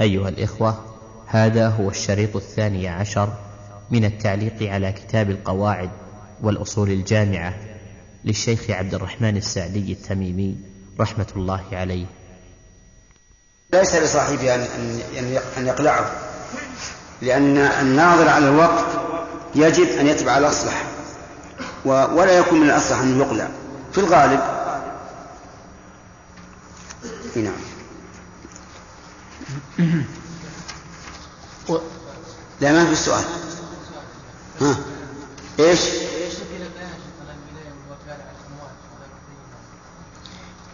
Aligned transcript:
أيها 0.00 0.28
الإخوة 0.28 0.84
هذا 1.26 1.68
هو 1.68 1.90
الشريط 1.90 2.36
الثاني 2.36 2.88
عشر 2.88 3.32
من 3.90 4.04
التعليق 4.04 4.62
على 4.62 4.92
كتاب 4.92 5.30
القواعد 5.30 5.90
والأصول 6.42 6.90
الجامعة 6.90 7.54
للشيخ 8.24 8.70
عبد 8.70 8.94
الرحمن 8.94 9.36
السعدي 9.36 9.92
التميمي 9.92 10.56
رحمة 11.00 11.26
الله 11.36 11.64
عليه. 11.72 12.06
ليس 13.72 13.94
لصاحبه 13.94 14.54
أن 14.54 14.66
أن 15.58 15.66
يقلعه 15.66 16.10
لأن 17.22 17.56
الناظر 17.56 18.28
على 18.28 18.48
الوقت 18.48 18.86
يجب 19.54 19.88
أن 19.88 20.06
يتبع 20.06 20.38
الأصلح 20.38 20.84
ولا 21.84 22.38
يكون 22.38 22.60
من 22.60 22.66
الأصلح 22.66 22.98
أن 22.98 23.20
يقلع. 23.20 23.48
في 23.92 23.98
الغالب 23.98 24.40
نعم. 27.36 27.69
لا 32.60 32.72
ما 32.72 32.86
في 32.86 32.96
سؤال. 32.96 33.24
ها. 34.60 34.76
إيش؟ 35.58 35.80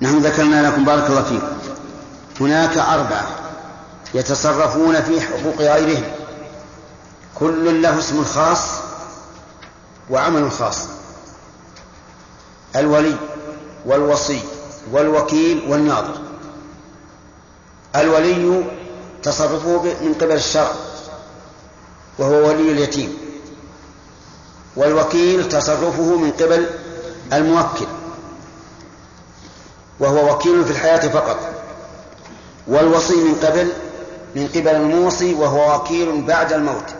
نحن 0.03 0.19
ذكرنا 0.19 0.69
لكم 0.69 0.85
بارك 0.85 1.11
الله 1.11 1.23
فيكم 1.23 1.47
هناك 2.41 2.79
أربعة 2.79 3.27
يتصرفون 4.15 5.03
في 5.03 5.21
حقوق 5.21 5.57
غيرهم. 5.57 6.05
كل 7.35 7.83
له 7.83 7.99
اسم 7.99 8.25
خاص 8.25 8.61
وعمل 10.11 10.51
خاص. 10.51 10.79
الولي 12.77 13.17
والوصي 13.87 14.41
والوكيل 14.91 15.65
والناظر. 15.69 16.21
الولي 17.97 18.76
تصرفه 19.27 19.83
من 19.83 20.15
قبل 20.21 20.33
الشرع 20.33 20.73
وهو 22.19 22.49
ولي 22.49 22.73
اليتيم. 22.73 23.19
والوكيل 24.77 25.49
تصرفه 25.49 26.17
من 26.17 26.31
قبل 26.31 26.71
الموكل 27.33 27.87
وهو 30.01 30.35
وكيل 30.35 30.65
في 30.65 30.71
الحياة 30.71 31.09
فقط. 31.09 31.39
والوصي 32.67 33.15
من 33.15 33.35
قبل 33.35 33.73
من 34.37 34.49
قبل 34.49 34.69
الموصي 34.69 35.35
وهو 35.35 35.77
وكيل 35.77 36.23
بعد 36.23 36.53
الموت. 36.53 36.95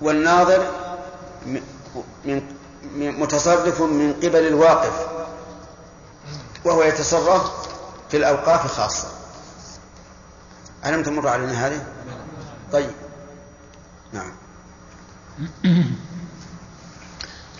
والناظر 0.00 0.66
من 2.24 2.42
متصرف 2.94 3.80
من 3.80 4.12
قبل 4.12 4.46
الواقف 4.46 5.06
وهو 6.64 6.82
يتصرف 6.82 7.50
في 8.10 8.16
الأوقاف 8.16 8.66
خاصة 8.66 9.08
ألم 10.86 11.02
تمر 11.02 11.28
علينا 11.28 11.66
هذه؟ 11.66 11.82
طيب. 12.72 12.90
نعم. 14.12 14.32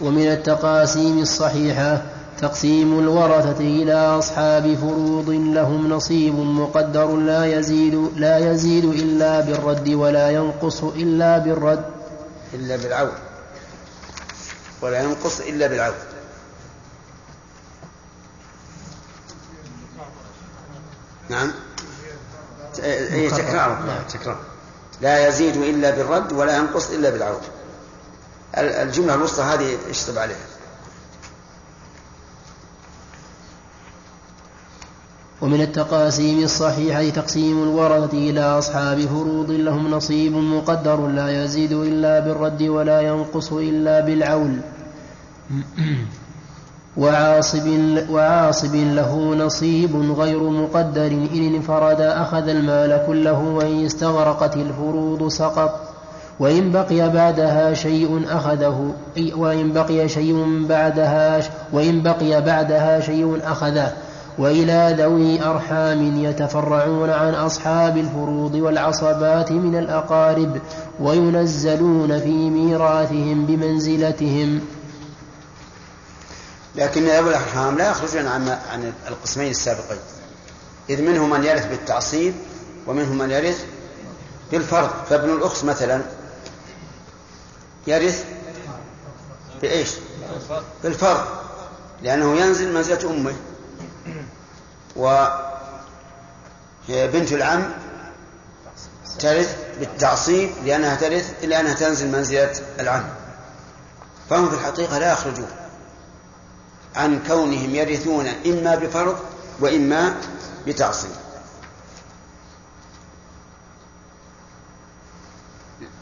ومن 0.00 0.27
التقاسيم 0.27 1.19
الصحيحة 1.19 2.02
تقسيم 2.39 2.98
الورثة 2.98 3.61
إلى 3.61 3.95
أصحاب 3.95 4.75
فروض 4.75 5.30
لهم 5.30 5.89
نصيب 5.89 6.34
مقدر 6.34 7.17
لا 7.17 7.45
يزيد 7.58 7.95
لا 8.17 8.52
يزيد 8.52 8.84
إلا 8.84 9.41
بالرد 9.41 9.89
ولا 9.89 10.30
ينقص 10.30 10.83
إلا 10.83 11.39
بالرد. 11.39 11.84
إلا 12.55 12.77
بالعود 12.77 13.12
ولا 14.83 15.02
ينقص 15.02 15.41
إلا 15.41 15.67
بالعود 15.67 15.95
نعم. 21.28 21.52
اي 22.80 23.30
تكرار. 23.30 23.83
نعم. 23.86 24.03
تكرار. 24.08 24.36
لا 25.00 25.28
يزيد 25.28 25.56
إلا 25.56 25.91
بالرد 25.91 26.33
ولا 26.33 26.56
ينقص 26.56 26.91
إلا 26.91 27.11
بالعود. 27.11 27.42
الجملة 28.58 29.14
الوسطى 29.14 29.42
هذه 29.42 29.77
اشطب 29.90 30.18
عليها؟ 30.18 30.36
ومن 35.42 35.61
التقاسيم 35.61 36.45
الصحيحة 36.45 37.08
تقسيم 37.08 37.63
الورثة 37.63 38.18
إلى 38.18 38.40
أصحاب 38.40 39.01
فروض 39.01 39.51
لهم 39.51 39.90
نصيب 39.90 40.33
مقدر 40.33 41.07
لا 41.07 41.45
يزيد 41.45 41.73
إلا 41.73 42.20
بالرد 42.20 42.63
ولا 42.63 43.01
ينقص 43.01 43.52
إلا 43.52 44.01
بالعول. 44.01 44.61
وعاصب, 46.96 47.96
وعاصب 48.10 48.74
له 48.74 49.34
نصيب 49.34 50.12
غير 50.18 50.42
مقدر 50.42 51.06
إن 51.06 51.55
انفرد 51.55 52.00
أخذ 52.00 52.48
المال 52.48 53.02
كله 53.06 53.40
وإن 53.40 53.84
استغرقت 53.84 54.56
الفروض 54.56 55.28
سقط 55.28 55.80
وإن 56.40 56.72
بقي 56.72 57.10
بعدها 57.10 57.74
شيء 57.74 58.24
أخذه 58.28 58.92
وإن 59.36 59.72
بقي 59.72 60.08
شيء 60.08 60.66
بعدها 60.68 61.40
وإن 61.72 62.02
بقي 62.02 62.42
بعدها 62.42 63.00
شيء 63.00 63.38
أخذه. 63.44 63.92
وإلى 64.38 64.96
ذوي 64.98 65.44
أرحام 65.44 66.24
يتفرعون 66.24 67.10
عن 67.10 67.34
أصحاب 67.34 67.96
الفروض 67.96 68.54
والعصبات 68.54 69.52
من 69.52 69.78
الأقارب 69.78 70.58
وينزلون 71.00 72.18
في 72.18 72.50
ميراثهم 72.50 73.46
بمنزلتهم 73.46 74.60
لكن 76.74 77.05
ذوي 77.05 77.30
الأرحام 77.30 77.79
لا 77.79 77.90
يخرجون 77.90 78.27
عن 78.27 78.48
عن 78.48 78.92
القسمين 79.08 79.51
السابقين. 79.51 79.98
إذ 80.90 81.02
منهم 81.02 81.30
من 81.30 81.45
يرث 81.45 81.67
بالتعصيب 81.67 82.35
ومنهم 82.86 83.18
من 83.18 83.30
يرث 83.30 83.64
بالفرض. 84.52 84.90
فابن 85.11 85.30
الأخت 85.30 85.64
مثلا 85.64 86.02
يرث 87.86 88.24
بإيش؟ 89.63 89.90
بالفرض. 90.83 91.24
لأنه 92.02 92.36
ينزل 92.36 92.74
منزلة 92.74 93.11
أمه. 93.11 93.34
وبنت 94.96 95.33
العم 97.33 97.73
ترث 99.18 99.57
بالتعصيب 99.79 100.51
لأنها 100.64 100.95
ترث 100.95 101.34
لأنها 101.42 101.74
تنزل 101.74 102.08
منزلة 102.08 102.52
العم. 102.80 103.05
فهم 104.30 104.51
في 104.51 104.55
الحقيقة 104.55 104.98
لا 104.98 105.13
يخرجون. 105.13 105.48
عن 106.94 107.22
كونهم 107.27 107.74
يرثون 107.74 108.27
إما 108.27 108.74
بفرض 108.74 109.18
وإما 109.60 110.20
بتعصيب. 110.66 111.10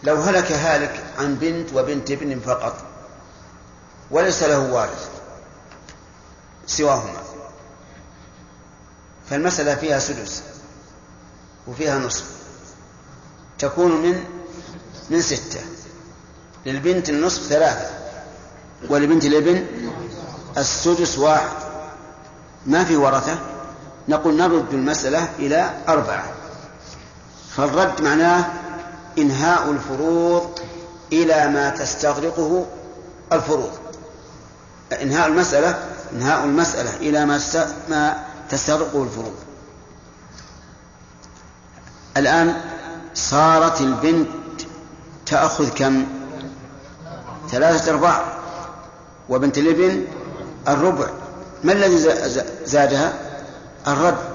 لو 0.02 0.16
هلك 0.16 0.52
هالك 0.52 1.04
عن 1.18 1.34
بنت 1.34 1.72
وبنت 1.72 2.10
ابن 2.10 2.40
فقط 2.40 2.84
وليس 4.10 4.42
له 4.42 4.72
وارث 4.72 5.10
سواهما 6.66 7.22
فالمسألة 9.30 9.74
فيها 9.74 9.98
سدس 9.98 10.42
وفيها 11.66 11.98
نصف. 11.98 12.24
تكون 13.58 14.02
من 14.02 14.24
من 15.10 15.22
ستة 15.22 15.60
للبنت 16.66 17.08
النصف 17.08 17.42
ثلاثة 17.42 17.90
ولبنت 18.88 19.24
الابن 19.24 19.66
السدس 20.58 21.18
واحد. 21.18 21.56
ما 22.66 22.84
في 22.84 22.96
ورثة؟ 22.96 23.38
نقول 24.08 24.36
نرد 24.36 24.74
المسألة 24.74 25.28
إلى 25.38 25.70
أربعة. 25.88 26.24
فالرد 27.56 28.02
معناه 28.02 28.44
إنهاء 29.18 29.70
الفروض 29.70 30.58
إلى 31.12 31.48
ما 31.48 31.70
تستغرقه 31.70 32.66
الفروض. 33.32 33.70
إنهاء 35.02 35.28
المسألة 35.28 35.78
إنهاء 36.12 36.44
المسألة 36.44 36.96
إلى 36.96 37.26
ما 37.26 37.40
ما 37.88 38.24
تستغرقه 38.50 39.02
الفروض. 39.02 39.34
الآن 42.16 42.60
صارت 43.14 43.80
البنت 43.80 44.28
تأخذ 45.26 45.68
كم؟ 45.68 46.06
ثلاثة 47.50 47.90
أرباع. 47.90 48.24
وبنت 49.28 49.58
الابن 49.58 50.04
الربع. 50.68 51.10
ما 51.64 51.72
الذي 51.72 51.98
زادها؟ 52.64 53.12
الرد. 53.86 54.32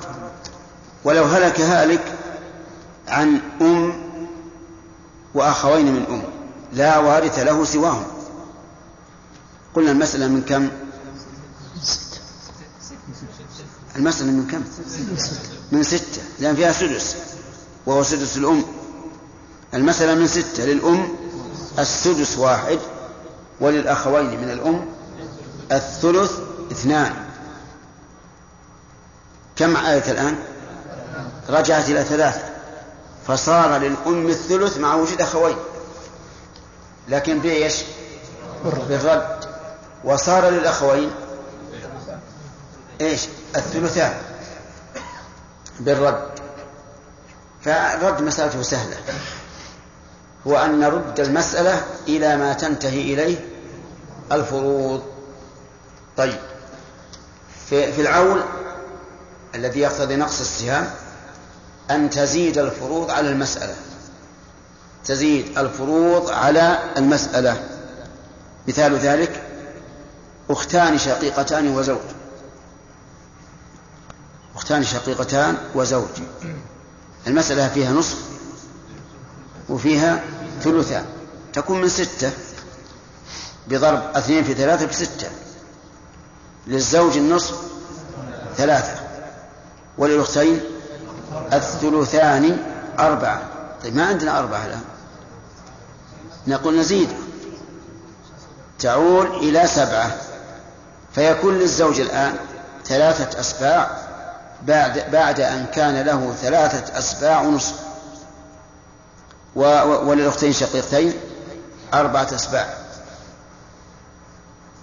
ولو 1.04 1.24
هلك 1.24 1.62
هالك 1.62 2.14
عن 3.08 3.40
أم 3.62 3.94
وأخوين 5.34 5.94
من 5.94 6.06
أم 6.10 6.24
لا 6.74 6.98
وارث 6.98 7.40
له 7.40 7.66
سواهم. 7.66 8.06
قلنا 9.76 9.92
المسألة 9.92 10.28
من 10.28 10.42
كم؟ 10.42 10.70
المسألة 13.96 14.32
من 14.32 14.48
كم؟ 14.48 14.64
من 15.72 15.84
ستة 15.84 16.22
لأن 16.40 16.56
فيها 16.56 16.72
سدس 16.72 17.16
وهو 17.86 18.04
سدس 18.04 18.38
الأم. 18.38 18.64
المسألة 19.74 20.16
من 20.16 20.28
ستة 20.28 20.66
للأم 20.66 21.08
السدس 21.80 22.38
واحد 22.38 22.80
وللأخوين 23.62 24.42
من 24.42 24.52
الأم 24.52 24.86
الثلث 25.72 26.32
اثنان. 26.72 27.14
كم 29.56 29.76
آية 29.76 30.12
الآن؟ 30.12 30.36
رجعت 31.50 31.90
إلى 31.90 32.04
ثلاثة. 32.04 32.42
فصار 33.28 33.78
للأم 33.78 34.28
الثلث 34.28 34.78
مع 34.78 34.96
وجود 34.96 35.22
أخوين. 35.22 35.58
لكن 37.08 37.40
بإيش؟ 37.40 37.84
بالرد. 38.90 39.46
وصار 40.04 40.50
للأخوين 40.50 41.12
إيش؟ 43.02 43.28
الثلثان. 43.56 44.14
بالرد. 45.80 46.30
فالرد 47.62 48.22
مسألته 48.22 48.62
سهلة. 48.62 48.98
هو 50.48 50.58
أن 50.58 50.80
نرد 50.80 51.20
المسألة 51.20 51.86
إلى 52.08 52.38
ما 52.38 52.54
تنتهي 52.54 53.14
إليه 53.14 53.46
الفروض. 54.32 55.17
طيب. 56.18 56.40
في, 57.70 57.94
في 57.94 58.02
العول 58.02 58.44
الذي 59.56 59.80
يقتضي 59.80 60.16
نقص 60.16 60.40
السهام 60.40 60.92
أن 61.92 62.10
تزيد 62.10 62.58
الفروض 62.58 63.12
على 63.12 63.30
المسألة. 63.30 63.76
تزيد 65.06 65.58
الفروض 65.58 66.30
على 66.30 66.80
المسألة. 66.98 67.64
مثال 68.68 68.96
ذلك 68.98 69.44
أختان 70.50 70.98
شقيقتان 70.98 71.68
وزوج. 71.68 71.98
أختان 74.56 74.84
شقيقتان 74.84 75.58
وزوج. 75.76 76.10
المسألة 77.28 77.68
فيها 77.70 77.92
نصف 77.92 78.18
وفيها 79.70 80.24
ثلثان. 80.62 81.06
تكون 81.54 81.82
من 81.82 81.90
ستة. 81.90 82.32
بضرب 83.68 84.02
اثنين 84.16 84.44
في 84.44 84.54
ثلاثة 84.54 84.86
بستة. 84.86 85.47
للزوج 86.68 87.18
النصف 87.18 87.56
ثلاثة 88.58 89.00
وللأختين 89.98 90.62
الثلثان 91.54 92.58
أربعة. 93.00 93.42
طيب 93.84 93.96
ما 93.96 94.06
عندنا 94.06 94.40
أربعة 94.40 94.66
الآن؟ 94.66 94.82
نقول 96.48 96.80
نزيد. 96.80 97.10
تعول 98.80 99.26
إلى 99.26 99.68
سبعة. 99.68 100.18
فيكون 101.16 101.54
للزوج 101.54 102.00
الآن 102.00 102.36
ثلاثة 102.86 103.40
أسباع 103.40 103.92
بعد 104.68 105.12
بعد 105.12 105.40
أن 105.40 105.66
كان 105.66 106.06
له 106.06 106.34
ثلاثة 106.42 107.00
أسباع 107.00 107.42
ونصف. 107.42 107.76
وللأختين 109.56 110.54
شقيقتين 110.54 111.14
أربعة 111.94 112.28
أسباع. 112.36 112.74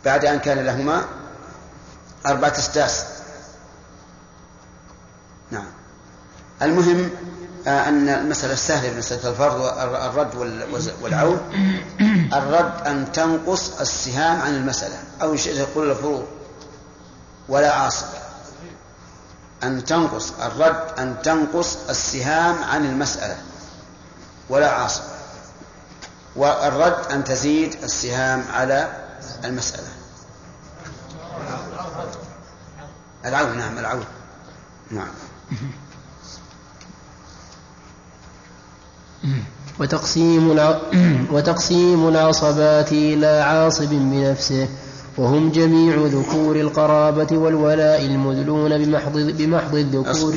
بعد 0.04 0.24
أن 0.24 0.38
كان 0.38 0.58
لهما 0.58 1.04
أربعة 2.26 2.52
أسداس. 2.58 3.04
نعم. 5.50 5.66
المهم 6.62 7.10
آه، 7.66 7.88
أن 7.88 8.08
المسألة 8.08 8.52
السهلة 8.52 8.98
مسألة 8.98 9.30
الفرض 9.30 9.60
والرد 9.60 10.34
والعون. 11.02 11.40
الرد 12.32 12.86
أن 12.86 13.12
تنقص 13.12 13.80
السهام 13.80 14.40
عن 14.40 14.54
المسألة. 14.54 14.96
أو 15.22 15.36
شيء 15.36 15.54
يقول 15.54 15.90
الفروض 15.90 16.26
ولا 17.48 17.72
عاصب 17.72 18.06
أن 19.62 19.84
تنقص 19.84 20.32
الرد 20.40 20.98
أن 20.98 21.22
تنقص 21.22 21.76
السهام 21.88 22.64
عن 22.64 22.84
المسألة. 22.84 23.36
ولا 24.48 24.70
عاصب 24.70 25.02
والرد 26.36 27.12
أن 27.12 27.24
تزيد 27.24 27.76
السهام 27.82 28.44
على 28.52 28.92
المسألة. 29.44 29.88
العون 33.24 33.58
نعم 33.58 33.78
العون. 33.78 34.04
نعم. 34.90 35.08
وتقسيم 39.80 40.58
وتقسيم 41.32 42.08
العصبات 42.08 42.92
إلى 42.92 43.26
عاصب 43.26 43.88
بنفسه 43.90 44.68
وهم 45.18 45.50
جميع 45.50 45.96
ذكور 46.06 46.56
القرابة 46.56 47.38
والولاء 47.38 48.06
المدلون 48.06 48.84
بمحض 48.84 49.18
بمحض 49.18 49.74
الذكور. 49.74 50.34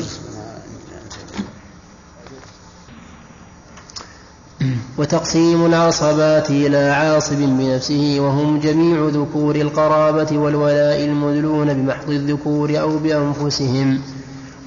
وتقسيم 4.98 5.66
العصبات 5.66 6.50
إلى 6.50 6.78
عاصب 6.78 7.38
بنفسه 7.38 8.18
وهم 8.20 8.60
جميع 8.60 9.10
ذكور 9.10 9.56
القرابة 9.56 10.38
والولاء 10.38 11.04
المدلون 11.06 11.74
بمحض 11.74 12.10
الذكور 12.10 12.80
أو 12.80 12.98
بأنفسهم 12.98 14.00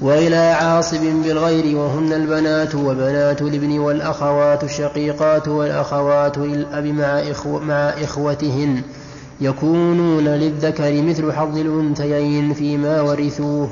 وإلى 0.01 0.37
عاصب 0.37 1.01
بالغير 1.01 1.77
وهن 1.77 2.13
البنات 2.13 2.75
وبنات 2.75 3.43
الابن 3.43 3.79
والأخوات 3.79 4.65
الشقيقات 4.65 5.49
والأخوات 5.49 6.39
للأب 6.39 6.85
مع, 6.87 7.05
إخو 7.05 7.59
مع 7.59 7.75
إخوتهن 7.75 8.83
يكونون 9.41 10.25
للذكر 10.25 11.03
مثل 11.03 11.33
حظ 11.33 11.59
الأنثيين 11.59 12.55
فيما 12.55 13.01
ورثوه 13.01 13.71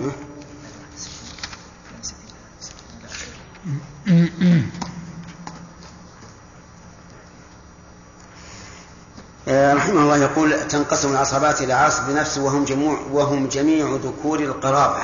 رحمه 9.48 10.02
الله 10.02 10.16
يقول 10.16 10.68
تنقسم 10.68 11.12
العصبات 11.12 11.62
إلى 11.62 11.72
عاصب 11.72 12.06
بنفسه 12.06 12.42
وهم 12.42 12.64
جميع 12.64 12.98
وهم 13.12 13.48
جميع 13.48 13.98
ذكور 14.04 14.40
القرابة. 14.40 15.02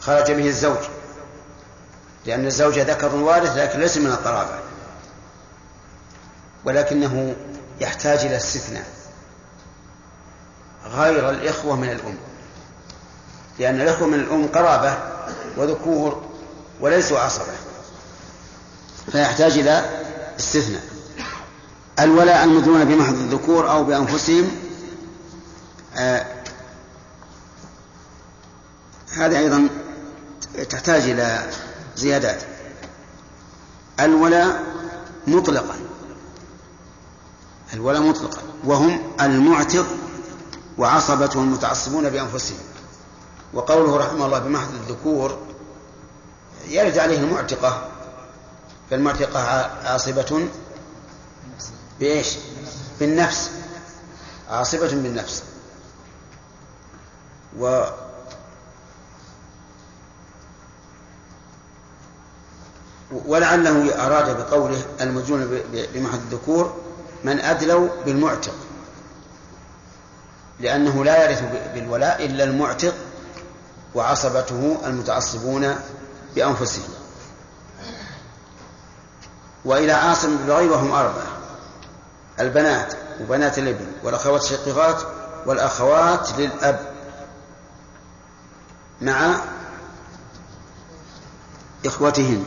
خرج 0.00 0.32
به 0.32 0.48
الزوج. 0.48 0.78
لأن 2.26 2.46
الزوج 2.46 2.78
ذكر 2.78 3.14
وارث 3.14 3.56
لكن 3.56 3.80
ليس 3.80 3.96
من 3.96 4.06
القرابة. 4.06 4.58
ولكنه 6.64 7.36
يحتاج 7.80 8.18
إلى 8.18 8.36
استثناء. 8.36 8.86
غير 10.86 11.30
الإخوة 11.30 11.76
من 11.76 11.90
الأم. 11.90 12.18
لأن 13.58 13.80
الإخوة 13.80 14.08
من 14.08 14.20
الأم 14.20 14.46
قرابة 14.46 14.98
وذكور 15.56 16.22
وليسوا 16.80 17.18
عصبة. 17.18 17.52
فيحتاج 19.12 19.58
إلى 19.58 19.84
استثناء. 20.38 20.95
الولاء 22.00 22.44
المدلون 22.44 22.84
بمحض 22.84 23.14
الذكور 23.14 23.70
أو 23.70 23.84
بأنفسهم. 23.84 24.50
آه 25.96 26.26
هذا 29.12 29.38
أيضا 29.38 29.68
تحتاج 30.70 31.02
إلى 31.02 31.50
زيادات. 31.96 32.42
الولاء 34.00 34.64
مطلقا. 35.26 35.76
الولاء 37.74 38.02
مطلقا. 38.02 38.42
وهم 38.64 39.12
المعتق 39.20 39.86
وعصبته 40.78 41.40
المتعصبون 41.40 42.10
بأنفسهم. 42.10 42.58
وقوله 43.54 43.96
رحمه 43.96 44.26
الله 44.26 44.38
بمحض 44.38 44.74
الذكور 44.74 45.38
يرد 46.68 46.98
عليه 46.98 47.18
المعتقة 47.18 47.88
فالمعتقة 48.90 49.40
عاصبة. 49.84 50.48
بإيش؟ 52.00 52.36
بالنفس. 53.00 53.50
عاصبة 54.50 54.88
بالنفس. 54.88 55.42
و 57.58 57.84
ولعله 63.26 64.06
أراد 64.06 64.36
بقوله 64.36 64.82
المجنون 65.00 65.62
بمحض 65.94 66.18
الذكور 66.18 66.74
من 67.24 67.40
أدلوا 67.40 67.88
بالمعتق. 68.04 68.54
لأنه 70.60 71.04
لا 71.04 71.30
يرث 71.30 71.42
بالولاء 71.74 72.24
إلا 72.26 72.44
المعتق 72.44 72.94
وعصبته 73.94 74.76
المتعصبون 74.86 75.76
بأنفسهم. 76.34 76.88
وإلى 79.64 79.92
عاصم 79.92 80.36
بالغيب 80.36 80.70
وهم 80.70 80.92
أربعة. 80.92 81.35
البنات 82.40 82.94
وبنات 83.20 83.58
الابن 83.58 83.86
والأخوات 84.02 84.42
الشقيقات 84.42 85.02
والأخوات 85.46 86.28
للأب 86.38 86.80
مع 89.00 89.40
إخوتهن. 91.86 92.44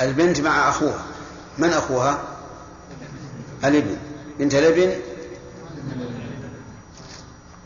البنت 0.00 0.40
مع 0.40 0.68
أخوها. 0.68 1.02
من 1.58 1.72
أخوها؟ 1.72 2.18
الابن. 3.64 3.96
بنت 4.38 4.54
الابن؟ 4.54 5.00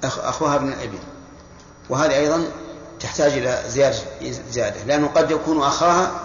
أخوها 0.04 0.54
ابن 0.54 0.68
الابن. 0.68 0.98
وهذه 1.90 2.14
أيضا 2.14 2.44
تحتاج 3.00 3.32
إلى 3.32 3.62
زيادة 3.68 3.98
زيادة. 4.50 4.84
لأنه 4.84 5.06
قد 5.06 5.30
يكون 5.30 5.62
أخاها 5.62 6.20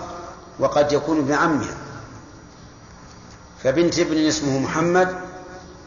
وقد 0.59 0.91
يكون 0.91 1.17
ابن 1.17 1.33
عمها. 1.33 1.77
فبنت 3.63 3.99
ابن 3.99 4.27
اسمه 4.27 4.59
محمد 4.59 5.15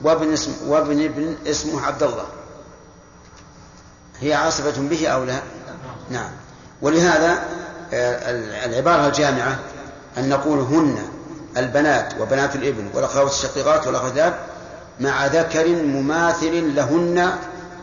وابن 0.03 0.33
اسم 0.33 0.53
وابن 0.67 1.05
ابن 1.05 1.37
اسمه 1.47 1.87
عبد 1.87 2.03
الله 2.03 2.27
هي 4.21 4.35
عاصبة 4.35 4.89
به 4.89 5.09
أو 5.09 5.25
لا؟ 5.25 5.43
نعم. 6.11 6.31
ولهذا 6.83 7.45
العبارة 8.65 9.07
الجامعة 9.07 9.59
أن 10.19 10.29
نقول 10.29 10.59
هن 10.59 11.09
البنات 11.57 12.21
وبنات 12.21 12.57
الابن 12.57 12.91
والأخوات 12.95 13.31
الشقيقات 13.31 13.87
والأخوات 13.87 14.35
مع 15.01 15.27
ذكر 15.27 15.69
مماثل 15.69 16.75
لهن 16.75 17.39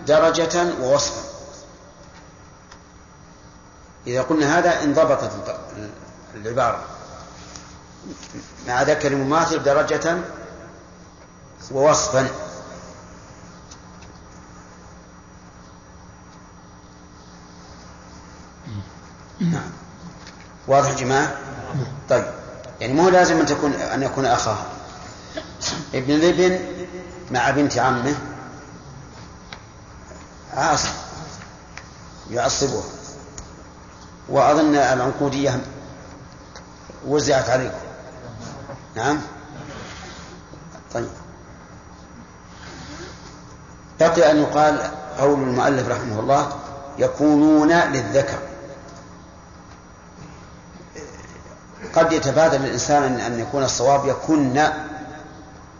درجة 0.08 0.74
ووصفا. 0.82 1.22
إذا 4.08 4.22
قلنا 4.22 4.60
هذا 4.60 4.84
انضبطت 4.84 5.32
العبارة. 6.36 6.84
مع 8.68 8.82
ذكر 8.82 9.16
مماثل 9.16 9.64
درجة 9.64 10.18
ووصفا. 11.72 12.28
نعم 19.40 19.72
واضح 20.68 20.90
يا 20.90 20.96
جماعة؟ 20.96 21.38
طيب. 22.10 22.26
يعني 22.82 22.94
مو 22.94 23.10
لازم 23.10 23.40
أن 23.40 23.46
تكون 23.46 23.74
أن 23.74 24.04
يكون 24.04 24.26
أخاه. 24.26 24.58
ابن 25.94 26.12
الابن 26.14 26.60
مع 27.32 27.50
بنت 27.50 27.78
عمه. 27.78 28.16
عاصب 30.54 30.94
يعصبها 32.32 32.84
وأظن 34.30 34.76
العنقودية 34.76 35.62
وزعت 37.08 37.50
عليكم. 37.50 37.89
نعم. 39.00 39.22
طيب. 40.94 41.08
بقي 44.00 44.32
أن 44.32 44.38
يقال 44.38 44.92
قول 45.20 45.40
المؤلف 45.40 45.88
رحمه 45.88 46.20
الله 46.20 46.50
يكونون 46.98 47.72
للذكر. 47.72 48.38
قد 51.94 52.12
يتبادل 52.12 52.66
الإنسان 52.66 53.20
أن 53.20 53.40
يكون 53.40 53.64
الصواب 53.64 54.06
يكن 54.06 54.54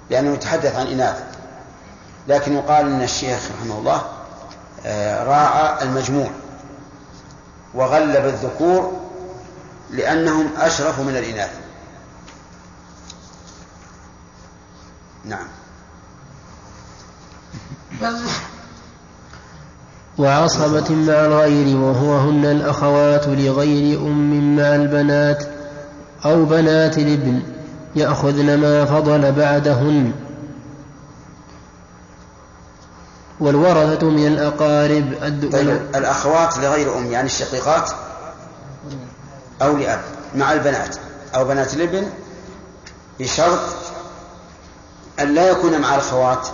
لأنه 0.10 0.34
يتحدث 0.34 0.76
عن 0.76 0.88
إناث. 0.88 1.24
لكن 2.28 2.54
يقال 2.54 2.86
أن 2.86 3.02
الشيخ 3.02 3.40
رحمه 3.60 3.78
الله 3.78 4.02
آه، 4.86 5.24
راعى 5.24 5.84
المجموع 5.84 6.30
وغلب 7.74 8.26
الذكور 8.26 9.00
لأنهم 9.90 10.50
أشرف 10.58 11.00
من 11.00 11.18
الإناث. 11.18 11.69
نعم. 15.26 15.48
وعصبة 20.20 20.96
مع 20.96 21.14
الغير 21.14 21.78
وهو 21.78 22.18
هن 22.18 22.46
الأخوات 22.46 23.28
لغير 23.28 24.00
أم 24.00 24.56
مع 24.56 24.76
البنات 24.76 25.44
أو 26.26 26.46
بنات 26.46 26.98
الابن 26.98 27.42
يأخذن 27.96 28.58
ما 28.62 28.86
فضل 28.86 29.32
بعدهن. 29.32 30.14
والورثة 33.40 34.10
من 34.10 34.28
الأقارب 34.28 35.14
طيب 35.52 35.82
الأخوات 35.96 36.58
لغير 36.58 36.98
أم 36.98 37.12
يعني 37.12 37.26
الشقيقات 37.26 37.92
أو 39.62 39.78
لأب 39.78 40.00
مع 40.36 40.54
البنات. 40.54 40.96
أو 41.36 41.46
بنات 41.46 41.74
الابن 41.74 42.10
بشرط 43.20 43.60
أن 45.20 45.34
لا 45.34 45.50
يكون 45.50 45.82
مع 45.82 45.96
الأخوات 45.96 46.48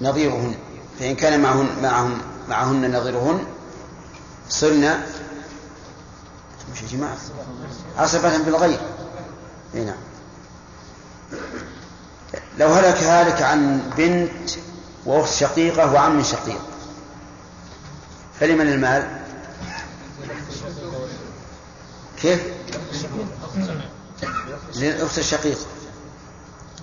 نظيرهن 0.00 0.54
فإن 1.00 1.14
كان 1.14 1.40
معهن 1.40 1.68
معهم 1.82 2.18
معهن 2.48 2.96
نظيرهن 2.96 3.44
صرنا 4.48 5.02
مش 6.72 6.82
يا 6.82 6.86
جماعة 6.98 7.16
عصبة 7.98 8.38
بالغير 8.38 8.80
إي 9.74 9.84
نعم 9.84 9.96
لو 12.58 12.68
هلك 12.68 12.96
هالك 13.02 13.42
عن 13.42 13.90
بنت 13.96 14.50
وأخت 15.06 15.32
شقيقة 15.34 15.92
وعم 15.92 16.22
شقيق 16.22 16.60
فلمن 18.40 18.68
المال؟ 18.68 19.20
كيف؟ 22.22 22.42
للأخت 24.74 25.18
الشقيقة 25.18 25.66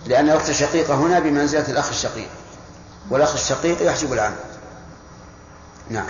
لأن 0.06 0.30
الأخت 0.30 0.50
الشقيقة 0.50 0.96
هنا 0.96 1.20
بمنزلة 1.20 1.72
الأخ 1.72 1.90
الشقيق 1.90 2.30
والأخ 3.10 3.34
الشقيق 3.34 3.82
يحجب 3.82 4.14
العم 4.14 4.36
نعم. 5.90 6.10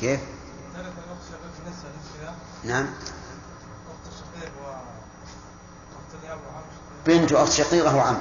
كيف؟ 0.00 0.20
نعم. 2.64 2.86
بنت 7.06 7.32
أخت 7.32 7.52
شقيقة 7.52 7.96
وعم 7.96 8.18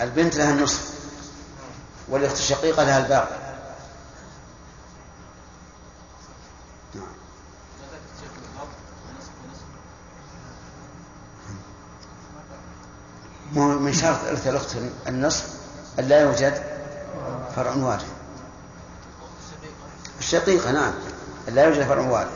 البنت 0.00 0.36
لها 0.36 0.50
النصف 0.50 0.94
والأخت 2.08 2.36
الشقيقة 2.36 2.84
لها 2.84 2.98
الباقي 2.98 3.44
نعم 13.54 13.82
من 13.82 13.83
شرط 13.94 14.24
إرث 14.28 14.46
الأخت 14.46 14.76
النصف 15.08 15.46
أن 15.98 16.04
لا 16.04 16.20
يوجد 16.20 16.62
فرع 17.56 17.74
وارث. 17.74 18.06
الشقيقة 20.18 20.72
نعم. 20.72 20.92
أن 21.48 21.54
لا 21.54 21.64
يوجد 21.64 21.82
فرع 21.82 22.02
وارث. 22.02 22.32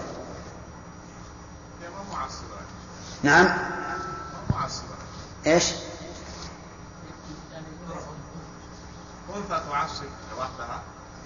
نعم. 3.23 3.59
إيش؟ 5.47 5.65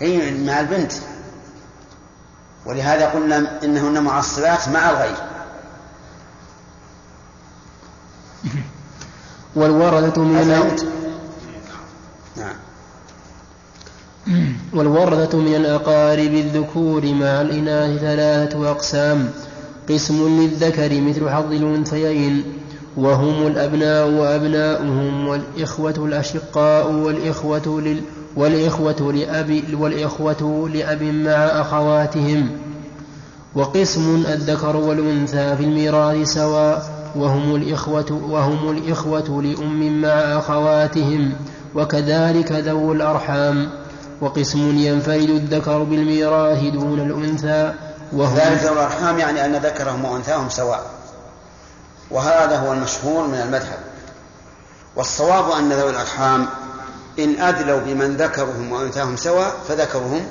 اي 0.02 0.44
مع 0.44 0.60
البنت. 0.60 0.92
ولهذا 2.66 3.08
قلنا 3.10 3.62
إنهن 3.64 4.02
معصبات 4.02 4.68
مع 4.68 4.90
الغير. 4.90 5.31
والوردة 9.56 10.22
من 10.22 10.36
الأوت. 10.36 10.86
نعم. 12.36 12.56
والوردة 14.74 15.38
من 15.38 15.54
الأقارب 15.54 16.34
الذكور 16.34 17.06
مع 17.06 17.40
الإناث 17.40 18.00
ثلاثة 18.00 18.70
أقسام. 18.70 19.30
قسم 19.88 20.40
للذكر 20.40 21.00
مثل 21.00 21.30
حظ 21.30 21.52
الأنثيين. 21.52 22.44
وهم 22.96 23.46
الأبناء 23.46 24.08
وأبناؤهم 24.08 25.28
والإخوة 25.28 25.94
الأشقاء 25.98 26.92
والإخوة 26.92 27.80
لل 27.80 28.00
والإخوة 28.36 29.12
لأب 29.12 29.62
والإخوة 29.80 30.70
لأب 30.74 31.02
مع 31.02 31.30
أخواتهم. 31.30 32.50
وقسم 33.54 34.24
الذكر 34.28 34.76
والأنثى 34.76 35.56
في 35.56 35.64
الميراث 35.64 36.28
سواء 36.28 36.91
وهم 37.16 37.56
الإخوة 37.56 38.20
وهم 38.28 38.70
الإخوة 38.70 39.42
لأم 39.42 40.00
مع 40.00 40.08
أخواتهم 40.08 41.36
وكذلك 41.74 42.52
ذو 42.52 42.92
الأرحام. 42.92 43.70
وقسم 44.20 44.78
ينفرد 44.78 45.30
الذكر 45.30 45.82
بالميراث 45.82 46.62
دون 46.62 47.00
الأنثى 47.00 47.74
وهم 48.12 48.36
ذلك 48.36 48.62
ذو 48.62 48.72
الأرحام 48.72 49.18
يعني 49.18 49.44
أن 49.44 49.56
ذكرهم 49.56 50.04
وأنثاهم 50.04 50.48
سواء. 50.48 50.90
وهذا 52.10 52.58
هو 52.58 52.72
المشهور 52.72 53.26
من 53.26 53.40
المذهب. 53.40 53.78
والصواب 54.96 55.50
أن 55.50 55.72
ذوي 55.72 55.90
الأرحام 55.90 56.46
إن 57.18 57.40
أدلوا 57.40 57.80
بمن 57.80 58.16
ذكرهم 58.16 58.72
وأنثاهم 58.72 59.16
سواء 59.16 59.54
فذكرهم 59.68 60.26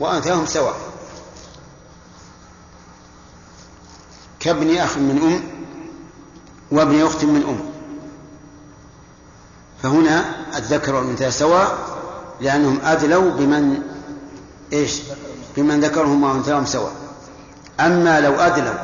وأنثاهم 0.00 0.46
سواء. 0.46 0.74
كابن 4.40 4.76
أخ 4.76 4.98
من 4.98 5.18
أم 5.22 5.40
وابن 6.70 7.02
أخت 7.02 7.24
من 7.24 7.42
أم. 7.42 7.58
فهنا 9.82 10.24
الذكر 10.56 10.94
والأنثى 10.94 11.30
سواء 11.30 11.78
لأنهم 12.40 12.78
أدلوا 12.84 13.30
بمن 13.30 13.82
إيش؟ 14.72 15.00
بمن 15.56 15.80
ذكرهم 15.80 16.22
وأنثاهم 16.22 16.66
سواء. 16.66 16.92
أما 17.80 18.20
لو 18.20 18.34
أدلوا 18.34 18.74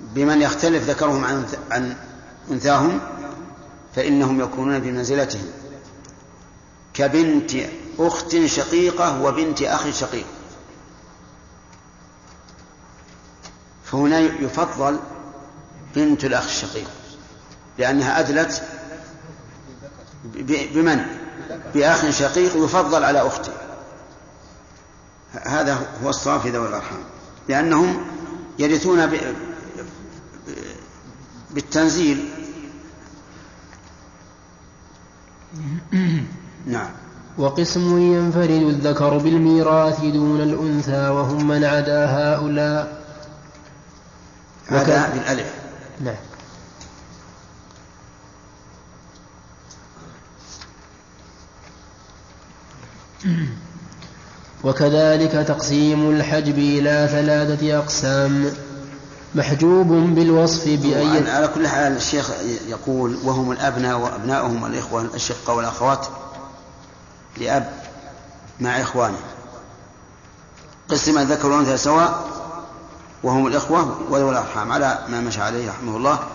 بمن 0.00 0.42
يختلف 0.42 0.90
ذكرهم 0.90 1.24
عن 1.24 1.46
عن 1.70 1.96
أنثاهم 2.50 3.00
فإنهم 3.96 4.40
يكونون 4.40 4.78
بمنزلتهم. 4.78 5.46
كبنت 6.94 7.52
أخت 7.98 8.36
شقيقة 8.44 9.22
وبنت 9.22 9.62
أخ 9.62 9.90
شقيق. 9.90 10.26
فهنا 13.84 14.18
يفضل 14.20 14.98
بنت 15.96 16.24
الأخ 16.24 16.44
الشقيق. 16.44 16.90
لأنها 17.78 18.20
أدلت 18.20 18.62
بمن؟ 20.74 21.00
بأخ 21.74 22.10
شقيق 22.10 22.64
يفضل 22.64 23.04
على 23.04 23.26
أخته. 23.26 23.52
هذا 25.46 25.86
هو 26.04 26.10
الصواب 26.10 26.40
في 26.40 26.50
ذوي 26.50 26.68
الأرحام. 26.68 26.98
لأنهم 27.48 28.06
يرثون 28.58 29.18
بالتنزيل. 31.50 32.28
نعم. 36.66 36.90
وقسم 37.38 37.98
ينفرد 37.98 38.50
الذكر 38.50 39.18
بالميراث 39.18 40.00
دون 40.00 40.40
الأنثى 40.40 41.08
وهم 41.08 41.48
من 41.48 41.64
عدا 41.64 42.06
هؤلاء. 42.06 43.06
هذا 44.66 45.10
بالألف. 45.14 45.65
نعم. 46.00 46.14
وكذلك 54.64 55.32
تقسيم 55.32 56.10
الحجب 56.10 56.58
إلى 56.58 57.08
ثلاثة 57.10 57.78
أقسام. 57.78 58.52
محجوب 59.34 59.86
بالوصف 59.88 60.68
بأي 60.68 61.30
على 61.30 61.48
كل 61.48 61.68
حال 61.68 61.96
الشيخ 61.96 62.30
يقول 62.68 63.18
وهم 63.24 63.52
الأبناء 63.52 63.98
وأبناؤهم 63.98 64.66
الإخوة 64.66 65.02
الأشقة 65.02 65.54
والأخوات. 65.54 66.06
لأب 67.38 67.72
مع 68.60 68.80
إخوانه. 68.80 69.18
قسم 70.88 71.18
الذكر 71.18 71.48
والأنثى 71.48 71.76
سواء 71.76 72.24
وهم 73.22 73.46
الإخوة 73.46 74.00
وذوي 74.10 74.30
الأرحام 74.30 74.72
على 74.72 75.04
ما 75.08 75.20
مشى 75.20 75.42
عليه 75.42 75.70
رحمه 75.70 75.96
الله. 75.96 76.28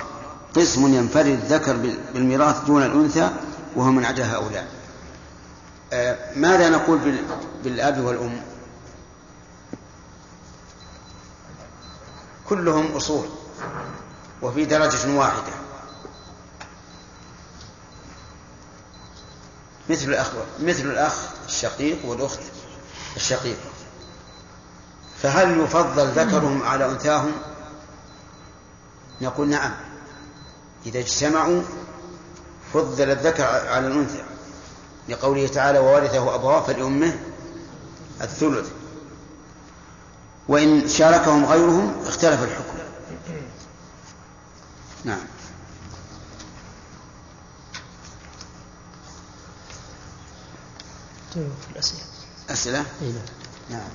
قسم 0.55 0.93
ينفرد 0.93 1.25
الذكر 1.25 1.75
بالميراث 2.13 2.63
دون 2.63 2.83
الأنثى 2.83 3.29
وهم 3.75 3.95
من 3.95 4.05
عدا 4.05 4.35
هؤلاء. 4.35 4.67
آه، 5.93 6.17
ماذا 6.35 6.69
نقول 6.69 6.99
بالأب 7.63 7.99
والأم؟ 7.99 8.41
كلهم 12.49 12.95
أصول 12.95 13.27
وفي 14.41 14.65
درجة 14.65 15.15
واحدة. 15.15 15.53
مثل 19.89 20.09
الأخ 20.09 20.27
مثل 20.59 20.85
الأخ 20.85 21.13
الشقيق 21.47 22.05
والأخت 22.05 22.39
الشقيقة. 23.15 23.80
فهل 25.21 25.59
يفضل 25.59 26.07
ذكرهم 26.07 26.63
على 26.63 26.85
أنثاهم؟ 26.85 27.31
نقول 29.21 29.49
نعم. 29.49 29.71
إذا 30.85 30.99
اجتمعوا 30.99 31.61
فضل 32.73 33.11
الذكر 33.11 33.43
على 33.43 33.87
الأنثى. 33.87 34.23
لقوله 35.09 35.47
تعالى 35.47 35.79
وورثه 35.79 36.35
أبواه 36.35 36.61
فلأمه 36.61 37.19
الثلث. 38.21 38.69
وإن 40.47 40.87
شاركهم 40.87 41.45
غيرهم 41.45 42.03
اختلف 42.07 42.43
الحكم. 42.43 42.77
نعم. 45.03 45.25
طيب 51.35 51.51
الأسئلة. 51.71 52.01
أسئلة؟ 52.49 52.85
نعم. 53.69 53.89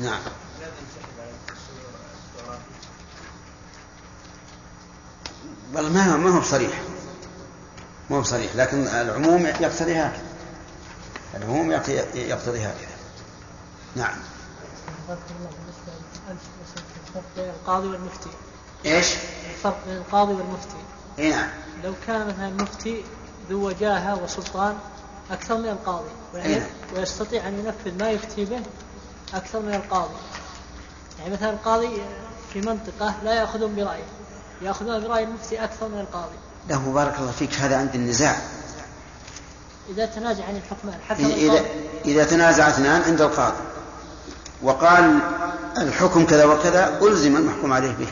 نعم. 0.00 0.20
والله 5.74 5.90
ما 5.90 6.16
ما 6.16 6.30
هو 6.30 6.40
بصريح. 6.40 6.80
ما 8.10 8.16
هو 8.16 8.20
بصريح. 8.20 8.56
لكن 8.56 8.86
العموم 8.86 9.46
يقتضي 9.46 9.94
هكذا. 9.94 10.22
العموم 11.34 11.72
يقتضي 12.14 12.60
هكذا. 12.60 12.88
نعم. 13.96 14.16
الفرق 17.06 17.24
بين 17.36 17.48
القاضي 17.48 17.88
والمفتي. 17.88 18.30
إيش؟ 18.86 19.14
الفرق 19.50 19.84
بين 19.86 19.96
القاضي 19.96 20.32
والمفتي. 20.32 20.76
إي 21.18 21.30
نعم. 21.30 21.48
لو 21.84 21.94
كان 22.06 22.26
مثلا 22.26 22.48
المفتي 22.48 23.04
ذو 23.50 23.66
وجاهة 23.66 24.22
وسلطان 24.22 24.78
أكثر 25.30 25.58
من 25.58 25.68
القاضي 25.68 26.10
نعم. 26.34 26.62
ويستطيع 26.96 27.48
أن 27.48 27.58
ينفذ 27.58 27.98
ما 27.98 28.10
يفتي 28.10 28.44
به 28.44 28.62
أكثر 29.34 29.60
من 29.60 29.74
القاضي. 29.74 30.14
يعني 31.18 31.32
مثلا 31.32 31.50
القاضي 31.50 32.02
في 32.52 32.60
منطقة 32.60 33.14
لا 33.24 33.34
ياخذون 33.34 33.76
برايه 33.76 34.04
يأخذون 34.62 35.00
برأي 35.00 35.24
المفتي 35.24 35.64
أكثر 35.64 35.88
من 35.88 36.00
القاضي. 36.00 36.36
له 36.68 36.92
بارك 36.92 37.18
الله 37.18 37.32
فيك 37.32 37.54
هذا 37.54 37.76
عند 37.76 37.94
النزاع. 37.94 38.36
إذا 39.90 40.06
تنازع 40.06 40.44
عن 40.44 40.56
الحكمان 40.56 41.00
حكم 41.08 41.24
إذا, 41.24 41.64
إذا 42.04 42.24
تنازع 42.24 42.68
اثنان 42.68 43.02
عند 43.02 43.20
القاضي. 43.20 43.56
وقال 44.62 45.18
الحكم 45.78 46.26
كذا 46.26 46.44
وكذا 46.44 46.98
ألزم 47.02 47.36
المحكوم 47.36 47.72
عليه 47.72 47.92
به. 47.92 48.08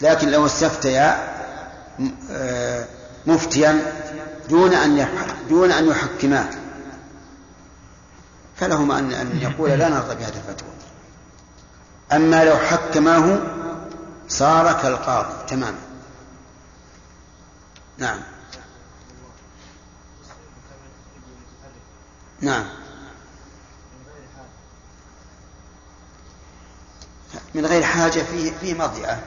لكن 0.00 0.30
لو 0.30 0.46
استفتيا 0.46 1.32
آه، 2.30 2.84
مفتيا 3.26 3.92
دون 4.50 4.74
أن 4.74 5.06
دون 5.48 5.72
أن 5.72 5.88
يحكما 5.88 6.50
فلهما 8.62 8.98
أن 8.98 9.12
أن 9.12 9.38
يقول 9.38 9.70
لا 9.70 9.88
نرضى 9.88 10.14
بهذه 10.14 10.36
الفتوى. 10.36 10.68
أما 12.12 12.44
لو 12.44 12.56
حكماه 12.56 13.38
صار 14.28 14.72
كالقاضي 14.82 15.46
تماما 15.46 15.78
نعم. 17.98 18.20
نعم. 22.40 22.64
من 27.54 27.66
غير 27.66 27.82
حاجة 27.82 28.20
فيه 28.20 28.52
فيه 28.60 28.74
مضيعة. 28.74 29.20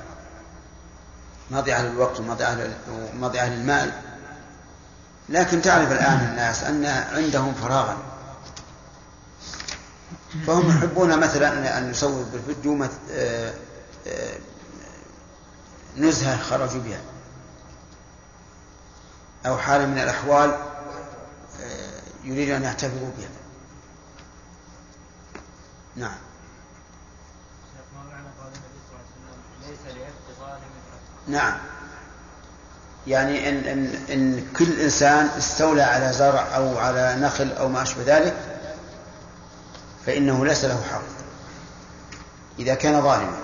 مضيعة 1.51 1.81
للوقت 1.81 2.19
ومضيعة 2.19 3.49
للمال. 3.49 3.91
لكن 5.29 5.61
تعرف 5.61 5.91
الآن 5.91 6.29
الناس 6.29 6.63
أن 6.63 6.85
عندهم 6.85 7.53
فراغا. 7.53 8.14
فهم 10.47 10.69
يحبون 10.69 11.19
مثلا 11.19 11.77
أن 11.77 11.91
يسووا 11.91 12.25
بالفيديو 12.33 12.83
آه، 13.11 13.53
آه، 14.07 14.37
نزهة 15.97 16.37
خرجوا 16.37 16.81
بها. 16.81 17.01
أو 19.45 19.57
حال 19.57 19.89
من 19.89 19.97
الأحوال 19.97 20.49
آه، 21.61 22.01
يريد 22.23 22.49
أن 22.49 22.63
يحتفظوا 22.63 23.11
بها. 23.17 23.29
نعم. 25.95 26.17
نعم. 31.27 31.57
يعني 33.07 33.49
إن, 33.49 33.55
إن, 33.55 33.95
إن 34.09 34.47
كل 34.57 34.81
إنسان 34.81 35.29
استولى 35.37 35.81
على 35.81 36.13
زرع 36.13 36.55
أو 36.55 36.77
على 36.77 37.15
نخل 37.19 37.51
أو 37.51 37.69
ما 37.69 37.81
أشبه 37.81 38.03
ذلك 38.17 38.54
فإنه 40.05 40.45
ليس 40.45 40.65
له 40.65 40.83
حق. 40.91 41.01
إذا 42.59 42.75
كان 42.75 43.01
ظالما. 43.01 43.37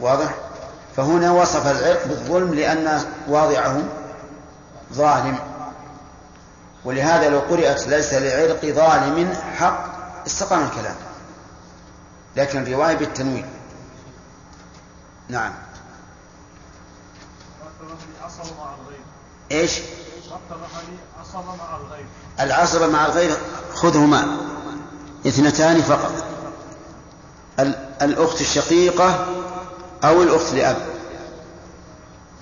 واضح؟ 0.00 0.34
فهنا 0.96 1.32
وصف 1.32 1.66
العرق 1.66 2.06
بالظلم 2.06 2.54
لأن 2.54 3.04
واضعه 3.28 3.82
ظالم. 4.92 5.38
ولهذا 6.84 7.28
لو 7.28 7.38
قرأت 7.38 7.88
ليس 7.88 8.14
لعرق 8.14 8.64
ظالم 8.64 9.34
حق 9.56 9.84
استقام 10.26 10.62
الكلام. 10.62 10.96
لكن 12.36 12.62
الرواية 12.62 12.96
بالتنوين. 12.96 13.46
نعم. 15.28 15.52
إيش؟ 19.52 19.80
العصبة 22.40 22.86
مع 22.86 23.06
الغير 23.06 23.36
خذهما. 23.74 24.36
اثنتان 25.26 25.82
فقط. 25.82 26.24
الأخت 28.02 28.40
الشقيقة 28.40 29.26
أو 30.04 30.22
الأخت 30.22 30.54
لأب. 30.54 30.76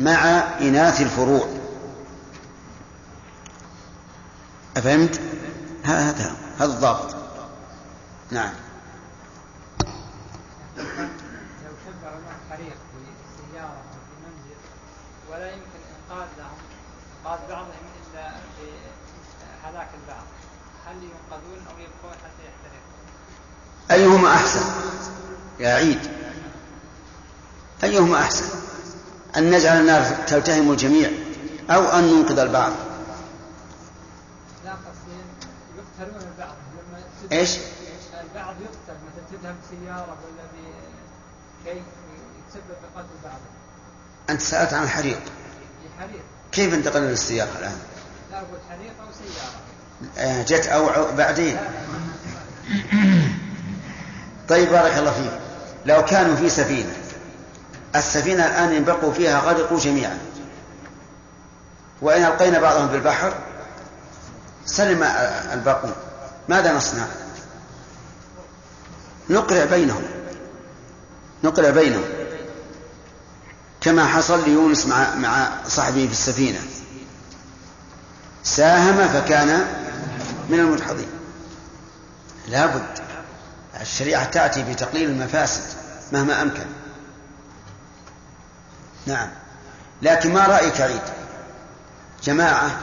مع 0.00 0.24
إناث 0.60 1.00
الفروع. 1.00 1.48
أفهمت؟ 4.76 5.20
هذا 5.84 6.36
هذا 6.58 6.72
الضابط. 6.72 7.16
نعم. 8.30 8.52
لو 10.76 10.84
شبع 11.86 12.10
حريق 12.50 12.74
في 12.74 12.98
سيارة 13.52 13.68
أو 13.68 13.98
في 14.08 14.14
منزل 14.26 14.60
ولا 15.30 15.50
يمكن 15.50 15.80
إنقاذ 16.10 16.28
لهم 16.38 16.58
إنقاذ 17.24 17.40
بعضهم 17.48 17.68
إلا 18.12 18.32
هل 20.98 21.04
ينقذون 21.04 21.66
أو 21.66 21.78
يبقون 21.78 22.12
حتى 22.12 22.44
يحترقون؟ 22.44 22.80
أيهما 23.90 24.34
أحسن؟ 24.34 24.62
يا 25.60 25.74
عيد. 25.74 25.98
أيهما 27.84 28.18
أحسن؟ 28.20 28.44
أن 29.36 29.50
نجعل 29.50 29.80
النار 29.80 30.24
تلتهم 30.26 30.70
الجميع 30.70 31.10
أو 31.70 31.84
أن 31.84 32.04
ننقذ 32.04 32.38
البعض؟ 32.38 32.72
لا 34.64 34.70
قصدي 34.72 35.18
يقتلون 35.76 36.32
البعض. 36.32 36.56
لما 36.74 37.02
إيش؟ 37.32 37.58
البعض 38.20 38.54
يقتل 38.60 38.98
مثلا 39.06 39.40
تذهب 39.40 39.56
سيارة 39.70 40.16
ولا 40.24 40.44
بشيء 41.64 41.82
يتسبب 42.46 42.66
في 42.66 42.86
قتل 42.96 43.08
بعض. 43.24 43.40
أنت 44.30 44.40
سألت 44.40 44.72
عن 44.72 44.82
الحريق. 44.82 45.20
في 45.82 45.88
حريق 46.00 46.22
كيف 46.52 46.74
انتقلنا 46.74 47.10
للسيارة 47.10 47.58
الآن؟ 47.58 47.78
لا 48.30 48.38
أقول 48.38 48.58
حريق 48.68 48.92
أو 49.00 49.06
سيارة. 49.12 49.67
جت 50.22 50.66
أو 50.66 51.12
بعدين. 51.16 51.56
طيب 54.48 54.70
بارك 54.70 54.98
الله 54.98 55.12
فيك. 55.12 55.40
لو 55.86 56.04
كانوا 56.04 56.36
في 56.36 56.48
سفينة 56.48 56.92
السفينة 57.96 58.46
الآن 58.46 58.72
إن 58.72 58.84
بقوا 58.84 59.12
فيها 59.12 59.40
غرقوا 59.40 59.78
جميعا. 59.78 60.18
وإن 62.02 62.24
ألقينا 62.24 62.58
بعضهم 62.58 62.86
بالبحر 62.86 63.34
سلم 64.66 65.02
الباقون. 65.52 65.92
ماذا 66.48 66.72
نصنع؟ 66.72 67.06
نقرع 69.30 69.64
بينهم. 69.64 70.02
نقرع 71.44 71.70
بينهم. 71.70 72.04
كما 73.80 74.06
حصل 74.06 74.44
ليونس 74.44 74.86
مع 74.86 75.14
مع 75.14 75.48
صاحبه 75.68 76.06
في 76.06 76.12
السفينة. 76.12 76.58
ساهم 78.44 79.08
فكان 79.08 79.66
من 80.48 80.60
المدحضين 80.60 81.08
لابد 82.48 82.98
الشريعة 83.80 84.24
تأتي 84.24 84.62
بتقليل 84.62 85.10
المفاسد 85.10 85.78
مهما 86.12 86.42
أمكن. 86.42 86.66
نعم. 89.06 89.30
لكن 90.02 90.34
ما 90.34 90.46
رأيك 90.46 90.80
عيد؟ 90.80 91.02
جماعة 92.22 92.80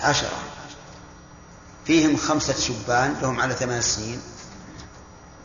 عشرة. 0.00 0.38
فيهم 1.86 2.16
خمسة 2.16 2.54
شبان 2.54 3.16
لهم 3.22 3.40
على 3.40 3.54
ثمان 3.54 3.80
سنين 3.80 4.20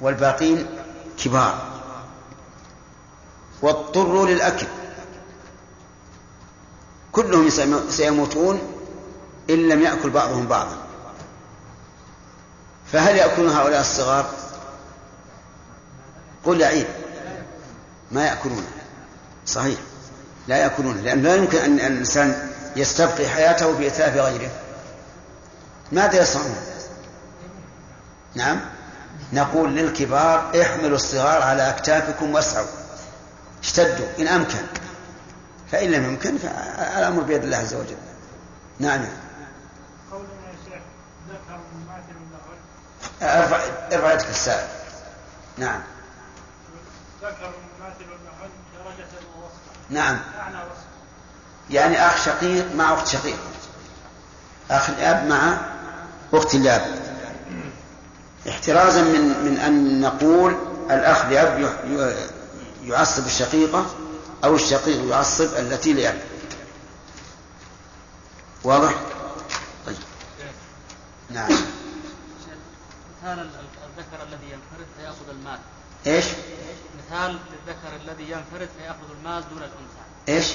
والباقين 0.01 0.67
كبار. 1.23 1.81
واضطروا 3.61 4.27
للأكل. 4.27 4.67
كلهم 7.11 7.49
سيموتون 7.89 8.61
إن 9.49 9.69
لم 9.69 9.81
يأكل 9.81 10.09
بعضهم 10.09 10.47
بعضا. 10.47 10.88
فهل 12.91 13.15
يأكلون 13.15 13.49
هؤلاء 13.49 13.81
الصغار؟ 13.81 14.29
قل 16.45 16.63
عيد. 16.63 16.87
ما 18.11 18.25
يأكلون. 18.25 18.65
صحيح. 19.45 19.79
لا 20.47 20.57
يأكلون 20.57 20.97
لأن 20.97 21.21
لا 21.21 21.35
يمكن 21.35 21.57
أن 21.57 21.79
الإنسان 21.79 22.49
يستبقي 22.75 23.27
حياته 23.27 23.77
بإتلاف 23.77 24.15
غيره. 24.15 24.51
ماذا 25.91 26.21
يصنعون؟ 26.21 26.55
نعم. 28.35 28.59
نقول 29.33 29.75
للكبار 29.75 30.61
احملوا 30.61 30.95
الصغار 30.95 31.41
على 31.41 31.69
أكتافكم 31.69 32.33
واسعوا. 32.33 32.67
اشتدوا 33.63 34.07
إن 34.19 34.27
أمكن. 34.27 34.65
فإن 35.71 35.91
لم 35.91 36.03
يمكن 36.03 36.37
فالأمر 36.37 37.21
بيد 37.23 37.43
الله 37.43 37.57
عز 37.57 37.73
وجل. 37.73 37.97
نعم 38.79 39.05
قولنا 40.11 40.29
يا 40.47 40.55
شيخ 40.65 40.81
ذكر 41.29 41.59
مماثل 41.75 42.19
له 42.31 42.39
ارفع 43.21 43.59
أرفع 43.91 44.13
يدك 44.13 44.29
السائل. 44.29 44.67
نعم. 45.57 45.81
ذكر 47.21 47.51
مماثل 47.79 47.99
له 48.09 48.49
درجة 48.83 49.07
ووصفا 49.35 49.89
نعم. 49.89 50.19
معنى 50.37 50.55
وصف 50.55 50.83
يعني 51.69 52.07
أخ 52.07 52.25
شقيق 52.25 52.75
مع 52.75 52.93
أخت 52.93 53.07
شقيق. 53.07 53.37
أخ 54.71 54.89
الأب 54.89 55.27
مع 55.27 55.57
أخت 56.33 56.55
الأب. 56.55 56.99
احترازا 58.49 59.01
من 59.01 59.45
من 59.45 59.57
أن 59.57 60.01
نقول 60.01 60.57
الأخ 60.91 61.25
لأب 61.25 61.73
يعصب 62.83 63.25
الشقيقة 63.25 63.85
أو 64.43 64.55
الشقيق 64.55 65.09
يعصب 65.09 65.57
التي 65.57 65.93
لأب. 65.93 66.21
واضح؟ 68.63 68.93
طيب. 69.85 69.97
نعم. 71.29 71.49
مثال 73.23 73.39
ال- 73.39 73.49
الذكر 73.97 74.23
الذي 74.23 74.45
ينفرد 74.45 74.87
فيأخذ 74.97 75.29
المال. 75.29 75.59
إيش؟ 76.07 76.25
مثال 76.97 77.31
للذكر 77.51 77.95
الذي 78.01 78.23
ينفرد 78.31 78.69
فيأخذ 78.79 79.11
المال 79.19 79.49
دون 79.49 79.57
الأنثى. 79.57 80.03
إيش؟ 80.29 80.47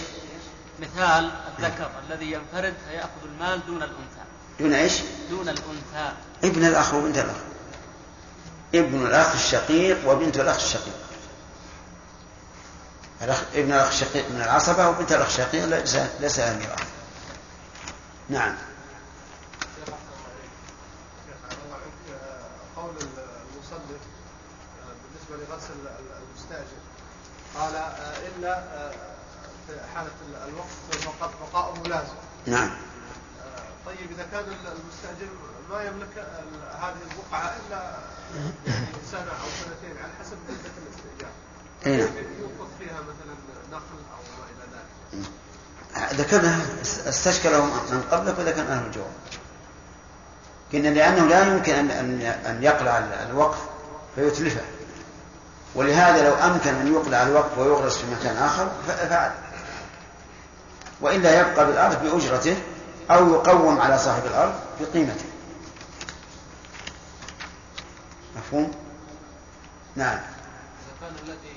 مثال 0.80 1.30
الذكر 1.58 1.90
الذي 2.08 2.32
ينفرد 2.32 2.74
فيأخذ 2.88 3.24
المال 3.24 3.66
دون 3.66 3.76
الأنثى. 3.82 4.24
دون 4.60 4.72
إيش؟ 4.72 4.92
دون 5.30 5.48
الأنثى. 5.48 6.12
ابن 6.44 6.64
الأخ 6.66 6.94
وبنت 6.94 7.18
الأخ. 7.18 7.36
ابن 8.74 9.06
الأخ 9.06 9.32
الشقيق 9.34 10.08
وبنت 10.10 10.36
الأخ 10.36 10.56
الشقيق. 10.56 10.94
الأخ 13.22 13.42
ابن 13.54 13.72
الأخ 13.72 13.86
الشقيق 13.88 14.30
من 14.30 14.42
العصبة 14.42 14.88
وبنت 14.88 15.12
الأخ 15.12 15.26
الشقيق 15.26 15.64
ليس 15.64 15.96
ليس 16.20 16.40
نعم 18.28 18.54
قول 22.76 22.90
المصنف 22.90 24.00
بالنسبة 25.02 25.36
لغسل 25.54 25.74
المستأجر 26.22 26.80
قال 27.54 27.74
آه، 27.76 28.14
إلا 28.28 28.58
آه، 28.58 28.90
في 29.66 29.72
حالة 29.94 30.10
الوقت 30.48 31.04
فقط 31.04 31.32
بقاء 31.40 31.74
ملازم. 31.84 32.14
نعم. 32.46 32.70
آه، 32.70 33.86
طيب 33.86 34.10
إذا 34.10 34.26
كان 34.32 34.44
المستأجر 34.44 35.32
ما 35.70 35.82
يملك 35.82 36.26
هذه 36.80 36.96
البقعة 37.10 37.56
إلا 37.66 37.98
يعني 38.66 38.86
سنة 39.12 39.20
أو 39.20 39.48
سنتين 39.64 40.02
على 40.02 40.12
حسب 40.20 40.36
مدة 40.48 40.70
الاستئجار. 40.82 41.30
أي 41.86 41.96
نعم. 41.96 42.24
يوقف 42.40 42.70
فيها 42.78 43.00
مثلا 43.00 43.34
نخل 43.70 43.98
أو 44.12 44.22
ما 44.38 44.44
إلى 44.50 44.64
ذلك. 44.72 46.20
ذكرنا 46.20 46.60
استشكله 47.08 47.64
من 47.64 48.02
قبلك 48.10 48.38
وذكرنا 48.38 48.74
له 48.74 48.86
الجواب. 48.86 49.12
قلنا 50.72 50.88
لأنه 50.88 51.26
لا 51.26 51.54
يمكن 51.54 51.74
أن 51.74 52.20
أن 52.22 52.62
يقلع 52.62 52.98
الوقف 52.98 53.58
فيتلفه. 54.14 54.64
ولهذا 55.74 56.28
لو 56.28 56.34
أمكن 56.34 56.74
أن 56.74 56.92
يقلع 56.94 57.22
الوقف 57.22 57.58
ويغرس 57.58 57.96
في 57.98 58.10
مكان 58.14 58.36
آخر 58.36 58.70
فعل. 58.86 59.32
وإلا 61.00 61.40
يبقى 61.40 61.66
بالأرض 61.66 62.02
بأجرته 62.02 62.56
أو 63.10 63.34
يقوم 63.34 63.80
على 63.80 63.98
صاحب 63.98 64.26
الأرض 64.26 64.54
بقيمته. 64.80 65.24
مفهوم؟ 68.36 68.72
نعم. 69.96 70.18
إذا 70.18 70.94
كان 71.00 71.12
الذي 71.24 71.54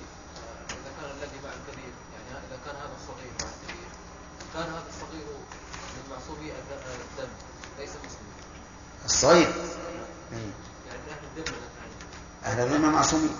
إذا 0.70 0.92
كان 1.02 1.10
الذي 1.18 1.38
مع 1.44 1.50
الكبير 1.50 1.92
يعني 2.14 2.46
إذا 2.48 2.58
كان 2.66 2.76
هذا 2.76 2.96
الصغير 3.02 3.32
مع 3.42 3.48
الكبير 3.62 3.88
كان 4.54 4.64
هذا 4.64 4.84
الصغير 4.90 5.26
من 5.96 6.12
معصومي 6.12 6.52
الد- 6.52 7.02
الدم 7.12 7.30
ليس 7.80 7.90
مسلما 7.90 8.34
الصغير. 9.06 9.52
يعني 10.32 10.52
أهل 11.12 11.38
الذمة 11.38 11.58
أهل 12.46 12.60
الذمة 12.60 12.90
معصومين 12.92 13.36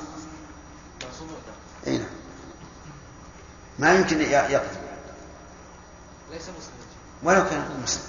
معصوم 1.04 1.28
الدم 1.30 1.88
أي 1.88 1.98
نعم 1.98 2.08
ما 3.80 3.94
يمكن 3.94 4.22
يقتل. 4.22 4.78
ليس 6.32 6.42
مسلما 6.42 6.78
ولو 7.24 7.50
كان 7.50 7.80
مسلم. 7.84 8.04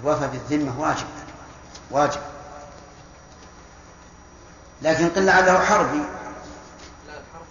الوفاء 0.00 0.28
بالذمة 0.28 0.80
واجب. 0.80 1.06
واجب. 1.90 2.20
لكن 4.82 5.08
قل 5.08 5.26
لعله 5.26 5.64
حربي 5.64 5.98
لا 7.06 7.12
الحرب 7.12 7.46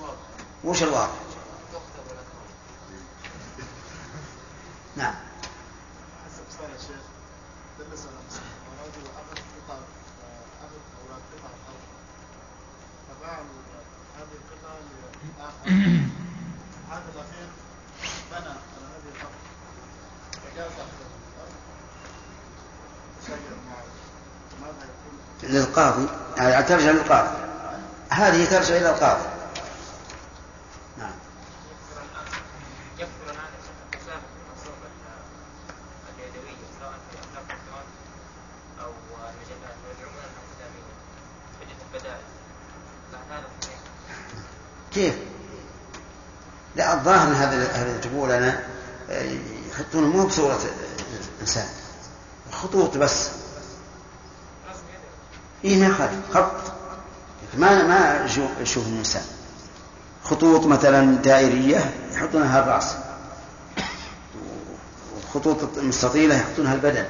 واضح 0.00 0.16
وش 0.64 0.82
الواقع؟ 0.82 1.22
نعم. 4.96 5.14
للقاضي 25.52 26.06
يعني 26.36 26.62
ترجع 26.62 26.90
للقاضي. 26.90 27.28
هذه 28.10 28.44
ترجع 28.44 28.76
إلى 28.76 28.90
القاضي. 28.90 29.28
نعم. 30.98 31.10
كيف؟ 44.94 45.14
لا 46.76 46.94
الظاهر 46.94 47.28
إن 47.28 47.34
هذا 47.34 47.82
اللي 47.82 47.98
تقول 47.98 48.30
أنا 48.30 48.64
آه، 49.10 49.38
يحطون 49.70 50.04
مو 50.04 50.26
بصورة 50.26 50.54
آه، 50.54 51.40
إنسان. 51.40 51.66
خطوط 52.52 52.96
بس. 52.96 53.41
يخالف 55.92 56.34
خط 56.34 56.72
ما 57.54 57.86
ما 57.86 58.26
يشوف 58.60 58.86
الانسان 58.86 59.22
خطوط 60.24 60.66
مثلا 60.66 61.16
دائرية 61.16 61.94
يحطونها 62.12 62.60
الرأس. 62.60 62.94
وخطوط 65.16 65.78
مستطيلة 65.78 66.34
يحطونها 66.34 66.74
البدن. 66.74 67.06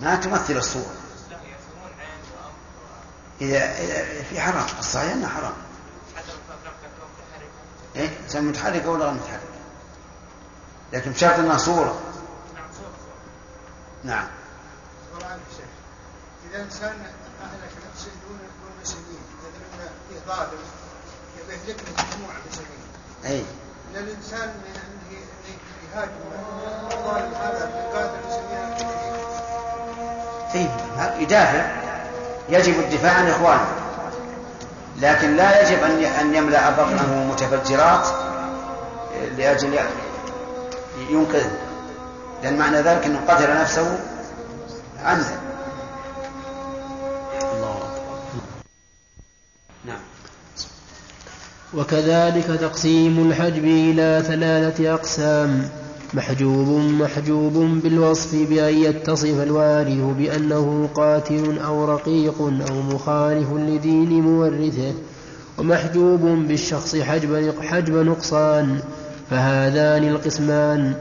ما 0.00 0.14
تمثل 0.14 0.56
الصورة. 0.56 0.94
إذا 3.40 3.74
في 4.30 4.40
حرام. 4.40 4.66
الصحيح 4.78 5.12
أنه 5.12 5.28
حرام. 5.28 5.52
إيه؟ 7.96 8.10
سواء 8.28 8.42
متحركة 8.42 8.90
ولا 8.90 9.04
غير 9.04 9.14
متحركة 9.14 9.42
لكن 10.92 11.10
بشرط 11.10 11.38
أنها 11.38 11.58
صورة. 11.58 12.00
نعم. 14.04 14.26
يجب 32.58 32.78
الدفاع 32.78 33.12
عن 33.12 33.28
إخوانه. 33.28 33.68
لكن 35.00 35.36
لا 35.36 35.62
يجب 35.62 35.82
أن 35.82 36.04
أن 36.04 36.34
يملأ 36.34 36.70
بطنه 36.70 37.26
متفجرات 37.30 38.08
لأجل 39.38 39.78
ينقذ 41.10 41.46
لأن 42.42 42.58
معنى 42.58 42.76
ذلك 42.76 43.04
أنه 43.04 43.20
قتل 43.28 43.60
نفسه 43.60 43.98
عمدا 45.04 45.40
نعم. 49.84 50.00
وكذلك 51.74 52.46
تقسيم 52.60 53.30
الحجب 53.30 53.64
إلى 53.64 54.22
ثلاثة 54.26 54.94
أقسام. 54.94 55.68
محجوب 56.14 56.68
محجوب 57.00 57.52
بالوصف 57.82 58.48
بأن 58.48 58.74
يتصف 58.74 59.42
الوارث 59.42 60.16
بأنه 60.18 60.88
قاتل 60.94 61.58
أو 61.58 61.84
رقيق 61.84 62.40
أو 62.40 62.82
مخالف 62.94 63.52
لدين 63.52 64.22
مورثه 64.22 64.92
ومحجوب 65.58 66.20
بالشخص 66.20 66.96
حجب, 66.96 67.54
حجب 67.60 67.94
نقصان 67.94 68.78
فهذان 69.30 70.08
القسمان 70.08 70.94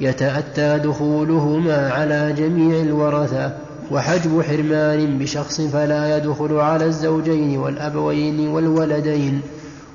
يتأتى 0.00 0.78
دخولهما 0.78 1.90
على 1.90 2.34
جميع 2.38 2.80
الورثة 2.80 3.52
وحجب 3.90 4.42
حرمان 4.42 5.18
بشخص 5.18 5.60
فلا 5.60 6.16
يدخل 6.16 6.52
على 6.52 6.84
الزوجين 6.86 7.58
والأبوين 7.58 8.48
والولدين 8.48 9.40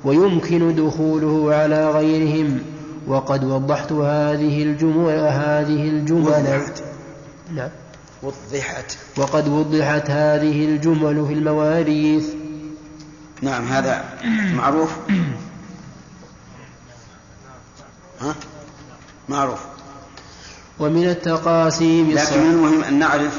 ويمكن 0.04 0.74
دخوله 0.74 1.54
على 1.54 1.90
غيرهم. 1.90 2.58
وقد 3.06 3.44
وضحت 3.44 3.92
هذه 3.92 4.62
الجمل 4.62 5.18
هذه 5.18 5.88
الجمل 5.88 6.28
وضحت. 6.28 6.82
نعم. 7.54 7.70
وضحت. 8.22 8.96
وقد 9.16 9.48
وضحت 9.48 10.10
هذه 10.10 10.64
الجمل 10.64 11.26
في 11.26 11.32
المواريث. 11.32 12.26
نعم 13.42 13.68
هذا 13.68 14.04
معروف. 14.54 14.90
ها؟ 18.20 18.34
معروف. 19.28 19.60
ومن 20.78 21.08
التقاسيم 21.08 22.10
لكن 22.10 22.40
من 22.40 22.50
المهم 22.50 22.84
أن 22.84 22.98
نعرف 22.98 23.38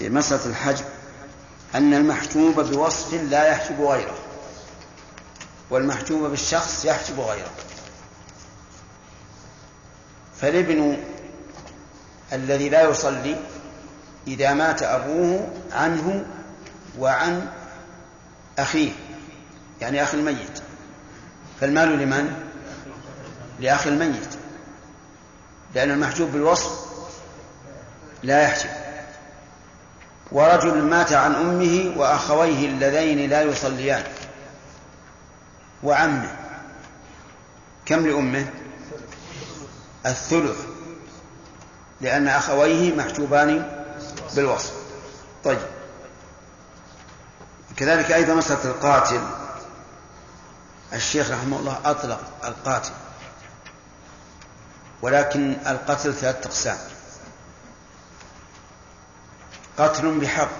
مسألة 0.00 0.46
الحجب 0.46 0.84
أن 1.74 1.94
المحجوب 1.94 2.60
بوصف 2.60 3.14
لا 3.14 3.48
يحجب 3.48 3.80
غيره 3.80 4.14
والمحجوب 5.70 6.30
بالشخص 6.30 6.84
يحجب 6.84 7.20
غيره. 7.20 7.50
فالابن 10.42 10.96
الذي 12.32 12.68
لا 12.68 12.82
يصلي 12.82 13.36
إذا 14.26 14.54
مات 14.54 14.82
أبوه 14.82 15.48
عنه 15.72 16.24
وعن 16.98 17.48
أخيه 18.58 18.90
يعني 19.80 20.02
أخي 20.02 20.16
الميت. 20.16 20.62
فالمال 21.60 21.98
لمن؟ 21.98 22.34
لأخي 23.60 23.88
الميت. 23.88 24.34
لأن 25.74 25.90
المحجوب 25.90 26.32
بالوصف 26.32 26.86
لا 28.22 28.42
يحجب. 28.42 28.70
ورجل 30.32 30.82
مات 30.82 31.12
عن 31.12 31.34
أمه 31.34 31.92
وأخويه 31.96 32.68
اللذين 32.68 33.30
لا 33.30 33.42
يصليان. 33.42 34.02
وعمه. 35.82 36.36
كم 37.86 38.06
لأمه؟ 38.06 38.46
الثلث 40.06 40.66
لأن 42.00 42.28
أخويه 42.28 42.96
محجوبان 42.96 43.84
بالوصف. 44.34 44.72
طيب. 45.44 45.58
كذلك 47.76 48.12
أيضا 48.12 48.34
مسألة 48.34 48.64
القاتل. 48.64 49.20
الشيخ 50.92 51.30
رحمه 51.30 51.58
الله 51.58 51.80
أطلق 51.84 52.20
القاتل 52.44 52.92
ولكن 55.02 55.56
القتل 55.66 56.14
ثلاثة 56.14 56.48
أقسام. 56.48 56.78
قتل 59.78 60.18
بحق 60.18 60.50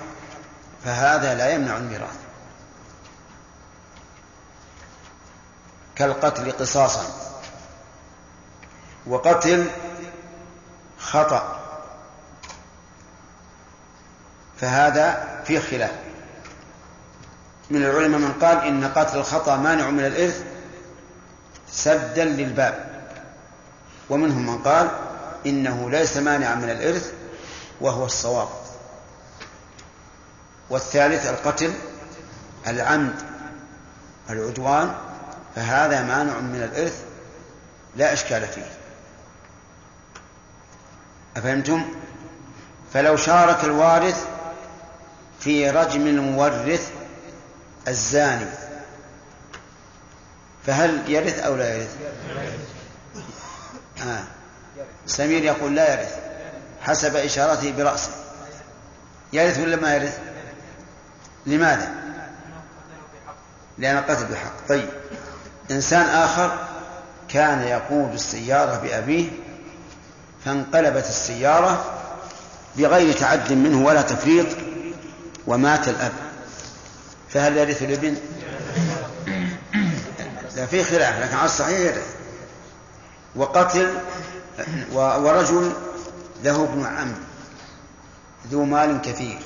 فهذا 0.84 1.34
لا 1.34 1.50
يمنع 1.50 1.76
الميراث. 1.76 2.16
كالقتل 5.96 6.52
قصاصا. 6.52 7.31
وقتل 9.06 9.70
خطأ. 10.98 11.58
فهذا 14.60 15.28
فيه 15.44 15.58
خلاف. 15.58 15.92
من 17.70 17.82
العلماء 17.82 18.20
من 18.20 18.32
قال 18.32 18.58
إن 18.58 18.84
قتل 18.84 19.18
الخطأ 19.18 19.56
مانع 19.56 19.90
من 19.90 20.06
الإرث 20.06 20.44
سدا 21.70 22.24
للباب. 22.24 22.92
ومنهم 24.10 24.46
من 24.46 24.58
قال 24.58 24.90
إنه 25.46 25.90
ليس 25.90 26.16
مانعا 26.16 26.54
من 26.54 26.70
الإرث 26.70 27.12
وهو 27.80 28.04
الصواب. 28.04 28.48
والثالث 30.70 31.26
القتل 31.26 31.72
العمد 32.66 33.14
العدوان 34.30 34.94
فهذا 35.56 36.02
مانع 36.02 36.38
من 36.38 36.62
الإرث 36.62 37.04
لا 37.96 38.12
إشكال 38.12 38.46
فيه. 38.46 38.81
أفهمتم؟ 41.36 41.82
فلو 42.92 43.16
شارك 43.16 43.64
الوارث 43.64 44.26
في 45.40 45.70
رجم 45.70 46.06
المورث 46.06 46.90
الزاني 47.88 48.46
فهل 50.66 51.10
يرث 51.10 51.38
أو 51.38 51.56
لا 51.56 51.76
يرث؟ 51.76 51.96
آه. 54.06 54.24
سمير 55.06 55.44
يقول 55.44 55.74
لا 55.74 55.92
يرث 55.92 56.16
حسب 56.82 57.16
إشارته 57.16 57.72
برأسه 57.72 58.10
يرث 59.32 59.58
ولا 59.58 59.76
ما 59.76 59.94
يرث؟ 59.94 60.18
لماذا؟ 61.46 61.92
لأن 63.78 63.98
القتل 63.98 64.24
بحق 64.24 64.52
طيب 64.68 64.88
إنسان 65.70 66.02
آخر 66.08 66.68
كان 67.28 67.62
يقود 67.62 68.12
السيارة 68.12 68.76
بأبيه 68.78 69.30
فانقلبت 70.44 71.04
السيارة 71.08 71.84
بغير 72.76 73.14
تعد 73.18 73.52
منه 73.52 73.86
ولا 73.86 74.02
تفريط 74.02 74.46
ومات 75.46 75.88
الأب. 75.88 76.12
فهل 77.28 77.56
يرث 77.56 77.82
الابن؟ 77.82 78.16
لا 80.56 80.66
في 80.66 80.84
خلاف 80.84 81.22
لكن 81.22 81.36
على 81.36 81.46
الصحيح 81.46 81.78
يرث. 81.78 82.14
وقتل 83.36 83.98
ورجل 84.92 85.72
له 86.44 86.64
ابن 86.64 86.84
عم 86.86 87.14
ذو 88.50 88.64
مال 88.64 89.00
كثير 89.02 89.38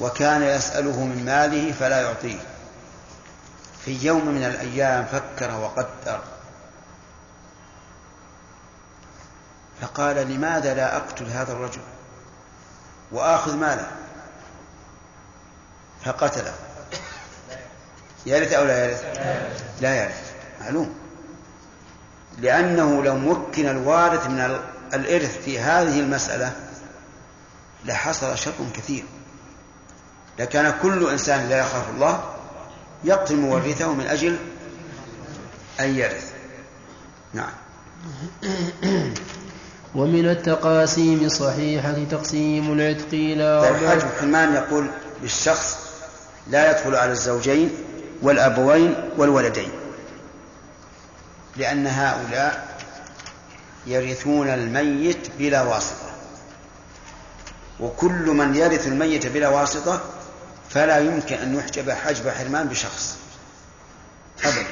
وكان 0.00 0.42
يسأله 0.42 1.04
من 1.04 1.24
ماله 1.24 1.72
فلا 1.72 2.00
يعطيه. 2.00 2.38
في 3.84 4.06
يوم 4.06 4.26
من 4.26 4.44
الأيام 4.44 5.06
فكر 5.12 5.54
وقدر 5.60 6.20
فقال 9.80 10.16
لماذا 10.16 10.74
لا 10.74 10.96
أقتل 10.96 11.26
هذا 11.26 11.52
الرجل 11.52 11.80
وآخذ 13.12 13.56
ماله؟ 13.56 13.90
فقتله. 16.04 16.54
يرث 18.26 18.52
أو 18.52 18.64
لا 18.64 18.84
يرث؟ 18.84 19.04
لا 19.80 20.02
يرث. 20.04 20.32
معلوم. 20.60 20.94
لأنه 22.38 23.02
لو 23.04 23.16
مكن 23.18 23.68
الوارث 23.68 24.26
من 24.26 24.60
الإرث 24.94 25.38
في 25.44 25.60
هذه 25.60 26.00
المسألة 26.00 26.52
لحصل 27.84 28.38
شر 28.38 28.52
كثير. 28.74 29.04
لكان 30.38 30.74
كل 30.82 31.10
إنسان 31.10 31.48
لا 31.48 31.58
يخاف 31.58 31.90
الله 31.90 32.34
يقتل 33.04 33.36
مورثه 33.36 33.92
من 33.92 34.06
أجل 34.06 34.38
أن 35.80 35.94
يرث. 35.94 36.32
نعم. 37.34 37.52
ومن 39.94 40.28
التقاسيم 40.28 41.24
الصحيحة 41.24 41.94
تقسيم 42.10 42.72
العتق 42.72 43.08
إلى 43.12 43.60
طيب 43.62 43.88
حاج 43.88 44.02
حلمان 44.20 44.54
يقول 44.54 44.86
بالشخص 45.22 45.78
لا 46.48 46.70
يدخل 46.70 46.94
على 46.94 47.12
الزوجين 47.12 47.70
والأبوين 48.22 48.94
والولدين 49.16 49.70
لأن 51.56 51.86
هؤلاء 51.86 52.78
يرثون 53.86 54.48
الميت 54.48 55.30
بلا 55.38 55.62
واسطة. 55.62 56.08
وكل 57.80 58.26
من 58.30 58.54
يرث 58.54 58.86
الميت 58.86 59.26
بلا 59.26 59.48
واسطة 59.48 60.00
فلا 60.70 60.98
يمكن 60.98 61.34
أن 61.36 61.54
يحجب 61.54 61.90
حجب 61.90 62.28
حرمان 62.28 62.68
بشخص 62.68 63.16
أبدا. 64.44 64.66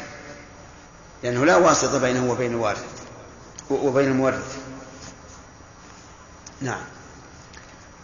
لأنه 1.23 1.45
لا 1.45 1.57
واسطة 1.57 1.99
بينه 1.99 2.31
وبين 2.31 2.51
الوارث 2.51 2.85
وبين 3.71 4.09
المورث. 4.09 4.57
نعم. 6.61 6.81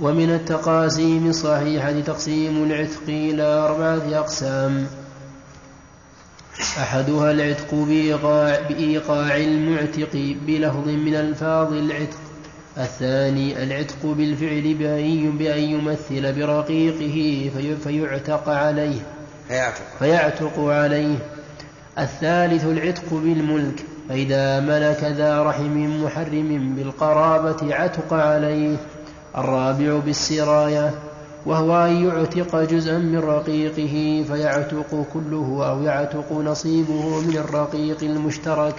ومن 0.00 0.30
التقاسيم 0.34 1.26
الصحيحة 1.26 2.00
تقسيم 2.00 2.64
العتق 2.64 3.02
إلى 3.08 3.42
أربعة 3.42 4.18
أقسام. 4.18 4.86
أحدها 6.78 7.30
العتق 7.30 7.74
بإيقاع, 7.74 8.60
بإيقاع 8.60 9.36
المعتق 9.36 10.36
بلفظ 10.46 10.88
من 10.88 11.14
ألفاظ 11.14 11.72
العتق. 11.72 12.18
الثاني 12.78 13.62
العتق 13.62 14.06
بالفعل 14.06 14.74
بأن 14.74 15.38
بأن 15.38 15.62
يمثل 15.62 16.32
برقيقه 16.32 17.50
في 17.54 17.76
فيعتق 17.76 18.48
عليه. 18.48 19.00
فيعتق, 19.48 19.84
فيعتق 19.98 20.58
عليه. 20.58 21.18
الثالث 21.98 22.64
العتق 22.64 23.10
بالملك. 23.10 23.84
فإذا 24.08 24.60
ملك 24.60 25.04
ذا 25.04 25.42
رحم 25.42 26.04
محرم 26.04 26.74
بالقرابة 26.76 27.74
عتق 27.74 28.12
عليه. 28.12 28.76
الرابع 29.38 29.98
بالسراية 29.98 30.90
وهو 31.46 31.86
أن 31.86 32.04
يعتق 32.04 32.62
جزءا 32.62 32.98
من 32.98 33.18
رقيقه 33.18 34.24
فيعتق 34.28 35.06
كله 35.12 35.70
أو 35.70 35.82
يعتق 35.82 36.32
نصيبه 36.32 37.20
من 37.20 37.36
الرقيق 37.36 38.02
المشترك 38.02 38.74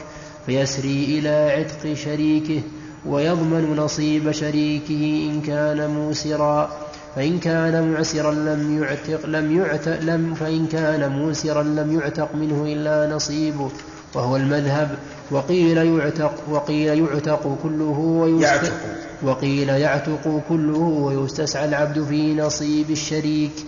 فيسري 0.46 1.20
إلى 1.20 1.52
عتق 1.52 1.94
شريكه 1.94 2.62
ويضمن 3.06 3.76
نصيب 3.78 4.32
شريكه 4.32 5.30
إن 5.32 5.42
كان 5.42 5.90
موسرا. 5.90 6.70
فإن 7.16 7.40
كان 7.40 7.92
معسرا 7.92 8.32
لم 8.32 8.84
يعتق 8.84 9.26
لم 9.26 9.58
يعتق 9.58 10.00
لم 10.02 10.34
فإن 10.34 10.68
كان 10.68 11.12
موسرا 11.12 11.64
لم 11.64 12.00
يعتق 12.00 12.36
منه 12.36 12.64
إلا 12.66 13.16
نصيبه. 13.16 13.70
وهو 14.14 14.36
المذهب 14.36 15.00
وقيل 15.32 15.78
يعتق 15.78 16.50
وقيل 16.50 16.88
يعتق 16.88 17.58
كله 17.64 18.00
ويعتق 18.00 18.82
وقيل 19.22 19.70
يعتق 19.70 20.44
كله 20.50 20.78
ويستسعى 20.78 21.66
العبد 21.66 22.04
في 22.04 22.36
نصيب 22.36 22.92
الشريك. 22.92 23.66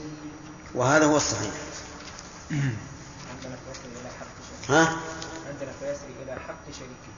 وهذا 0.75 1.05
هو 1.05 1.15
الصحيح. 1.15 1.53
ها؟ 4.69 4.97
عندنا 5.47 5.71
فيسري 5.79 6.13
إلى 6.23 6.33
حق 6.47 6.65
شريكه 6.71 7.15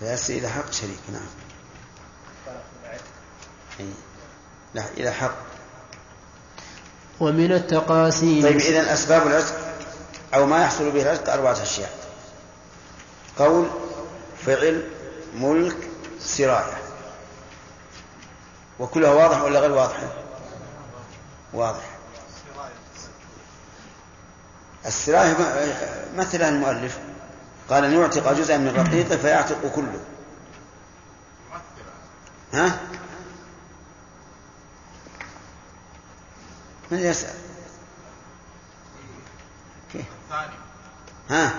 فيسري 0.00 0.38
إلى 0.38 0.48
حق 0.48 0.72
شريك 0.72 1.00
نعم 1.12 1.22
لا 4.74 4.84
إلى 4.96 5.10
حق. 5.10 5.49
ومن 7.20 7.52
التقاسيم. 7.52 8.42
طيب 8.42 8.56
إذن 8.56 8.84
أسباب 8.88 9.26
العتق 9.26 9.54
أو 10.34 10.46
ما 10.46 10.62
يحصل 10.62 10.90
به 10.90 11.02
العتق 11.02 11.32
أربعة 11.32 11.62
أشياء. 11.62 11.92
قول 13.38 13.66
فعل 14.46 14.88
ملك 15.34 15.76
سراية. 16.20 16.78
وكلها 18.78 19.10
واضح 19.10 19.42
ولا 19.42 19.60
غير 19.60 19.72
واضحة؟ 19.72 20.12
واضح. 21.52 21.90
السراية 24.86 25.36
مثلها 26.16 26.48
المؤلف 26.48 26.98
قال 27.70 27.84
أن 27.84 28.00
يعتق 28.00 28.32
جزءا 28.32 28.56
من 28.56 28.76
رقيقه 28.76 29.16
فيعتق 29.16 29.66
كله. 29.74 30.00
ها؟ 32.52 32.78
من 36.90 36.98
يسأل؟ 36.98 37.34
كيف؟ 39.92 40.04
ها؟ 41.30 41.52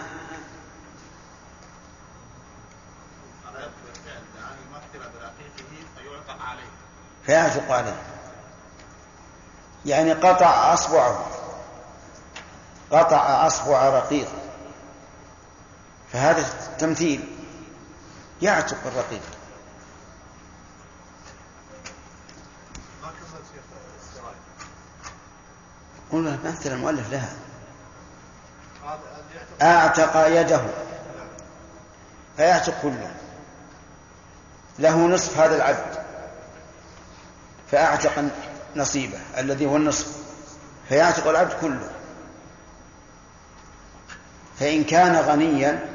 فيعتق 7.25 7.71
عليه. 7.71 8.01
يعني 9.85 10.13
قطع 10.13 10.73
أصبعه. 10.73 11.27
قطع 12.91 13.47
أصبع 13.47 13.89
رقيق. 13.89 14.27
فهذا 16.13 16.43
تمثيل. 16.79 17.37
يعتق 18.41 18.77
الرقيق. 18.85 19.21
قلنا 26.11 26.37
مثل 26.45 26.71
المؤلف 26.71 27.11
لها. 27.11 27.33
أعتق 29.61 30.27
يده. 30.27 30.61
فيعتق 32.37 32.73
كله. 32.81 33.11
له 34.79 35.07
نصف 35.07 35.39
هذا 35.39 35.55
العبد. 35.55 36.03
فأعتق 37.71 38.23
نصيبه 38.75 39.19
الذي 39.37 39.65
هو 39.65 39.77
النصف. 39.77 40.17
فيعتق 40.89 41.27
العبد 41.27 41.53
كله. 41.61 41.89
فإن 44.59 44.83
كان 44.83 45.15
غنيا 45.15 45.85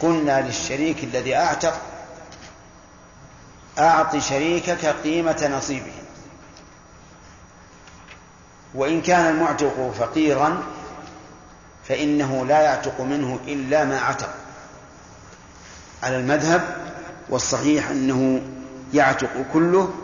قلنا 0.00 0.40
للشريك 0.40 1.04
الذي 1.04 1.36
أعتق 1.36 1.80
أعط 3.78 4.16
شريكك 4.16 4.86
قيمة 4.86 5.50
نصيبه. 5.58 6.05
وإن 8.76 9.00
كان 9.02 9.34
المعتق 9.34 9.92
فقيرا 9.98 10.62
فإنه 11.88 12.46
لا 12.46 12.60
يعتق 12.60 13.00
منه 13.00 13.38
إلا 13.46 13.84
ما 13.84 14.00
عتق. 14.00 14.34
على 16.02 16.16
المذهب 16.16 16.76
والصحيح 17.28 17.90
أنه 17.90 18.42
يعتق 18.94 19.30
كله 19.52 19.94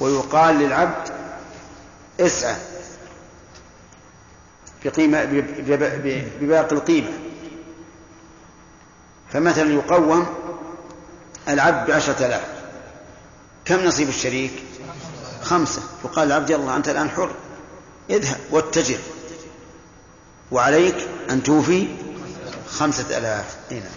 ويقال 0.00 0.58
للعبد 0.58 1.08
اسعى 2.20 2.56
بقيمة 4.84 5.24
بباقي 6.40 6.72
القيمة. 6.72 7.10
فمثلا 9.32 9.72
يقوم 9.72 10.26
العبد 11.48 11.90
بعشرة 11.90 12.26
آلاف. 12.26 12.46
كم 13.64 13.84
نصيب 13.84 14.08
الشريك؟ 14.08 14.52
خمسة. 15.42 15.82
يقال 16.04 16.28
للعبد 16.28 16.50
يلا 16.50 16.76
أنت 16.76 16.88
الآن 16.88 17.10
حر. 17.10 17.30
اذهب 18.10 18.36
واتجر 18.50 18.98
وعليك 20.52 20.96
أن 21.30 21.42
توفي 21.42 21.86
خمسة 22.68 23.18
آلاف. 23.18 23.56
هنا 23.70 23.90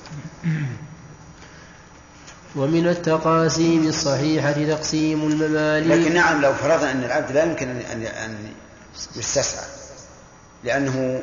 ومن 2.56 2.88
التقاسيم 2.88 3.88
الصحيحة 3.88 4.52
تقسيم 4.52 5.22
المماليك. 5.22 5.92
لكن 5.92 6.14
نعم 6.14 6.42
لو 6.42 6.54
فرضنا 6.54 6.92
أن 6.92 7.04
العبد 7.04 7.32
لا 7.32 7.44
يمكن 7.44 7.70
أن 7.70 8.02
أن 8.04 8.52
يستسعى 9.16 9.66
لأنه 10.64 11.22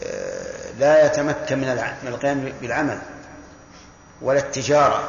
آه، 0.00 0.72
لا 0.78 1.06
يتمكن 1.06 1.58
من 1.58 2.08
القيام 2.08 2.52
بالعمل 2.62 2.98
ولا 4.22 4.38
التجارة. 4.38 5.08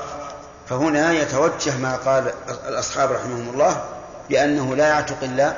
فهنا 0.69 1.11
يتوجه 1.11 1.77
ما 1.77 1.95
قال 1.95 2.31
الأصحاب 2.67 3.11
رحمهم 3.11 3.49
الله 3.49 3.85
بأنه 4.29 4.75
لا 4.75 4.87
يعتق 4.87 5.23
إلا 5.23 5.57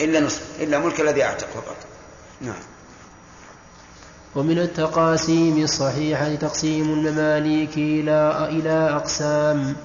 إلا 0.00 0.20
نصف 0.20 0.62
إلا 0.62 0.78
ملك 0.78 1.00
الذي 1.00 1.20
يعتق 1.20 1.46
فقط 1.46 1.76
نعم. 2.40 2.62
ومن 4.34 4.58
التقاسيم 4.58 5.62
الصحيحة 5.62 6.34
تقسيم 6.34 6.92
المماليك 6.92 7.76
إلى 7.76 8.48
إلى 8.50 8.90
أقسام 8.90 9.76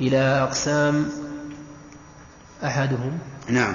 إلى 0.00 0.42
أقسام 0.42 1.08
أحدهم. 2.64 3.18
نعم. 3.48 3.74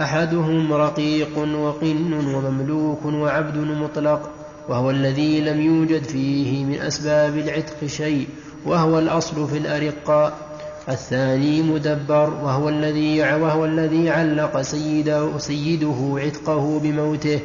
أحدهم 0.00 0.72
رقيق 0.72 1.38
وقن 1.38 2.12
ومملوك 2.12 3.04
وعبد 3.04 3.56
مطلق 3.56 4.30
وهو 4.68 4.90
الذي 4.90 5.40
لم 5.40 5.60
يوجد 5.60 6.04
فيه 6.04 6.64
من 6.64 6.80
أسباب 6.80 7.36
العتق 7.36 7.86
شيء 7.86 8.28
وهو 8.64 8.98
الأصل 8.98 9.48
في 9.48 9.58
الأرقاء. 9.58 10.49
الثاني 10.90 11.62
مدبر 11.62 12.30
وهو 12.30 12.68
الذي 12.68 13.20
وهو 13.20 13.64
الذي 13.64 14.10
علق 14.10 14.60
سيده, 14.60 15.38
سيده 15.38 16.14
عتقه 16.16 16.80
بموته. 16.80 17.40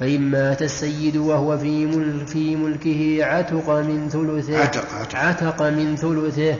فإن 0.00 0.20
مات 0.20 0.62
السيد 0.62 1.16
وهو 1.16 1.58
في 1.58 1.86
ملك 1.86 2.26
في 2.26 2.56
ملكه 2.56 3.18
عتق 3.24 3.70
من 3.70 4.08
ثلثه 4.08 4.58
عتق 4.58 4.94
عتق, 4.94 5.16
عتق 5.16 5.62
من 5.62 5.96
ثلثه. 5.96 6.56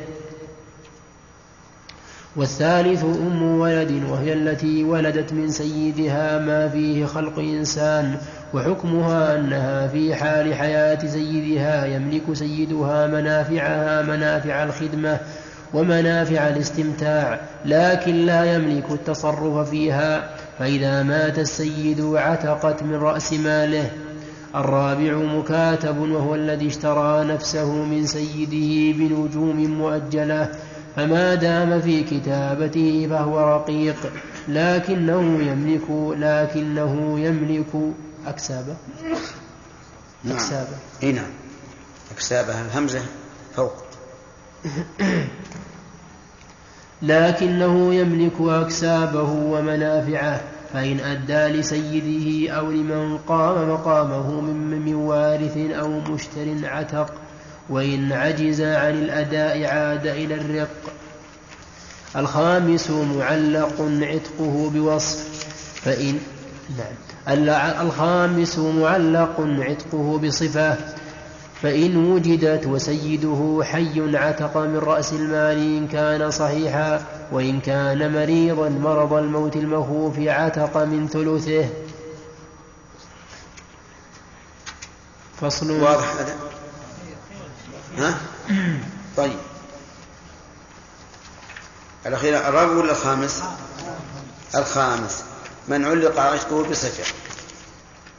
والثالث 2.37 3.05
أم 3.05 3.43
ولد 3.43 4.03
وهي 4.11 4.33
التي 4.33 4.85
ولدت 4.85 5.33
من 5.33 5.51
سيدها 5.51 6.39
ما 6.39 6.68
فيه 6.68 7.07
خلق 7.07 7.39
إنسان. 7.39 8.16
وحكمها 8.55 9.39
أنها 9.39 9.89
في 9.89 10.14
حال 10.14 10.55
حياة 10.55 11.07
سيدها 11.07 11.87
يملك 11.87 12.22
سيدها 12.33 13.07
منافعها 13.07 14.03
منافع 14.03 14.64
الخدمة. 14.64 15.20
ومنافع 15.75 16.49
الاستمتاع 16.49 17.41
لكن 17.64 18.14
لا 18.14 18.55
يملك 18.55 18.85
التصرف 18.91 19.71
فيها. 19.71 20.37
فإذا 20.59 21.03
مات 21.03 21.39
السيد 21.39 22.14
عتقت 22.14 22.83
من 22.83 22.95
رأس 22.95 23.33
ماله. 23.33 23.91
الرابع 24.55 25.12
مكاتب 25.14 25.99
وهو 25.99 26.35
الذي 26.35 26.69
اشترى 26.69 27.25
نفسه 27.25 27.73
من 27.73 28.07
سيده 28.07 28.99
بنجوم 28.99 29.79
مؤجلة. 29.79 30.53
فما 30.97 31.35
دام 31.35 31.81
في 31.81 32.03
كتابته 32.03 33.07
فهو 33.11 33.57
رقيق 33.57 33.97
لكنه 34.49 35.43
يملك 35.43 36.16
لكنه 36.19 37.21
يملك. 37.21 37.95
أكسابة؟ 38.27 38.77
نعم. 40.25 40.37
أكسابة. 40.37 40.77
نعم. 41.03 41.31
أكسابها 42.11 42.62
الهمزة 42.66 43.01
فوق. 43.57 43.88
لكنه 47.02 47.94
يملك 47.94 48.40
أكسابه 48.40 49.30
ومنافعه 49.32 50.40
فإن 50.72 51.00
أدى 51.00 51.59
لسيده 51.59 52.52
أو 52.52 52.70
لمن 52.70 53.18
قام 53.18 53.70
مقامه 53.70 54.40
من 54.40 54.94
وارث 54.94 55.56
أو 55.56 55.88
مشتر 55.88 56.54
عتق 56.62 57.14
وإن 57.68 58.12
عجز 58.12 58.61
عن 58.61 58.94
الأداء 58.94 59.64
عاد 59.64 60.06
إلى 60.06 60.34
الرق. 60.34 60.92
الخامس 62.16 62.90
معلق 62.90 63.88
عتقه 64.02 64.70
بوصف 64.74 65.28
فإن 65.84 66.18
نعم. 66.78 67.48
الخامس 67.86 68.59
معلق 68.59 69.40
عتقه 69.40 70.18
بصفة 70.18 70.76
فإن 71.62 71.96
وجدت 71.96 72.66
وسيده 72.66 73.61
حي 73.64 74.16
عتق 74.16 74.56
من 74.56 74.78
رأس 74.78 75.12
المال 75.12 75.76
إن 75.76 75.88
كان 75.88 76.30
صحيحا 76.30 77.06
وإن 77.32 77.61
كان 77.61 78.12
مريضا 78.12 78.68
مرض 78.68 79.12
الموت 79.12 79.56
المخوف 79.56 80.18
عتق 80.18 80.76
من 80.76 81.09
ثلثه. 81.09 81.68
فصل. 85.40 85.70
واضح؟ 85.70 86.14
هذا 86.16 86.36
ها؟ 87.98 88.20
طيب. 89.16 89.38
الأخير 92.06 92.48
الرابع 92.48 92.72
ولا 92.72 92.92
الخامس؟ 92.92 93.42
الخامس. 94.54 95.24
من 95.68 95.84
علق 95.84 96.20
عشقه 96.20 96.62
بصفة 96.62 97.14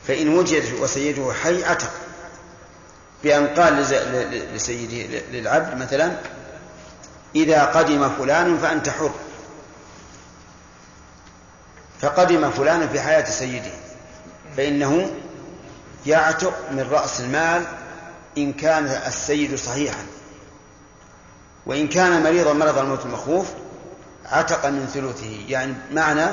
فإن 0.08 0.28
وجد 0.28 0.64
وسيده 0.82 1.34
حي 1.34 1.64
عتق. 1.64 1.92
بأن 3.24 3.48
قال 3.48 3.74
لسيده 4.56 5.20
للعبد 5.32 5.78
مثلا 5.78 6.12
إذا 7.36 7.66
قدم 7.66 8.10
فلان 8.10 8.58
فأنت 8.58 8.90
حر. 8.90 9.12
فقدم 12.02 12.52
فلان 12.52 12.90
في 12.90 13.02
حياة 13.02 13.30
سيده. 13.30 13.72
فإنه 14.58 15.12
يعتق 16.06 16.54
من 16.72 16.88
رأس 16.92 17.22
المال 17.22 17.64
إن 18.38 18.54
كان 18.54 18.86
السيد 18.86 19.56
صحيحا. 19.56 20.06
وإن 21.66 21.88
كان 21.88 22.24
مريضا 22.24 22.54
مرض 22.54 22.78
الموت 22.78 23.06
المخوف 23.06 23.48
عتق 24.26 24.66
من 24.66 24.88
ثلثه. 24.94 25.46
يعني 25.48 25.74
معنى 25.92 26.26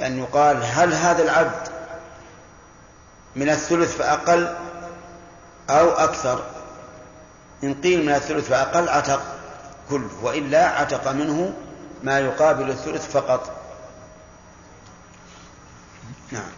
أن 0.00 0.18
يقال 0.18 0.62
هل 0.64 0.94
هذا 0.94 1.22
العبد 1.22 1.68
من 3.36 3.48
الثلث 3.50 3.96
فأقل 3.96 4.56
أو 5.70 5.90
أكثر. 5.90 6.42
إن 7.64 7.74
قيل 7.74 8.06
من 8.06 8.12
الثلث 8.12 8.48
فأقل 8.48 8.88
عتق 8.88 9.20
كله 9.90 10.08
وإلا 10.22 10.66
عتق 10.66 11.12
منه 11.12 11.52
ما 12.02 12.18
يقابل 12.18 12.70
الثلث 12.70 13.10
فقط. 13.10 13.50
نعم. 16.32 16.50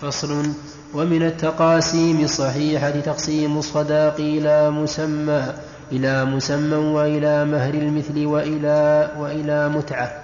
فصل. 0.00 0.52
ومن 0.94 1.22
التقاسيم 1.22 2.24
الصحيحة 2.24 2.90
تقسيم 2.90 3.58
الصداق 3.58 4.14
إلى 4.18 4.70
مسمى 4.70 5.54
إلى 5.92 6.24
مسمى 6.24 6.76
وإلى 6.76 7.44
مهر 7.44 7.74
المثل 7.74 8.26
وإلى 8.26 9.10
وإلى 9.18 9.68
متعة. 9.68 10.22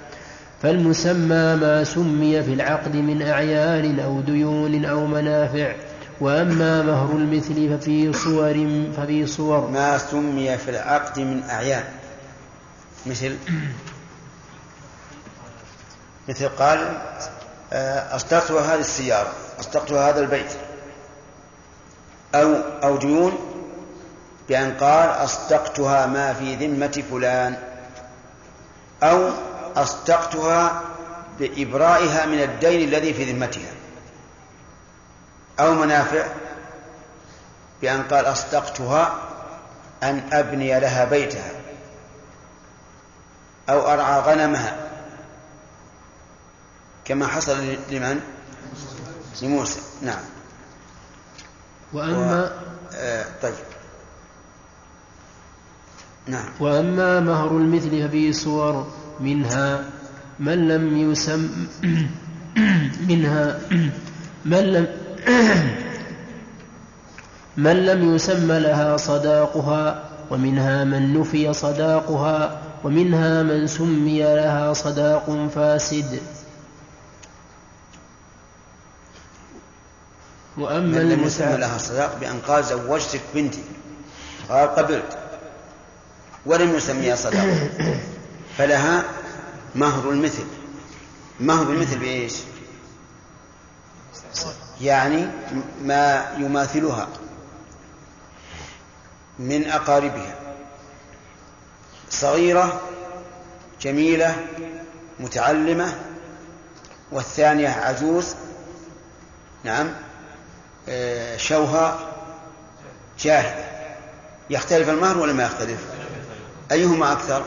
فالمسمى 0.63 1.57
ما 1.57 1.85
سمي 1.85 2.43
في 2.43 2.53
العقد 2.53 2.97
من 2.97 3.23
أعيان 3.23 4.01
أو 4.01 4.21
ديون 4.21 4.85
أو 4.85 5.07
منافع. 5.07 5.75
وأما 6.21 6.83
مهر 6.83 7.11
المثل 7.17 7.79
ففي 7.79 8.13
صور 8.13 8.55
ففي 8.97 9.27
صور. 9.27 9.71
ما 9.71 9.99
سمي 9.99 10.59
في 10.59 10.71
العقد 10.71 11.21
من 11.21 11.43
أعيان. 11.51 11.85
مثل 13.07 13.37
مثل 16.29 16.49
قال 16.49 17.01
أصدقتها 18.13 18.75
هذه 18.75 18.81
السيارة 18.81 19.33
أصدقتها 19.61 20.11
هذا 20.11 20.21
البيت. 20.21 20.53
أو 22.35 22.55
أو 22.83 22.97
ديون 22.97 23.39
بأن 24.49 24.77
قال 24.81 25.09
أصدقتها 25.09 26.07
ما 26.07 26.33
في 26.33 26.55
ذمة 26.55 27.03
فلان. 27.11 27.57
أو 29.03 29.31
أصدقتها 29.77 30.83
بإبرائها 31.41 32.27
من 32.27 32.43
الدين 32.43 32.89
الذي 32.89 33.15
في 33.15 33.33
ذمتها. 33.33 33.76
أو 35.61 35.75
منافع 35.75 36.27
بأن 37.83 38.03
قال 38.03 38.27
أصدقتها 38.27 39.15
أن 40.03 40.23
أبني 40.33 40.81
لها 40.81 41.05
بيتها 41.05 41.51
أو 43.69 43.93
أرعى 43.93 44.21
غنمها 44.21 44.77
كما 47.05 47.27
حصل 47.27 47.77
لمن؟ 47.91 48.21
لموسى. 49.43 49.81
نعم. 50.03 50.25
وأما 51.93 52.45
و... 52.45 52.51
آه 52.95 53.25
طيب. 53.43 53.55
نعم. 56.27 56.49
وأما 56.61 57.21
مهر 57.21 57.49
المثل 57.49 58.09
ففيه 58.09 58.33
صور 58.33 58.93
منها 59.21 59.85
من 60.39 60.69
لم 60.69 60.97
يسم 60.97 61.67
منها 63.09 63.61
من 64.53 64.73
لم 64.73 65.06
من 67.57 67.87
لم 67.87 68.15
يسم 68.15 68.53
لها 68.53 68.97
صداقها 68.97 70.05
ومنها 70.31 70.85
من 70.85 71.21
نفي 71.21 71.53
صداقها 71.53 72.63
ومنها 72.85 73.43
من 73.43 73.67
سمي 73.67 74.23
لها 74.23 74.73
صداق 74.73 75.49
فاسد. 75.55 76.21
وأما 80.59 81.03
من 81.03 81.09
لم 81.09 81.25
يسم 81.25 81.45
لها 81.45 81.79
صداق 81.79 82.19
بأن 82.21 82.41
قال 82.49 82.65
زوجتك 82.65 83.21
بنتي. 83.35 83.63
قال 84.49 84.69
قبلت. 84.69 85.19
ولم 86.47 86.75
يسميها 86.75 87.17
صداق. 87.17 87.47
فلها 88.59 89.05
مهر 89.75 90.11
المثل. 90.11 90.45
مهر 91.41 91.71
المثل 91.71 91.99
بإيش؟ 91.99 92.35
يعني 94.81 95.29
ما 95.83 96.33
يماثلها 96.39 97.09
من 99.39 99.69
أقاربها. 99.71 100.35
صغيرة 102.11 102.81
جميلة 103.81 104.37
متعلمة 105.21 105.95
والثانية 107.13 107.69
عجوز 107.69 108.35
نعم 109.65 109.89
شوها 111.37 111.99
جاهلة. 113.21 113.65
يختلف 114.51 114.89
المهر 114.89 115.19
ولا 115.19 115.33
ما 115.33 115.45
يختلف؟ 115.45 115.81
أيهما 116.73 117.13
أكثر؟ 117.13 117.45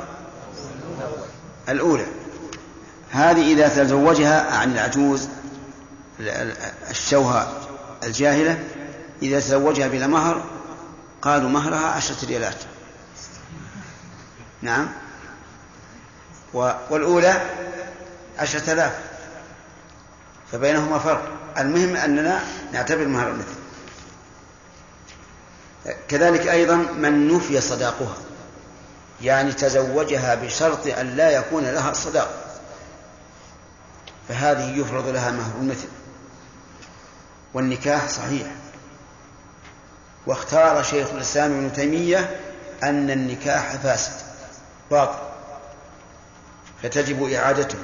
الأولى. 1.70 2.06
هذه 3.12 3.54
إذا 3.54 3.68
تزوجها 3.68 4.52
عن 4.56 4.72
العجوز 4.72 5.30
الشوهة 6.90 7.54
الجاهلة 8.04 8.64
إذا 9.22 9.40
تزوجها 9.40 9.88
بلا 9.88 10.08
مهر 10.08 10.44
قالوا 11.22 11.50
مهرها 11.50 11.88
عشرة 11.88 12.26
ريالات. 12.26 12.64
نعم. 14.62 14.90
والأولى 16.90 17.42
عشرة 18.38 18.74
آلاف. 18.74 19.00
فبينهما 20.52 21.00
فرق. 21.00 21.32
المهم 21.58 21.96
أننا 21.96 22.44
نعتبر 22.74 23.08
مهر 23.08 23.30
المثل. 23.30 23.60
كذلك 26.08 26.48
أيضا 26.48 26.76
من 26.76 27.28
نفي 27.36 27.62
صداقها 27.62 28.16
يعني 29.22 29.52
تزوجها 29.52 30.36
بشرط 30.36 30.88
أن 30.88 31.16
لا 31.16 31.32
يكون 31.32 31.64
لها 31.64 31.94
صداق 31.94 32.60
فهذه 34.30 34.78
يفرض 34.80 35.08
لها 35.08 35.32
مهر 35.32 35.52
المثل. 35.62 35.88
والنكاح 37.54 38.08
صحيح. 38.08 38.48
واختار 40.28 40.84
شيخ 40.84 41.08
الإسلام 41.10 41.52
ابن 41.52 41.74
تيمية 41.74 42.40
أن 42.84 43.10
النكاح 43.10 43.76
فاسد 43.76 44.14
باطل 44.92 45.20
فتجب 46.84 47.32
إعادته. 47.32 47.78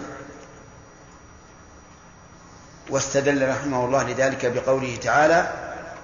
واستدل 2.90 3.50
رحمه 3.50 3.86
الله 3.86 4.04
لذلك 4.04 4.46
بقوله 4.46 4.96
تعالى 4.96 5.54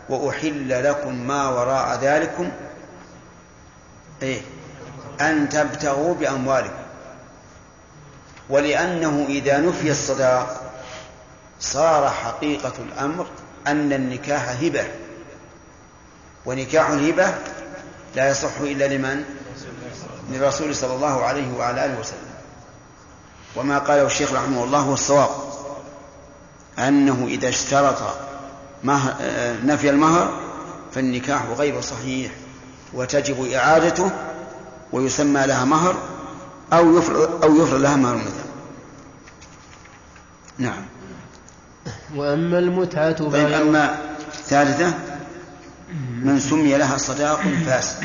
وأحل 0.09 0.83
لكم 0.83 1.27
ما 1.27 1.49
وراء 1.49 1.99
ذلكم 1.99 2.51
إيه؟ 4.21 4.41
أن 5.21 5.49
تبتغوا 5.49 6.15
بأموالكم. 6.15 6.81
ولأنه 8.49 9.25
إذا 9.29 9.57
نفي 9.57 9.91
الصداق 9.91 10.61
صار 11.59 12.09
حقيقة 12.09 12.73
الأمر 12.79 13.27
أن 13.67 13.93
النكاح 13.93 14.49
هبة. 14.49 14.83
ونكاح 16.45 16.89
الهبة 16.89 17.33
لا 18.15 18.29
يصح 18.29 18.59
إلا 18.61 18.87
لمن؟ 18.97 19.23
للرسول 20.31 20.75
صلى 20.75 20.95
الله 20.95 21.23
عليه 21.25 21.57
وعلى 21.57 21.85
آله 21.85 21.99
وسلم. 21.99 22.31
وما 23.55 23.79
قاله 23.79 24.05
الشيخ 24.05 24.33
رحمه 24.33 24.63
الله 24.63 24.79
هو 24.79 24.93
الصواب. 24.93 25.29
أنه 26.79 27.25
إذا 27.27 27.49
اشترط 27.49 27.97
نفي 29.63 29.89
المهر 29.89 30.33
فالنكاح 30.93 31.45
غير 31.57 31.81
صحيح 31.81 32.31
وتجب 32.93 33.51
إعادته 33.51 34.11
ويسمى 34.91 35.47
لها 35.47 35.65
مهر 35.65 35.95
أو 36.73 36.97
يفرض 36.97 37.43
أو 37.43 37.55
يفرض 37.55 37.81
لها 37.81 37.95
مهر 37.95 38.15
مثل 38.15 38.43
نعم. 40.57 40.85
وأما 42.15 42.59
المتعة 42.59 43.11
طيب 43.11 43.51
أما 43.51 43.99
الثالثة 44.33 44.93
من 46.21 46.39
سمي 46.39 46.77
لها 46.77 46.97
صداق 46.97 47.41
فاسد 47.65 47.97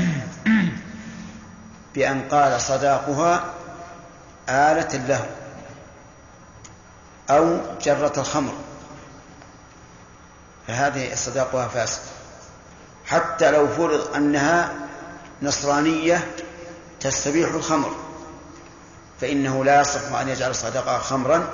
بأن 1.95 2.23
قال 2.31 2.61
صداقها 2.61 3.45
آلة 4.49 5.07
له 5.09 5.27
أو 7.31 7.59
جرة 7.83 8.13
الخمر. 8.19 8.53
فهذه 10.67 11.15
صداقها 11.15 11.69
فاسد 11.69 12.01
حتى 13.07 13.51
لو 13.51 13.69
فرض 13.69 14.15
أنها 14.17 14.75
نصرانية 15.43 16.35
تستبيح 17.01 17.55
الخمر 17.55 17.91
فإنه 19.21 19.65
لا 19.65 19.81
يصح 19.81 20.13
أن 20.13 20.29
يجعل 20.29 20.55
صدقها 20.55 20.99
خمرا. 20.99 21.49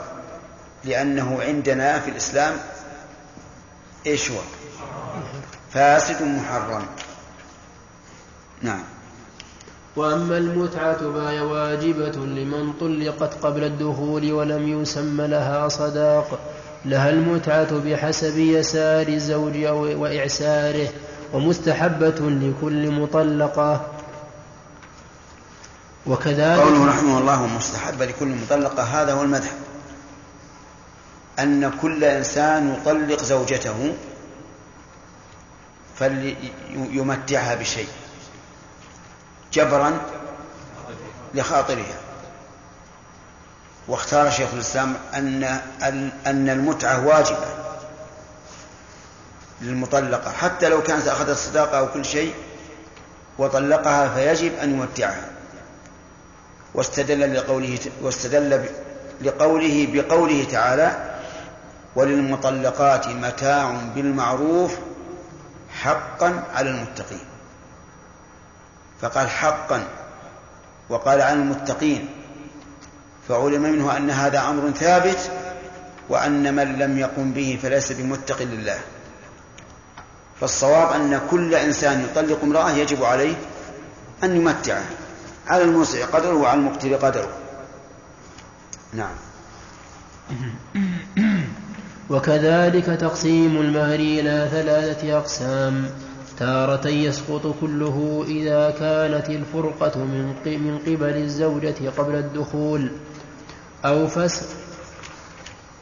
لأنه 0.85 1.43
عندنا 1.43 2.01
في 2.01 2.11
الإسلام 2.11 2.55
إيش 4.07 4.30
هو؟ 4.30 4.39
فاسد 5.70 6.22
محرم. 6.22 6.83
نعم. 8.62 8.83
وأما 9.97 10.39
المتعة 10.39 11.12
فهي 11.12 11.41
واجبة 11.41 12.16
لمن 12.26 12.72
طلقت 12.72 13.35
قبل 13.45 13.64
الدخول 13.64 14.33
ولم 14.33 14.83
يسم 14.83 15.20
لها 15.20 15.68
صداق. 15.68 16.39
لها 16.85 17.11
المتعة 17.11 17.78
بحسب 17.78 18.39
يسار 18.39 19.09
الزوج 19.09 19.64
وإعساره 19.66 20.89
ومستحبة 21.33 22.20
لكل 22.20 22.91
مطلقة. 22.91 23.87
وكذلك 26.07 26.61
قوله 26.61 26.89
رحمه 26.89 27.18
الله 27.18 27.47
مستحب 27.47 28.03
لكل 28.03 28.28
مطلقة 28.28 28.83
هذا 28.83 29.12
هو 29.12 29.22
المذهب 29.22 29.61
أن 31.43 31.78
كل 31.82 32.05
إنسان 32.05 32.74
يطلق 32.74 33.22
زوجته 33.22 33.95
فليمتعها 35.99 37.55
بشيء 37.55 37.88
جبرا 39.53 40.01
لخاطرها. 41.34 41.97
واختار 43.88 44.30
شيخ 44.30 44.49
الإسلام 44.55 44.95
أن 45.14 45.45
أن 46.26 46.49
المتعة 46.49 47.07
واجبة 47.07 47.47
للمطلقة 49.61 50.32
حتى 50.32 50.68
لو 50.68 50.82
كانت 50.82 51.09
أخذت 51.09 51.28
الصداقة 51.28 51.78
أو 51.78 51.88
كل 51.93 52.05
شيء 52.05 52.34
وطلقها 53.38 54.09
فيجب 54.14 54.55
أن 54.59 54.70
يمتعها. 54.70 55.28
واستدل 56.74 57.34
لقوله 57.34 57.78
واستدل 58.03 58.64
لقوله 59.22 59.88
بقوله 59.93 60.45
تعالى 60.45 61.11
وللمطلقات 61.97 63.09
متاع 63.09 63.76
بالمعروف 63.95 64.76
حقا 65.82 66.45
على 66.55 66.70
المتقين. 66.70 67.24
فقال 69.01 69.30
حقا 69.30 69.82
وقال 70.88 71.20
على 71.20 71.32
المتقين. 71.32 72.09
فعلم 73.28 73.62
منه 73.62 73.97
أن 73.97 74.11
هذا 74.11 74.40
أمر 74.40 74.70
ثابت 74.70 75.30
وأن 76.09 76.55
من 76.55 76.78
لم 76.78 76.99
يقم 76.99 77.32
به 77.32 77.59
فليس 77.62 77.93
بمتق 77.93 78.43
لله. 78.43 78.78
فالصواب 80.40 80.93
أن 80.93 81.20
كل 81.30 81.55
إنسان 81.55 82.05
يطلق 82.05 82.38
امرأة 82.43 82.70
يجب 82.70 83.05
عليه 83.05 83.34
أن 84.24 84.36
يمتعه 84.36 84.84
على 85.47 85.62
الموسع 85.62 86.07
قدره 86.07 86.34
وعلى 86.34 86.61
المقتل 86.61 86.99
قدره. 86.99 87.28
نعم. 88.93 89.14
وكذلك 92.12 92.84
تقسيم 92.84 93.60
المهر 93.60 93.94
إلى 93.94 94.48
ثلاثة 94.50 95.18
أقسام. 95.18 95.84
تارة 96.38 96.88
يسقط 96.88 97.54
كله 97.60 98.24
إذا 98.28 98.70
كانت 98.70 99.30
الفرقة 99.30 99.98
من 100.44 100.78
قبل 100.86 101.16
الزوجة 101.16 101.74
قبل 101.98 102.14
الدخول 102.14 102.90
أو 103.84 104.06
فسخ 104.06 104.46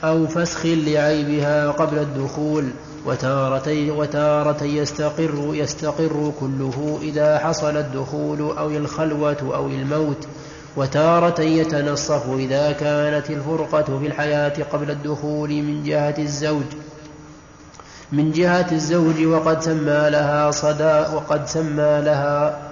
أو 0.04 0.26
فسخ 0.26 0.66
لعيبها 0.66 1.70
قبل 1.70 1.98
الدخول. 1.98 2.70
وتارة 3.06 3.90
وتارة 3.90 4.64
يستقر 4.64 5.50
يستقر 5.54 6.32
كله 6.40 6.98
إذا 7.02 7.38
حصل 7.38 7.76
الدخول 7.76 8.40
أو 8.40 8.70
الخلوة 8.70 9.54
أو 9.54 9.66
الموت. 9.66 10.28
وتارة 10.76 11.40
يتنصف 11.40 12.30
إذا 12.30 12.72
كانت 12.72 13.30
الفرقة 13.30 13.98
في 13.98 14.06
الحياة 14.06 14.62
قبل 14.72 14.90
الدخول 14.90 15.48
من 15.48 15.82
جهة 15.82 16.14
الزوج. 16.18 16.64
من 18.12 18.32
جهة 18.32 18.72
الزوج 18.72 19.24
وقد 19.24 19.62
سمى 19.62 20.10
لها 20.10 20.50
صدا 20.50 21.08
وقد 21.08 21.46
سمى 21.46 22.00
لها 22.04 22.70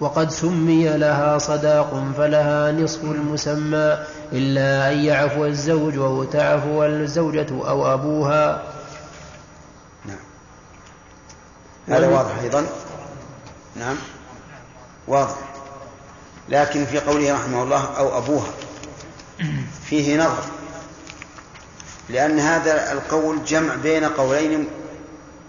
وقد 0.00 0.30
سمي 0.30 0.96
لها 0.98 1.38
صداق 1.38 2.04
فلها 2.16 2.72
نصف 2.72 3.04
المسمى 3.04 3.98
إلا 4.32 4.92
أن 4.92 4.98
يعفو 4.98 5.44
الزوج 5.44 5.96
أو 5.96 6.24
تعفو 6.24 6.84
الزوجة 6.84 7.46
أو 7.50 7.94
أبوها. 7.94 8.62
نعم. 10.04 10.16
هذا 11.88 12.08
واضح 12.08 12.38
أيضا؟ 12.38 12.66
نعم. 13.76 13.96
واضح. 15.08 15.51
لكن 16.48 16.84
في 16.84 16.98
قوله 16.98 17.34
رحمه 17.34 17.62
الله 17.62 17.84
أو 17.98 18.18
أبوها. 18.18 18.50
فيه 19.84 20.16
نظر. 20.16 20.42
لأن 22.08 22.38
هذا 22.38 22.92
القول 22.92 23.44
جمع 23.44 23.74
بين 23.74 24.04
قولين 24.04 24.68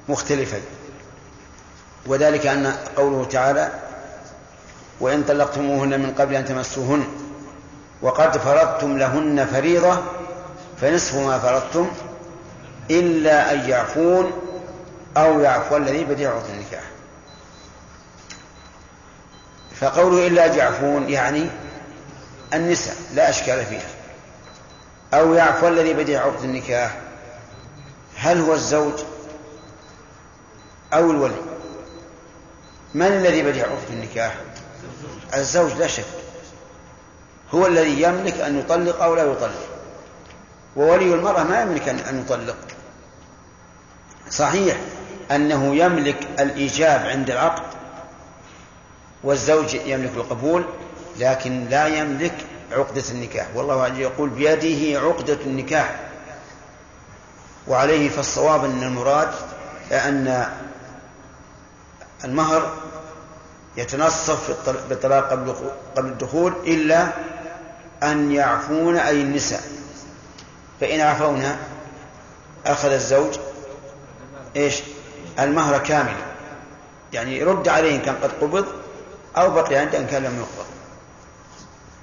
مختلفين. 0.09 0.63
وذلك 2.05 2.47
أن 2.47 2.75
قوله 2.97 3.25
تعالى 3.25 3.71
وإن 4.99 5.23
طلقتموهن 5.23 5.99
من 5.99 6.13
قبل 6.13 6.35
أن 6.35 6.45
تمسوهن 6.45 7.07
وقد 8.01 8.37
فرضتم 8.37 8.97
لهن 8.97 9.45
فريضة 9.45 9.97
فنصف 10.81 11.15
ما 11.15 11.39
فرضتم 11.39 11.87
إلا 12.91 13.53
أن 13.53 13.69
يعفون 13.69 14.31
أو 15.17 15.39
يعفو 15.39 15.77
الذي 15.77 16.03
بديع 16.03 16.31
النكاح. 16.31 16.83
فقوله 19.83 20.27
إلا 20.27 20.45
أن 20.45 20.57
يعفون 20.57 21.09
يعني 21.09 21.49
النساء 22.53 22.95
لا 23.13 23.29
أشكال 23.29 23.65
فيها. 23.65 23.89
أو 25.13 25.33
يعفو 25.33 25.67
الذي 25.67 25.93
بدأ 25.93 26.19
عقد 26.19 26.43
النكاح 26.43 26.97
هل 28.15 28.41
هو 28.41 28.53
الزوج 28.53 28.93
أو 30.93 31.11
الولي؟ 31.11 31.41
من 32.93 33.07
الذي 33.07 33.43
بدأ 33.43 33.61
عقد 33.61 33.89
النكاح؟ 33.89 34.35
الزوج 35.35 35.71
لا 35.73 35.87
شك. 35.87 36.05
هو 37.53 37.67
الذي 37.67 38.01
يملك 38.01 38.39
أن 38.41 38.59
يطلق 38.59 39.03
أو 39.03 39.15
لا 39.15 39.23
يطلق. 39.23 39.67
وولي 40.75 41.13
المرأة 41.13 41.43
ما 41.43 41.61
يملك 41.61 41.89
أن 41.89 42.21
يطلق. 42.25 42.57
صحيح 44.29 44.77
أنه 45.31 45.75
يملك 45.75 46.27
الإيجاب 46.39 47.05
عند 47.05 47.29
العقد 47.29 47.82
والزوج 49.23 49.73
يملك 49.73 50.11
القبول 50.15 50.65
لكن 51.19 51.65
لا 51.69 51.87
يملك 51.87 52.33
عقدة 52.71 53.03
النكاح. 53.11 53.47
والله 53.55 53.83
عز 53.83 53.97
يقول 53.97 54.29
بيده 54.29 54.99
عقدة 54.99 55.37
النكاح. 55.45 55.99
وعليه 57.67 58.09
فالصواب 58.09 58.65
أن 58.65 58.83
المراد 58.83 59.29
أن 59.91 60.47
المهر 62.23 62.73
يتنصف 63.77 64.69
بالطلاق 64.89 65.29
قبل 65.95 66.09
الدخول 66.09 66.53
إلا 66.67 67.07
أن 68.03 68.31
يعفون 68.31 68.95
أي 68.95 69.21
النساء. 69.21 69.61
فإن 70.81 71.01
عفونا 71.01 71.57
أخذ 72.65 72.91
الزوج 72.91 73.33
إيش؟ 74.55 74.81
المهر 75.39 75.77
كامل. 75.77 76.15
يعني 77.13 77.43
رد 77.43 77.67
عليه 77.67 77.95
إن 77.95 78.01
كان 78.01 78.15
قد 78.23 78.31
قبض 78.41 78.82
أو 79.37 79.51
بقي 79.51 79.75
عنده 79.75 79.97
إن 79.97 80.07
كان 80.07 80.23
لم 80.23 80.37
يقبض 80.37 80.65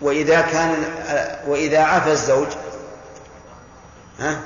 وإذا 0.00 0.40
كان 0.40 0.84
وإذا 1.46 1.82
عفى 1.82 2.12
الزوج 2.12 2.48
ها 4.20 4.40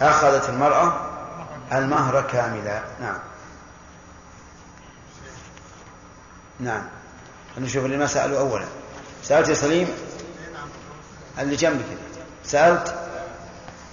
أخذت 0.00 0.48
المرأة 0.48 1.08
المهر 1.72 2.22
كاملا. 2.22 2.82
نعم. 3.00 3.18
نعم. 6.60 6.82
نشوف 7.58 7.84
اللي 7.84 7.96
ما 7.96 8.06
سألوا 8.06 8.38
أولا. 8.38 8.64
سألت 9.22 9.48
يا 9.48 9.54
سليم؟ 9.54 9.88
اللي 11.38 11.56
جنبك. 11.56 11.84
سألت؟ 12.44 12.94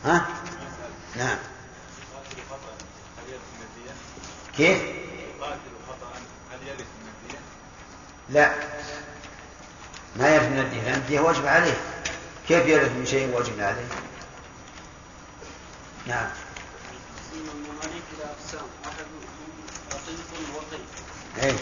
ها؟ 0.05 0.25
نعم. 1.15 1.37
كيف؟ 4.57 4.94
لا. 8.29 8.53
ما 10.15 10.35
يرث 10.35 10.43
من 10.43 10.59
الدين 10.59 10.83
لأن 10.83 10.93
الدين 10.93 11.19
واجب 11.19 11.45
عليه. 11.47 11.77
كيف 12.47 12.65
يرث 12.65 12.91
من 12.91 13.05
شيء 13.05 13.35
واجب 13.35 13.59
عليه؟ 13.59 13.87
نعم. 16.07 16.29
وقيق؟ 21.37 21.55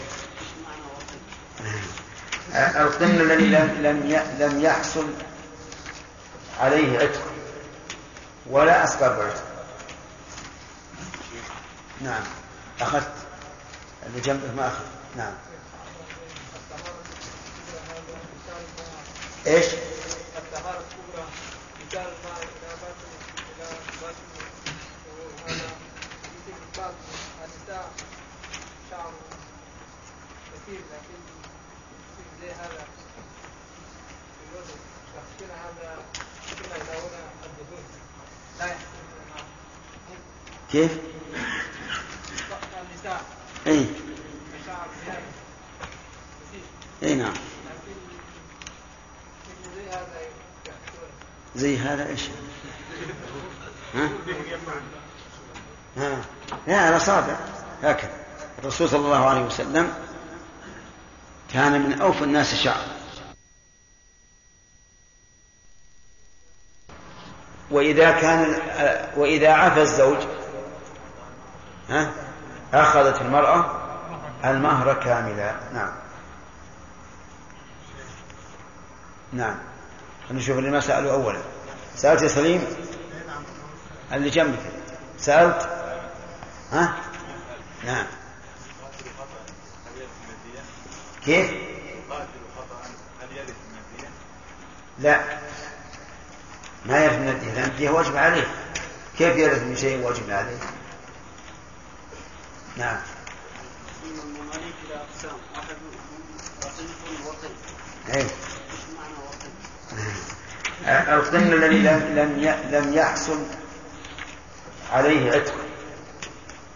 القن 2.54 3.04
الذي 3.04 3.46
لم 3.46 3.70
لم 3.82 4.22
لم 4.38 4.60
يحصل 4.60 5.08
عليه 6.60 6.98
عتق 6.98 7.22
ولا 8.50 8.84
أسباب 8.84 9.20
عتق. 9.20 9.44
نعم. 12.00 12.22
أخذت. 12.80 13.12
اللي 14.06 14.20
جنبك 14.20 14.50
ما 14.56 14.68
أخذ. 14.68 14.84
نعم. 15.16 15.32
إيش؟ 19.46 19.64
الطهارة 20.36 20.80
الكبرى 20.80 21.26
مثال 21.86 22.00
الماء 22.00 22.38
إلى 22.42 22.70
باطن 22.82 23.10
إلى 23.50 23.68
باطن 24.02 24.26
وهذا 25.08 25.70
مثل 26.34 26.54
باطن 26.76 26.94
النساء 27.44 27.92
شعر 28.90 29.12
كثير 30.54 30.80
لكن 30.80 31.20
زي 32.40 32.50
هذا 32.50 32.86
في 35.38 35.44
هذا 35.44 35.96
كما 36.62 36.76
يداول 36.76 37.10
الدهون 37.44 37.84
لا 38.58 38.76
كيف؟ 40.72 40.92
النساء 42.82 43.24
اي 43.66 43.86
اي 47.02 47.14
نعم 47.14 47.32
لكن 47.32 47.96
مثل 49.48 49.74
زي 49.76 49.88
هذا 49.90 50.20
يحسن 50.66 51.10
زي 51.56 51.78
هذا 51.78 52.08
إيش؟ 52.08 52.28
ها؟ 53.94 54.08
ها؟ 55.96 56.16
لا 56.66 56.80
على 56.80 57.00
صابع. 57.00 57.36
هكذا. 57.82 58.10
الرسول 58.58 58.88
صلى 58.88 59.06
الله 59.06 59.28
عليه 59.28 59.40
وسلم 59.42 59.94
كان 61.52 61.82
من 61.82 62.00
أوفى 62.00 62.24
الناس 62.24 62.54
شعر 62.54 62.84
وإذا 67.70 68.10
كان 68.10 68.56
وإذا 69.16 69.52
عفى 69.52 69.82
الزوج 69.82 70.18
ها؟ 71.88 72.12
أخذت 72.74 73.22
المرأة 73.22 73.80
المهر 74.44 74.94
كاملا. 74.94 75.54
نعم. 75.72 75.92
نعم. 79.32 79.73
نشوف 80.30 80.58
اللي 80.58 80.70
ما 80.70 80.80
سألوا 80.80 81.12
أولا. 81.12 81.42
سألت 81.96 82.22
يا 82.22 82.28
سليم؟ 82.28 82.64
اللي 84.12 84.30
جنبك. 84.30 84.58
سألت؟ 85.18 85.68
ها؟ 86.72 86.96
نعم. 87.84 88.06
كيف؟ 91.24 91.50
لا. 94.98 95.20
ما 96.86 97.04
يرث 97.04 97.18
من 97.18 97.28
الدين. 97.28 97.54
لأن 97.54 97.64
الدين 97.64 97.90
واجب 97.90 98.16
عليه. 98.16 98.46
كيف 99.18 99.36
يرث 99.36 99.62
من 99.62 99.76
شيء 99.76 100.06
واجب 100.06 100.30
عليه؟ 100.30 100.58
نعم. 102.76 103.00
تقسيم 103.86 104.20
المماليك 104.20 104.74
إلى 104.86 104.94
أقسام 104.94 105.36
أحد 105.56 105.76
رقيق 106.64 107.26
وقيق 107.26 107.50
أي 108.14 108.20
إيش 108.20 108.30
معنى 108.96 109.14
القن 110.86 111.52
الذي 111.52 111.78
لم 111.78 112.58
لم 112.70 112.94
يحصل 112.94 113.46
عليه 114.92 115.32
عتق 115.32 115.54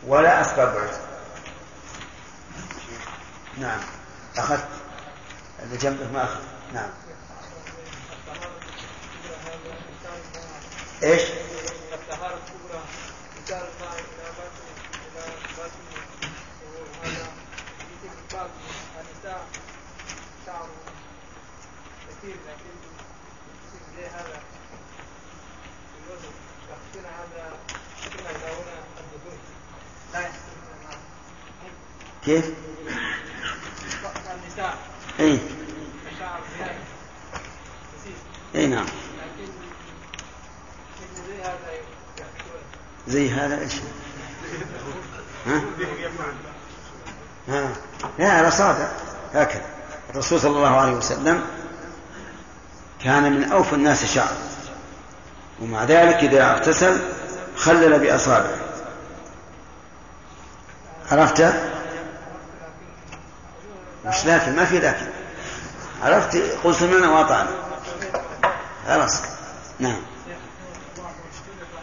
ولا 0.07 0.41
أسباب 0.41 0.77
عتق. 0.77 1.01
نعم. 3.59 3.81
أخذت. 4.37 4.69
اللي 5.63 5.77
جنبك 5.77 6.13
ما 6.13 6.25
أخذ 6.25 6.41
نعم. 6.75 6.91
إيش؟ 11.03 11.23
الطهارة 11.93 12.35
الكبرى 12.35 12.83
مثال 13.43 13.57
الماء 13.57 13.95
إلى 13.99 14.31
باطن 14.39 14.65
إلى 15.07 15.23
باطن 15.57 15.83
وهذا 16.75 17.27
مثل 18.03 18.37
باطن 18.37 18.51
النساء 19.01 19.47
شعر 20.47 20.69
كثير 22.09 22.37
لكن 22.49 22.73
يصير 23.67 23.81
زي 23.97 24.07
هذا 24.07 24.41
في 25.93 25.99
الوجه 26.07 26.31
يحسن 26.71 26.98
هذا 26.98 26.98
كما 26.98 26.98
يداول 26.98 26.98
الدهون 26.98 26.98
لا 26.98 26.98
يحسن 26.98 26.98
الماء 26.98 26.98
كيف؟ 32.25 32.45
كثير 35.19 35.39
إي 38.55 38.67
نعم 38.67 38.87
زي 43.09 43.31
هذا 43.31 43.47
هذا 43.47 43.61
إيش؟ 43.61 43.73
ها؟ 45.47 45.63
ها 47.49 47.73
لا 48.19 48.33
على 48.33 48.51
صابع 48.51 48.89
هكذا 49.35 49.67
الرسول 50.11 50.41
صلى 50.41 50.57
الله 50.57 50.77
عليه 50.77 50.93
وسلم 50.93 51.47
كان 53.05 53.33
من 53.33 53.45
أوفى 53.53 53.75
الناس 53.75 54.15
شعر 54.15 54.48
ومع 55.63 55.85
ذلك 55.85 56.17
إذا 56.17 56.51
اغتسل 56.53 57.01
خلل 57.57 57.99
بأصابعه. 57.99 58.59
عرفت؟ 61.11 61.41
مش 64.07 64.27
لكن 64.27 64.57
ما 64.57 64.65
في 64.65 64.79
لكن 64.79 65.07
عرفت؟ 66.03 66.37
قل 66.65 66.75
سمعنا 66.75 67.09
وأطعنا. 67.11 67.51
خلاص. 68.87 69.23
نعم. 69.79 70.01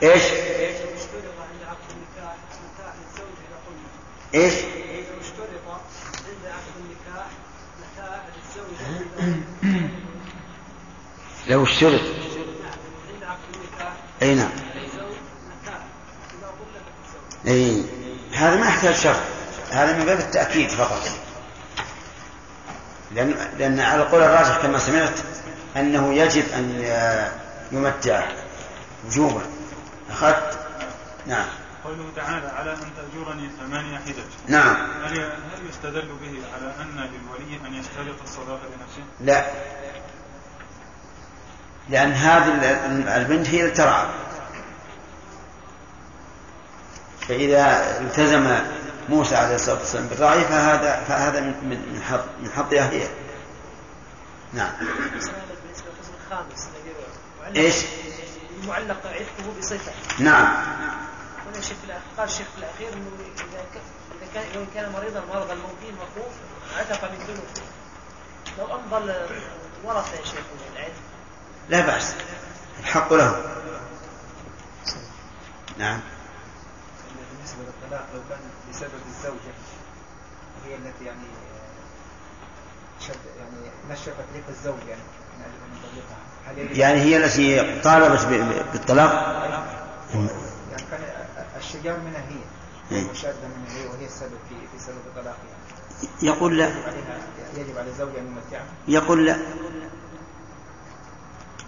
إيش؟ 0.03 0.23
إيش؟ 4.33 4.53
لو 11.47 11.63
اشترط. 11.63 12.14
أي 14.21 14.35
نعم. 14.35 14.51
أي. 17.47 17.83
هذا 18.33 18.55
ما 18.55 18.67
يحتاج 18.67 18.95
شرط. 18.95 19.21
هذا 19.71 19.97
من 19.97 20.05
باب 20.05 20.19
التأكيد 20.19 20.69
فقط. 20.69 21.01
لأن 23.11 23.35
لأن 23.57 23.79
على 23.79 24.03
القول 24.03 24.23
الراجح 24.23 24.57
كما 24.57 24.79
سمعت 24.79 25.19
أنه 25.77 26.13
يجب 26.13 26.43
أن 26.53 26.85
يمتع 27.71 28.23
وجوبا 29.07 29.41
أخذت؟ 30.11 30.59
نعم. 31.27 31.47
قوله 31.83 32.11
تعالى 32.15 32.47
على 32.47 32.73
أن 32.73 32.77
تأجرني 32.95 33.49
ثمانية 33.59 33.97
حجج. 33.97 34.23
نعم. 34.47 34.75
هل 35.03 35.19
هل 35.19 35.69
يستدل 35.69 36.07
به 36.21 36.41
على 36.53 36.73
أن 36.81 36.95
للولي 36.95 37.67
أن 37.67 37.73
يشترط 37.73 38.21
الصداقة 38.23 38.61
لنفسه؟ 38.67 39.03
لا. 39.21 39.45
لأن 41.89 42.11
هذه 42.11 43.17
البنت 43.17 43.47
هي 43.49 43.61
اللي 43.61 43.71
ترعى 43.71 44.05
فإذا 47.27 47.97
التزم 48.01 48.57
موسى 49.09 49.35
عليه 49.35 49.55
الصلاة 49.55 49.79
والسلام 49.79 50.07
بالرعي 50.07 50.43
فهذا 50.43 51.03
فهذا 51.07 51.39
من 51.39 51.79
من 51.93 52.01
حظ 52.01 52.73
من 52.73 52.77
هي. 52.79 53.07
نعم. 54.53 54.71
إيش؟ 57.55 57.75
المعلق 58.63 59.07
عتقه 59.07 59.59
بصفة. 59.59 59.91
نعم. 60.19 60.45
هنا 61.47 61.57
الشيخ 61.57 61.77
قال 62.17 62.27
الشيخ 62.27 62.47
في 62.55 62.57
الأخير 62.57 62.93
أنه 62.93 63.11
إذا 63.35 63.61
إذا 64.21 64.31
كان 64.33 64.43
لو 64.55 64.65
كان 64.75 64.91
مريضا 64.91 65.19
مرض 65.19 65.51
الموتين 65.51 65.95
مخوف 65.95 66.33
عتق 66.77 67.11
من 67.11 67.17
ذنوب. 67.17 67.45
لو 68.57 68.75
أمضى 68.75 68.97
الورثة 69.83 70.15
يا 70.15 70.25
شيخ 70.25 70.43
العتق. 70.73 71.14
لا 71.69 71.85
بأس. 71.85 72.13
الحق 72.79 73.13
له. 73.13 73.43
نعم. 75.77 75.99
بالنسبة 77.31 77.59
للطلاق 77.63 78.07
لو 78.13 78.21
كان 78.29 78.39
بسبب 78.71 78.89
الزوجة 79.09 79.53
هي 80.65 80.75
التي 80.75 81.05
يعني 81.05 81.27
شد 82.99 83.15
يعني 83.39 83.71
نشفت 83.91 84.25
ريق 84.33 84.43
الزوج 84.49 84.87
يعني 84.89 85.01
من 86.57 86.77
يعني 86.77 87.01
هي 87.01 87.17
التي 87.17 87.81
طالبت 87.81 88.25
بالطلاق 88.73 89.13
يعني 90.13 90.83
كان 90.91 90.99
الشجار 91.57 91.97
منها 91.99 92.25
هي 92.91 93.01
المشادة 93.01 93.35
منها 93.47 93.77
هي 93.77 93.87
وهي 93.87 94.05
السبب 94.05 94.37
في 94.49 94.55
في 94.77 94.83
سبب 94.83 95.01
طلاقها 95.15 95.37
يقول 96.21 96.57
لا 96.57 96.67
يجب 97.57 97.77
على 97.77 97.89
الزوج 97.89 98.15
أن 98.17 98.25
يمتعها 98.25 98.65
يقول 98.87 99.25
لا 99.25 99.37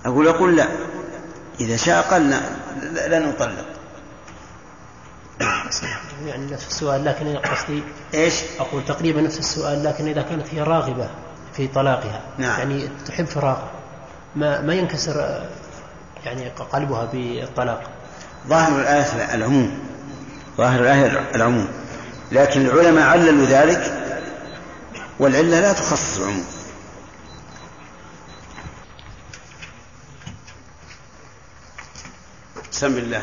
أقول 0.07 0.25
يقول 0.25 0.57
لا. 0.57 0.67
إذا 1.59 1.77
شاء 1.77 2.01
قال 2.01 2.29
لا, 2.29 3.07
لا 3.07 3.19
نطلق. 3.19 3.65
يعني 6.25 6.51
نفس 6.51 6.67
السؤال 6.67 7.05
لكن 7.05 7.37
قصدي 7.37 7.83
إيش؟ 8.13 8.33
أقول 8.59 8.85
تقريبا 8.85 9.21
نفس 9.21 9.39
السؤال 9.39 9.83
لكن 9.83 10.07
إذا 10.07 10.21
كانت 10.21 10.53
هي 10.53 10.61
راغبة 10.61 11.09
في 11.53 11.67
طلاقها 11.67 12.21
نعم. 12.37 12.59
يعني 12.59 12.89
تحب 13.07 13.25
فراغ 13.25 13.57
ما 14.35 14.61
ما 14.61 14.73
ينكسر 14.73 15.47
يعني 16.25 16.49
قلبها 16.49 17.05
بالطلاق؟ 17.13 17.83
ظاهر 18.47 18.81
الآية 18.81 19.35
العموم 19.35 19.79
ظاهر 20.57 20.79
الآية 20.79 21.35
العموم. 21.35 21.67
لكن 22.31 22.65
العلماء 22.65 23.03
عللوا 23.03 23.45
ذلك 23.45 23.93
والعلة 25.19 25.59
لا 25.59 25.73
تخصص 25.73 26.17
العموم. 26.19 26.45
بسم 32.77 32.97
الله. 32.97 33.21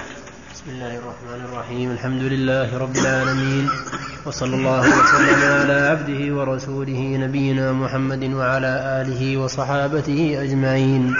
بسم 0.54 0.66
الله 0.66 0.98
الرحمن 0.98 1.40
الرحيم. 1.46 1.90
الحمد 1.90 2.22
لله 2.22 2.78
رب 2.78 2.96
العالمين 2.96 3.68
وصلى 4.26 4.54
الله 4.54 4.82
وسلم 4.82 5.40
على 5.42 5.78
عبده 5.90 6.22
ورسوله 6.34 7.00
نبينا 7.22 7.72
محمد 7.72 8.24
وعلى 8.34 8.72
آله 9.00 9.36
وصحابته 9.36 10.42
أجمعين. 10.42 11.14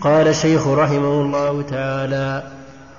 قال 0.00 0.28
الشيخ 0.28 0.68
رحمه 0.68 1.14
الله 1.24 1.62
تعالى 1.62 2.42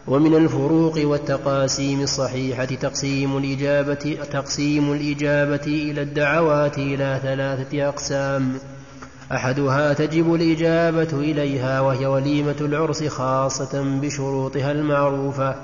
ومن 0.07 0.33
الفروق 0.35 0.97
والتقاسيم 0.97 2.01
الصحيحة 2.01 2.65
تقسيم 2.65 3.37
الإجابة 3.37 4.17
تقسيم 4.31 4.91
الإجابة 4.93 5.67
إلى 5.67 6.01
الدعوات 6.01 6.77
إلى 6.77 7.19
ثلاثة 7.23 7.87
أقسام. 7.89 8.43
أحدها 9.31 9.93
تجب 9.93 10.33
الإجابة 10.33 11.09
إليها 11.13 11.81
وهي 11.81 12.05
وليمة 12.05 12.55
العرس 12.61 13.03
خاصة 13.03 13.99
بشروطها 14.01 14.71
المعروفة 14.71 15.55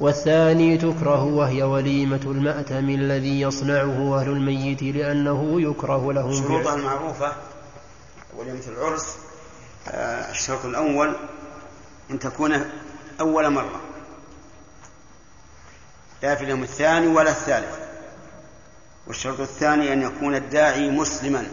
والثاني 0.00 0.78
تكره 0.78 1.24
وهي 1.24 1.62
وليمة 1.62 2.20
المأتم 2.24 2.88
الذي 2.88 3.40
يصنعه 3.40 4.20
أهل 4.20 4.28
الميت 4.28 4.82
لأنه 4.82 5.60
يكره 5.60 6.12
لهم. 6.12 6.32
شروطها 6.32 6.74
المعروفة 6.74 7.32
وليمة 8.36 8.62
العرس 8.68 9.16
الشرط 10.30 10.64
الأول 10.64 11.16
أن 12.10 12.18
تكون 12.18 12.64
أول 13.20 13.50
مرة. 13.50 13.80
لا 16.22 16.34
في 16.34 16.44
اليوم 16.44 16.62
الثاني 16.62 17.06
ولا 17.06 17.30
الثالث. 17.30 17.78
والشرط 19.06 19.40
الثاني 19.40 19.92
أن 19.92 20.02
يكون 20.02 20.34
الداعي 20.34 20.90
مسلما. 20.90 21.46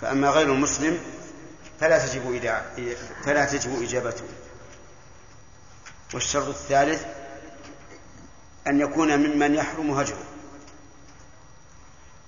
فأما 0.00 0.30
غير 0.30 0.52
المسلم 0.52 0.98
فلا 1.80 2.06
تجب 2.06 2.40
فلا 3.24 3.44
تجب 3.44 3.82
إجابته. 3.82 4.24
والشرط 6.14 6.48
الثالث 6.48 7.04
أن 8.66 8.80
يكون 8.80 9.16
ممن 9.16 9.54
يحرم 9.54 9.90
هجره. 9.90 10.24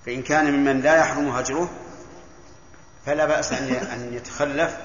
فإن 0.05 0.21
كان 0.21 0.53
ممن 0.53 0.81
لا 0.81 0.95
يحرم 0.95 1.29
هجره 1.29 1.69
فلا 3.05 3.25
بأس 3.25 3.53
أن 3.53 4.13
يتخلف 4.13 4.77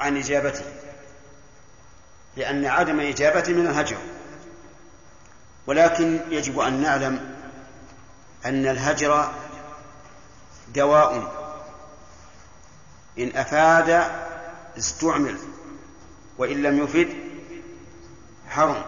عن 0.00 0.16
إجابته 0.16 0.64
لأن 2.36 2.66
عدم 2.66 3.00
إجابته 3.00 3.52
من 3.52 3.66
الهجر. 3.66 3.96
ولكن 5.66 6.20
يجب 6.30 6.58
أن 6.58 6.82
نعلم 6.82 7.36
أن 8.46 8.66
الهجر 8.66 9.32
دواء 10.74 11.35
إن 13.18 13.36
أفاد 13.36 14.02
استعمل 14.78 15.36
وإن 16.38 16.62
لم 16.62 16.84
يفد 16.84 17.08
حرم. 18.48 18.82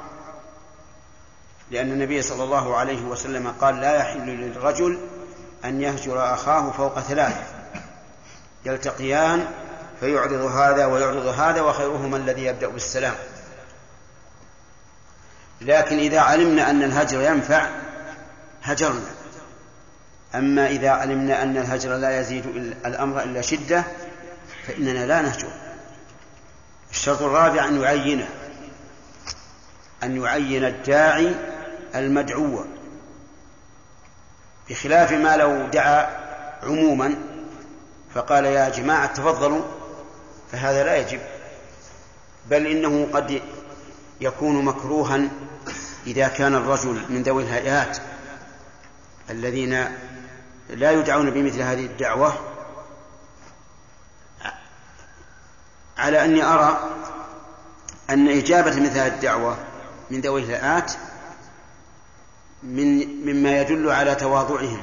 لأن 1.70 1.92
النبي 1.92 2.22
صلى 2.22 2.44
الله 2.44 2.76
عليه 2.76 3.02
وسلم 3.02 3.48
قال 3.60 3.80
لا 3.80 3.96
يحل 3.96 4.26
للرجل 4.26 4.98
أن 5.64 5.82
يهجر 5.82 6.34
أخاه 6.34 6.70
فوق 6.70 7.00
ثلاث 7.00 7.52
يلتقيان 8.64 9.46
فيعرض 10.00 10.32
هذا 10.32 10.86
ويعرض 10.86 11.26
هذا 11.26 11.60
وخيرهما 11.60 12.16
الذي 12.16 12.44
يبدأ 12.44 12.68
بالسلام. 12.68 13.14
لكن 15.60 15.98
إذا 15.98 16.20
علمنا 16.20 16.70
أن 16.70 16.82
الهجر 16.82 17.20
ينفع 17.20 17.66
هجرنا. 18.62 19.10
أما 20.34 20.66
إذا 20.66 20.90
علمنا 20.90 21.42
أن 21.42 21.56
الهجر 21.56 21.96
لا 21.96 22.20
يزيد 22.20 22.46
الأمر 22.86 23.22
إلا 23.22 23.40
شدة 23.40 23.84
فإننا 24.68 25.06
لا 25.06 25.22
نهجر 25.22 25.48
الشرط 26.90 27.22
الرابع 27.22 27.68
أن 27.68 27.82
يعينه 27.82 28.28
أن 30.02 30.22
يعين 30.22 30.64
الداعي 30.64 31.34
المدعو. 31.94 32.64
بخلاف 34.70 35.12
ما 35.12 35.36
لو 35.36 35.66
دعا 35.66 36.06
عموما 36.62 37.14
فقال 38.14 38.44
يا 38.44 38.68
جماعة 38.68 39.06
تفضلوا 39.06 39.62
فهذا 40.52 40.84
لا 40.84 40.96
يجب. 40.96 41.20
بل 42.50 42.66
إنه 42.66 43.08
قد 43.12 43.42
يكون 44.20 44.64
مكروها 44.64 45.28
إذا 46.06 46.28
كان 46.28 46.54
الرجل 46.54 47.02
من 47.08 47.22
ذوي 47.22 47.42
الهيئات 47.42 47.98
الذين 49.30 49.84
لا 50.70 50.92
يدعون 50.92 51.30
بمثل 51.30 51.62
هذه 51.62 51.86
الدعوة 51.86 52.47
على 55.98 56.24
أني 56.24 56.44
أرى 56.44 56.90
أن 58.10 58.28
إجابة 58.28 58.70
مثل 58.70 58.98
هذه 58.98 59.14
الدعوة 59.14 59.56
من 60.10 60.20
ذوي 60.20 60.40
الهيئات 60.40 60.92
من 62.62 63.06
مما 63.26 63.60
يدل 63.60 63.90
على 63.90 64.14
تواضعهم 64.14 64.82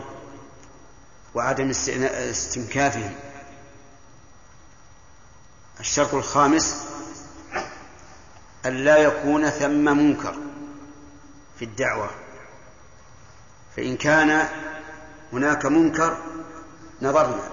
وعدم 1.35 1.69
استنكافهم. 1.69 3.15
الشرط 5.79 6.13
الخامس 6.13 6.85
أن 8.65 8.73
لا 8.73 8.97
يكون 8.97 9.49
ثم 9.49 9.97
منكر 9.97 10.35
في 11.59 11.65
الدعوة. 11.65 12.09
فإن 13.75 13.97
كان 13.97 14.47
هناك 15.33 15.65
منكر 15.65 16.17
نظرنا. 17.01 17.49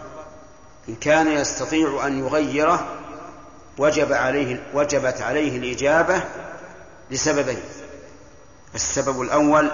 إن 0.88 0.94
كان 0.94 1.28
يستطيع 1.28 2.06
أن 2.06 2.18
يغيره 2.18 3.01
وجب 3.78 4.12
عليه 4.12 4.62
وجبت 4.74 5.20
عليه 5.20 5.58
الإجابة 5.58 6.22
لسببين. 7.10 7.62
السبب 8.74 9.20
الأول 9.20 9.70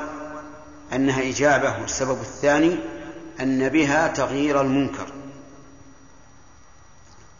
أنها 0.92 1.30
إجابة 1.30 1.80
والسبب 1.80 2.20
الثاني 2.20 2.76
أن 3.40 3.68
بها 3.68 4.08
تغيير 4.08 4.60
المنكر. 4.60 5.06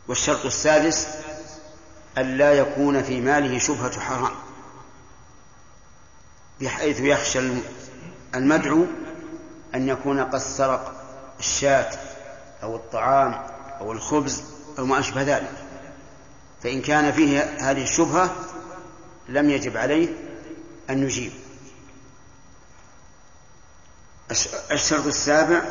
والشرط 0.09 0.46
السادس 0.46 1.09
ألا 2.18 2.52
يكون 2.52 3.02
في 3.02 3.20
ماله 3.20 3.59
شبهة 3.59 4.00
حرام 4.00 4.32
بحيث 6.61 7.00
يخشى 7.00 7.40
المدعو 8.34 8.84
أن 9.74 9.88
يكون 9.88 10.20
قد 10.20 10.38
سرق 10.38 10.94
الشاة 11.38 11.90
أو 12.62 12.76
الطعام 12.76 13.46
أو 13.80 13.92
الخبز 13.92 14.42
أو 14.78 14.86
ما 14.86 14.98
أشبه 14.98 15.22
ذلك. 15.22 15.52
فإن 16.62 16.82
كان 16.82 17.12
فيه 17.12 17.40
هذه 17.42 17.82
الشبهة 17.82 18.36
لم 19.28 19.50
يجب 19.50 19.76
عليه 19.76 20.09
أن 20.90 21.02
يجيب. 21.02 21.32
الشرط 24.70 25.06
السابع 25.06 25.62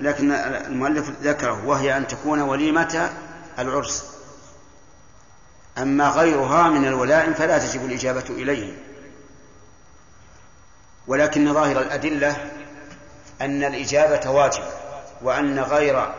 لكن 0.00 0.32
المؤلف 0.32 1.10
ذكره 1.22 1.66
وهي 1.66 1.96
أن 1.96 2.06
تكون 2.06 2.40
وليمة 2.40 3.10
العرس. 3.58 4.04
أما 5.78 6.08
غيرها 6.08 6.68
من 6.68 6.86
الولائم 6.86 7.34
فلا 7.34 7.58
تجب 7.58 7.84
الإجابة 7.84 8.24
إليه. 8.28 8.78
ولكن 11.06 11.54
ظاهر 11.54 11.80
الأدلة 11.80 12.50
أن 13.40 13.64
الإجابة 13.64 14.30
واجب 14.30 14.62
وأن 15.22 15.58
غير 15.58 16.14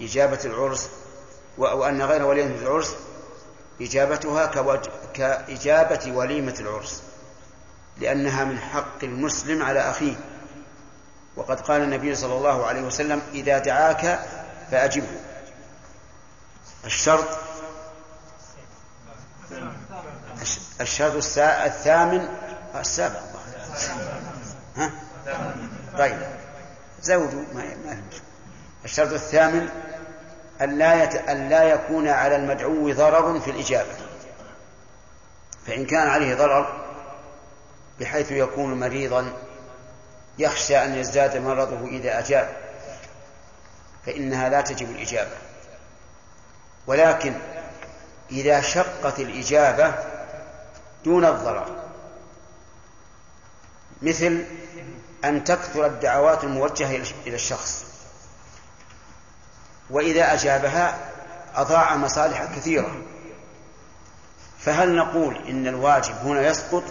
إجابة 0.00 0.38
العرس 0.44 0.90
وأن 1.58 2.02
غير 2.02 2.26
وليمة 2.26 2.54
العرس 2.62 2.96
إجابتها 3.80 4.46
كإجابة 5.14 6.12
وليمة 6.12 6.54
العرس 6.60 7.02
لأنها 7.98 8.44
من 8.44 8.58
حق 8.58 9.04
المسلم 9.04 9.62
على 9.62 9.80
أخيه. 9.80 10.14
وقد 11.36 11.60
قال 11.60 11.82
النبي 11.82 12.14
صلى 12.14 12.34
الله 12.34 12.66
عليه 12.66 12.82
وسلم 12.82 13.22
إذا 13.34 13.58
دعاك 13.58 14.20
فأجبه. 14.70 15.20
الشرط 16.84 17.28
الشرط 20.80 21.38
الثامن 21.38 22.28
السابع. 22.74 23.20
ها؟ 24.76 24.90
طيب. 25.98 26.18
زوجوا 27.02 27.44
ما 27.54 27.64
ما 27.84 28.02
الشرط 28.84 29.12
الثامن 29.12 29.68
أن 30.62 30.78
لا 30.78 31.04
يت... 31.04 31.14
أن 31.14 31.48
لا 31.48 31.62
يكون 31.62 32.08
على 32.08 32.36
المدعو 32.36 32.92
ضرر 32.92 33.40
في 33.40 33.50
الإجابة. 33.50 33.92
فإن 35.66 35.86
كان 35.86 36.08
عليه 36.08 36.34
ضرر 36.34 36.80
بحيث 38.00 38.32
يكون 38.32 38.80
مريضا 38.80 39.32
يخشى 40.38 40.84
أن 40.84 40.94
يزداد 40.94 41.36
مرضه 41.36 41.88
إذا 41.88 42.18
أجاب. 42.18 42.56
فإنها 44.06 44.48
لا 44.48 44.60
تجب 44.60 44.90
الإجابة. 44.90 45.36
ولكن 46.86 47.34
إذا 48.30 48.60
شقت 48.60 49.20
الإجابة 49.20 49.94
دون 51.04 51.24
الضرر 51.24 51.80
مثل 54.02 54.44
أن 55.24 55.44
تكثر 55.44 55.86
الدعوات 55.86 56.44
الموجهة 56.44 57.02
إلى 57.26 57.34
الشخص. 57.34 57.89
وإذا 59.90 60.34
أجابها 60.34 60.98
أضاع 61.54 61.96
مصالح 61.96 62.44
كثيرة. 62.56 63.02
فهل 64.58 64.96
نقول 64.96 65.36
إن 65.48 65.66
الواجب 65.66 66.14
هنا 66.14 66.48
يسقط؟ 66.48 66.84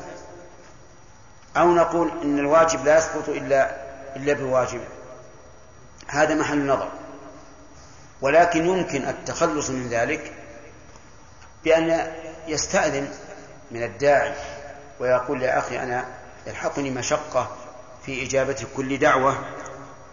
أو 1.58 1.74
نقول 1.74 2.12
إن 2.24 2.40
الواجب 2.40 2.86
لا 2.86 2.98
يسقط 2.98 3.30
إلا 3.30 3.76
إلا 4.16 4.34
بواجب؟ 4.34 4.82
هذا 6.08 6.36
محل 6.36 6.68
نظر. 6.68 6.90
ولكن 8.22 8.66
يمكن 8.66 9.08
التخلص 9.08 9.70
من 9.70 9.90
ذلك 9.90 10.34
بأن 11.64 12.12
يستأذن 12.48 13.08
من 13.72 13.84
الداعي 13.84 14.34
ويقول 15.00 15.42
يا 15.42 15.60
أخي 15.60 15.80
أنا 15.80 16.06
يلحقني 16.48 16.92
مشقة 16.92 17.56
في 18.06 18.26
إجابة 18.26 18.66
كل 18.78 18.98
دعوة 18.98 19.36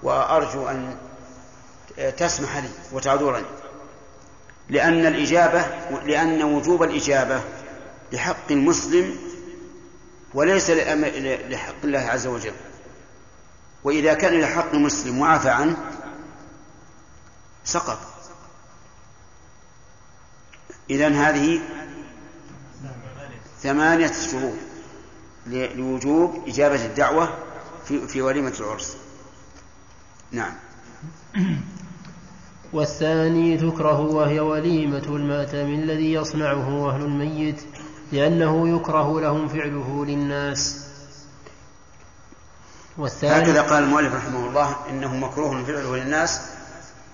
وأرجو 0.03 0.68
أن 0.68 0.97
تسمح 1.97 2.57
لي 2.57 2.68
وتعذرني. 2.92 3.47
لأن 4.68 5.07
الإجابة 5.07 5.66
لأن 6.05 6.42
وجوب 6.42 6.82
الإجابة 6.82 7.40
لحق 8.12 8.51
المسلم 8.51 9.16
وليس 10.34 10.70
لحق 10.70 11.84
الله 11.84 11.99
عز 11.99 12.26
وجل. 12.26 12.55
وإذا 13.84 14.14
كان 14.14 14.40
لحق 14.40 14.74
المسلم 14.74 15.18
وعفى 15.20 15.51
عنه 15.51 15.76
سقط. 17.64 17.99
إذن 20.90 21.14
هذه 21.14 21.61
ثمانية 23.62 24.12
شروط 24.30 24.55
لوجوب 25.47 26.49
إجابة 26.49 26.84
الدعوة 26.84 27.38
في, 27.84 28.09
في 28.09 28.22
وليمة 28.22 28.55
العرس. 28.61 28.97
نعم. 30.30 30.55
والثاني 32.73 33.57
تكره 33.57 34.01
وهي 34.01 34.41
وليمة 34.41 35.05
المأتم 35.09 35.75
الذي 35.75 36.12
يصنعه 36.12 36.91
أهل 36.91 37.01
الميت 37.01 37.61
لأنه 38.12 38.77
يكره 38.77 39.21
لهم 39.21 39.49
فعله 39.49 40.05
للناس. 40.05 40.87
والثاني 42.99 43.45
هكذا 43.45 43.62
قال 43.62 43.83
المؤلف 43.83 44.14
رحمه 44.14 44.49
الله 44.49 44.77
إنه 44.91 45.17
مكروه 45.17 45.64
فعله 45.64 45.97
للناس 45.97 46.41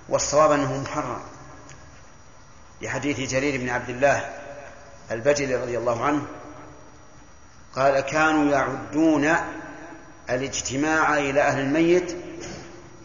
والصواب 0.09 0.51
أنه 0.53 0.83
محرم. 0.83 1.21
لحديث 2.83 3.31
جرير 3.31 3.61
بن 3.61 3.69
عبد 3.69 3.89
الله 3.89 4.25
البجلي 5.11 5.55
رضي 5.55 5.79
الله 5.79 6.05
عنه 6.05 6.23
قال 7.77 8.01
كانوا 8.01 8.53
يعدون 8.53 9.35
الاجتماع 10.31 11.19
إلى 11.19 11.41
أهل 11.41 11.61
الميت 11.61 12.17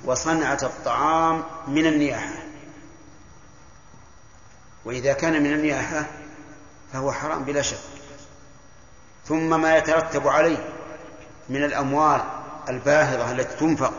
وصنعة 0.08 0.60
الطعام 0.64 1.44
من 1.68 1.86
النياحة. 1.86 2.44
وإذا 4.86 5.14
كان 5.14 5.44
من 5.44 5.54
النياحة 5.54 6.06
فهو 6.94 7.12
حرام 7.12 7.44
بلا 7.44 7.62
شك. 7.62 7.78
ثم 9.26 9.62
ما 9.62 9.78
يترتب 9.78 10.28
عليه 10.28 10.70
من 11.50 11.64
الأموال 11.64 12.22
الباهظة 12.70 13.32
التي 13.32 13.56
تنفق 13.58 13.94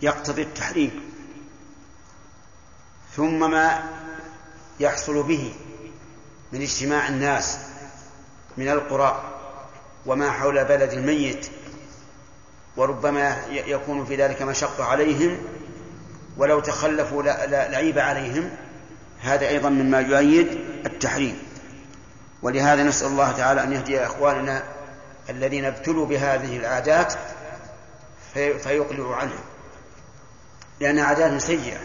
يقتضي 0.00 0.42
التحريم. 0.42 1.14
ثم 3.16 3.50
ما 3.50 3.90
يحصل 4.80 5.22
به 5.22 5.54
من 6.52 6.62
اجتماع 6.62 7.08
الناس 7.08 7.58
من 8.56 8.68
القرى 8.68 9.22
وما 10.06 10.30
حول 10.30 10.64
بلد 10.64 10.92
الميت 10.92 11.50
وربما 12.76 13.36
يكون 13.50 14.04
في 14.04 14.16
ذلك 14.16 14.42
مشقة 14.42 14.84
عليهم 14.84 15.38
ولو 16.36 16.60
تخلفوا 16.60 17.22
لعيب 17.46 17.98
عليهم. 17.98 18.50
هذا 19.20 19.48
أيضا 19.48 19.68
مما 19.68 20.00
يؤيد 20.00 20.48
التحريم. 20.86 21.38
ولهذا 22.42 22.82
نسأل 22.82 23.06
الله 23.06 23.32
تعالى 23.32 23.62
أن 23.62 23.72
يهدي 23.72 24.06
إخواننا 24.06 24.62
الذين 25.30 25.64
ابتلوا 25.64 26.06
بهذه 26.06 26.56
العادات 26.56 27.14
فيقلعوا 28.34 29.16
عنها. 29.16 29.44
لأنها 30.80 31.04
عادات 31.04 31.40
سيئة. 31.40 31.78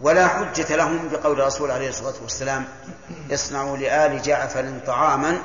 ولا 0.00 0.28
حجة 0.28 0.76
لهم 0.76 1.08
بقول 1.08 1.40
الرسول 1.40 1.70
عليه 1.70 1.88
الصلاة 1.88 2.14
والسلام 2.22 2.64
اصنعوا 3.32 3.76
لآل 3.76 4.22
جعفر 4.22 4.78
طعاما 4.86 5.38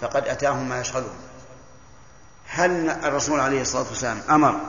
فقد 0.00 0.28
أتاهم 0.28 0.68
ما 0.68 0.80
يشغلهم 0.80 1.25
هل 2.48 2.90
الرسول 2.90 3.40
عليه 3.40 3.62
الصلاة 3.62 3.86
والسلام 3.88 4.20
أمر 4.30 4.60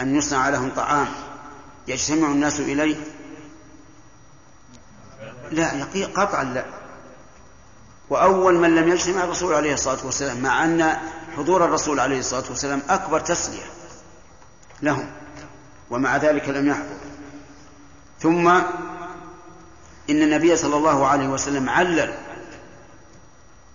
أن 0.00 0.16
يصنع 0.16 0.48
لهم 0.48 0.70
طعام 0.76 1.08
يجتمع 1.88 2.28
الناس 2.28 2.60
إليه؟ 2.60 2.96
لا 5.50 5.84
قطعا 6.16 6.44
لا. 6.44 6.64
وأول 8.10 8.58
من 8.58 8.74
لم 8.74 8.88
يجتمع 8.88 9.24
الرسول 9.24 9.54
عليه 9.54 9.74
الصلاة 9.74 10.06
والسلام 10.06 10.40
مع 10.40 10.64
أن 10.64 10.96
حضور 11.36 11.64
الرسول 11.64 12.00
عليه 12.00 12.18
الصلاة 12.18 12.44
والسلام 12.48 12.82
أكبر 12.88 13.20
تسلية 13.20 13.64
لهم 14.82 15.10
ومع 15.90 16.16
ذلك 16.16 16.48
لم 16.48 16.68
يحضر. 16.68 16.96
ثم 18.20 18.48
إن 20.10 20.22
النبي 20.22 20.56
صلى 20.56 20.76
الله 20.76 21.06
عليه 21.06 21.28
وسلم 21.28 21.68
علل 21.68 22.14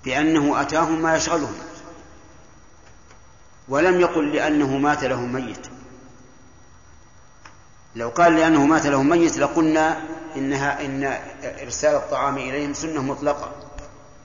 بأنه 0.06 0.62
أتاهم 0.62 1.02
ما 1.02 1.16
يشغلهم. 1.16 1.54
ولم 3.70 4.02
يقل 4.02 4.32
لأنه 4.34 4.78
مات 4.78 5.04
لهم 5.04 5.34
ميت. 5.34 5.68
لو 7.96 8.10
قال 8.10 8.36
لأنه 8.36 8.66
مات 8.66 8.86
له 8.86 9.04
ميت 9.04 9.38
لقلنا 9.38 10.02
إنها 10.36 10.86
إن 10.86 11.20
إرسال 11.62 11.96
الطعام 11.96 12.38
إليهم 12.38 12.74
سنة 12.74 13.02
مطلقة. 13.02 13.52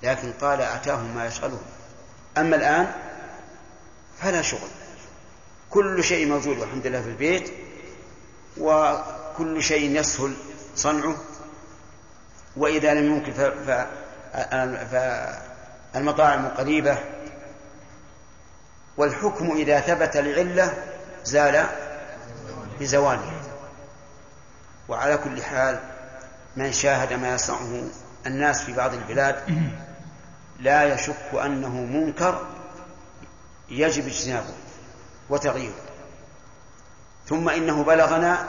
لكن 0.03 0.33
قال 0.33 0.61
أتاهم 0.61 1.15
ما 1.15 1.27
يشغلهم. 1.27 1.63
أما 2.39 2.57
الآن 2.57 2.93
فلا 4.19 4.43
شغل. 4.43 4.69
كل 5.71 6.05
شيء 6.05 6.29
موجود 6.29 6.59
والحمد 6.59 6.87
لله 6.87 7.03
في 7.03 7.09
البيت 7.09 7.53
وكل 8.59 9.63
شيء 9.63 10.01
يسهل 10.01 10.35
صنعه. 10.77 11.17
وإذا 12.57 12.95
لم 12.95 13.05
يمكن 13.05 13.33
فالمطاعم 15.93 16.49
قريبة 16.49 16.99
والحكم 18.97 19.57
إذا 19.57 19.81
ثبت 19.81 20.17
لعلة 20.17 20.75
زال 21.25 21.67
بزواله. 22.81 23.41
وعلى 24.89 25.17
كل 25.17 25.43
حال 25.43 25.81
من 26.57 26.73
شاهد 26.73 27.13
ما 27.13 27.35
يصنعه 27.35 27.83
الناس 28.27 28.63
في 28.63 28.73
بعض 28.73 28.95
البلاد 28.95 29.37
لا 30.61 30.95
يشك 30.95 31.35
أنه 31.45 31.69
منكر 31.69 32.47
يجب 33.69 34.07
اجتنابه 34.07 34.55
وتغييره. 35.31 35.75
ثم 37.27 37.49
إنه 37.49 37.85
بلغنا 37.85 38.49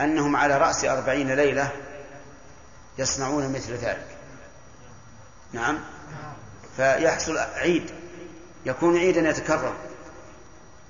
أنهم 0.00 0.36
على 0.36 0.58
رأس 0.58 0.84
أربعين 0.84 1.30
ليلة 1.30 1.70
يصنعون 2.98 3.52
مثل 3.52 3.74
ذلك. 3.74 4.06
نعم؟ 5.52 5.78
فيحصل 6.76 7.38
عيد 7.38 7.90
يكون 8.66 8.98
عيدا 8.98 9.28
يتكرر. 9.28 9.72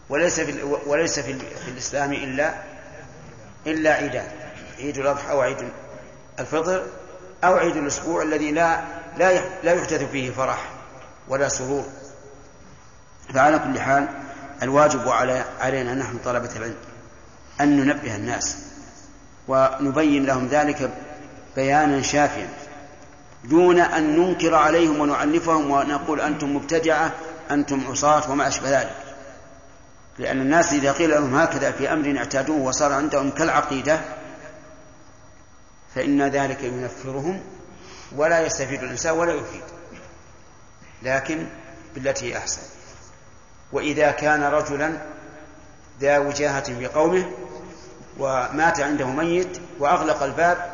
وليس 0.09 0.41
في 0.41 0.63
وليس 0.87 1.19
في, 1.19 1.39
في 1.39 1.69
الإسلام 1.69 2.13
إلا 2.13 2.55
إلا 3.67 3.93
عيدان. 3.93 4.27
عيد 4.79 4.99
الأضحى 4.99 5.35
وعيد 5.35 5.69
الفطر 6.39 6.87
أو 7.45 7.55
عيد 7.55 7.77
الأسبوع 7.77 8.23
الذي 8.23 8.53
لا 8.53 8.81
لا 9.19 9.41
لا 9.63 9.73
يحدث 9.73 10.03
فيه 10.11 10.31
فرح 10.31 10.71
ولا 11.29 11.49
سرور. 11.49 11.85
فعلى 13.35 13.59
كل 13.59 13.81
حال 13.81 14.09
الواجب 14.63 15.09
على 15.09 15.45
علينا 15.61 15.95
نحن 15.95 16.19
طلبة 16.25 16.51
العلم 16.57 16.77
أن 17.61 17.77
ننبه 17.77 18.17
الناس 18.17 18.57
ونبين 19.49 20.27
لهم 20.27 20.47
ذلك 20.47 20.91
بيانا 21.57 22.03
شافيا 22.03 22.49
دون 23.45 23.81
أن 23.81 24.17
ننكر 24.17 24.55
عليهم 24.55 25.01
ونعنفهم 25.01 25.71
ونقول 25.71 26.21
أنتم 26.21 26.57
مبتدعة 26.57 27.13
أنتم 27.51 27.87
عصاة 27.91 28.31
وما 28.31 28.49
أشبه 28.49 28.81
ذلك. 28.81 28.97
لأن 30.19 30.41
الناس 30.41 30.73
إذا 30.73 30.93
قيل 30.93 31.11
لهم 31.11 31.35
هكذا 31.35 31.73
في 31.73 31.93
أمر 31.93 32.19
اعتادوه 32.19 32.57
وصار 32.57 32.93
عندهم 32.93 33.31
كالعقيدة 33.31 34.01
فإن 35.95 36.23
ذلك 36.23 36.63
ينفرهم 36.63 37.41
ولا 38.17 38.47
يستفيد 38.47 38.83
الإنسان 38.83 39.13
ولا 39.13 39.33
يفيد. 39.33 39.63
لكن 41.03 41.47
بالتي 41.95 42.39
أحسن. 42.39 42.63
وإذا 43.73 44.11
كان 44.11 44.43
رجلا 44.43 44.99
ذا 46.01 46.19
وجاهة 46.19 46.65
بقومه 46.69 47.31
ومات 48.19 48.81
عنده 48.81 49.07
ميت 49.07 49.61
وأغلق 49.79 50.23
الباب 50.23 50.71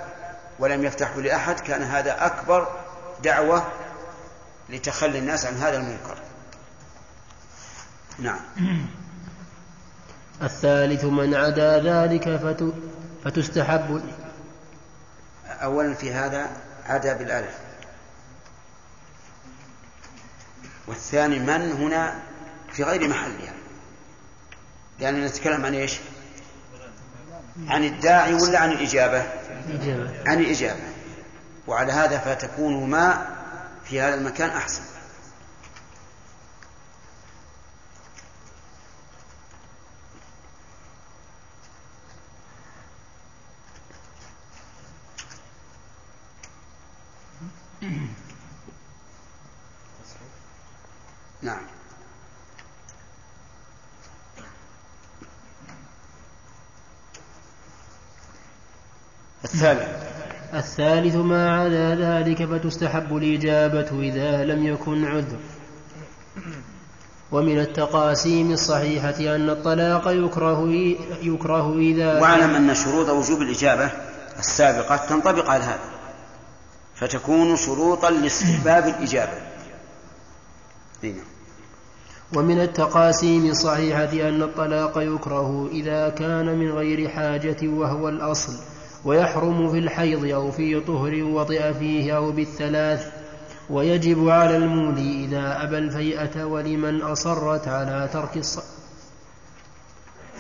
ولم 0.59 0.85
يفتحه 0.85 1.21
لأحد 1.21 1.61
كان 1.61 1.83
هذا 1.83 2.27
أكبر 2.27 2.69
دعوة 3.23 3.65
لتخلي 4.69 5.19
الناس 5.19 5.47
عن 5.47 5.55
هذا 5.55 5.77
المنكر. 5.77 6.19
نعم. 8.19 8.41
الثالث 10.43 11.05
من 11.05 11.35
عدا 11.35 11.79
ذلك 11.79 12.41
فتستحب 13.25 14.03
أولا 15.47 15.95
في 15.95 16.13
هذا 16.13 16.51
عدا 16.87 17.13
بالألف. 17.13 17.59
والثاني 20.87 21.39
من 21.39 21.73
هنا 21.73 22.23
في 22.73 22.83
غير 22.83 23.09
محلها. 23.09 23.55
لأننا 25.01 25.27
نتكلم 25.27 25.67
عن 25.67 25.75
إيش؟ 25.75 25.99
عن 27.69 27.85
الداعي 27.85 28.35
ولا 28.35 28.59
عن 28.59 28.73
الإجابة. 28.73 29.23
عن 30.27 30.41
الإجابة. 30.41 30.81
وعلى 31.67 31.93
هذا 31.93 32.19
فتكون 32.19 32.91
ما 32.91 33.27
في 33.85 34.01
هذا 34.01 34.15
المكان 34.15 34.51
أحسن 34.51 34.83
نعم 51.43 51.67
الثالث. 59.45 59.89
الثالث 60.55 61.17
ما 61.17 61.61
عدا 61.61 61.95
ذلك 61.95 62.45
فتستحب 62.45 63.17
الإجابة 63.17 64.01
إذا 64.01 64.45
لم 64.45 64.67
يكن 64.67 65.05
عذر. 65.05 65.39
ومن 67.33 67.61
التقاسيم 67.61 68.53
الصحيحة 68.53 69.35
أن 69.37 69.51
الطلاق 69.51 70.09
يكره 70.09 70.71
يكره 71.23 71.79
إذا 71.79 72.21
واعلم 72.21 72.55
أن 72.55 72.75
شروط 72.75 73.09
وجوب 73.09 73.43
الإجابة 73.43 73.91
السابقة 74.39 74.97
تنطبق 74.97 75.51
على 75.51 75.65
هذا. 75.65 75.91
فتكون 76.95 77.57
شروطا 77.57 78.11
لاستحباب 78.11 78.89
الإجابة. 78.89 79.39
هنا. 81.05 81.23
ومن 82.37 82.61
التقاسيم 82.61 83.47
الصحيحة 83.47 84.29
أن 84.29 84.43
الطلاق 84.43 84.99
يكره 84.99 85.69
إذا 85.73 86.09
كان 86.09 86.59
من 86.59 86.73
غير 86.73 87.09
حاجة 87.09 87.57
وهو 87.63 88.09
الأصل. 88.09 88.74
ويحرم 89.05 89.73
في 89.73 89.79
الحيض 89.79 90.25
أو 90.25 90.51
في 90.51 90.81
طهر 90.81 91.23
وطئ 91.23 91.73
فيه 91.75 92.17
أو 92.17 92.33
بالثلاث 92.33 93.13
ويجب 93.71 94.29
على 94.29 94.57
المولي 94.57 95.25
إذا 95.25 95.63
أبى 95.63 95.79
الفيئة 95.79 96.45
ولمن 96.45 97.03
أصرت 97.03 97.69
على 97.69 98.09
ترك 98.13 98.37
الصلاة 98.37 98.65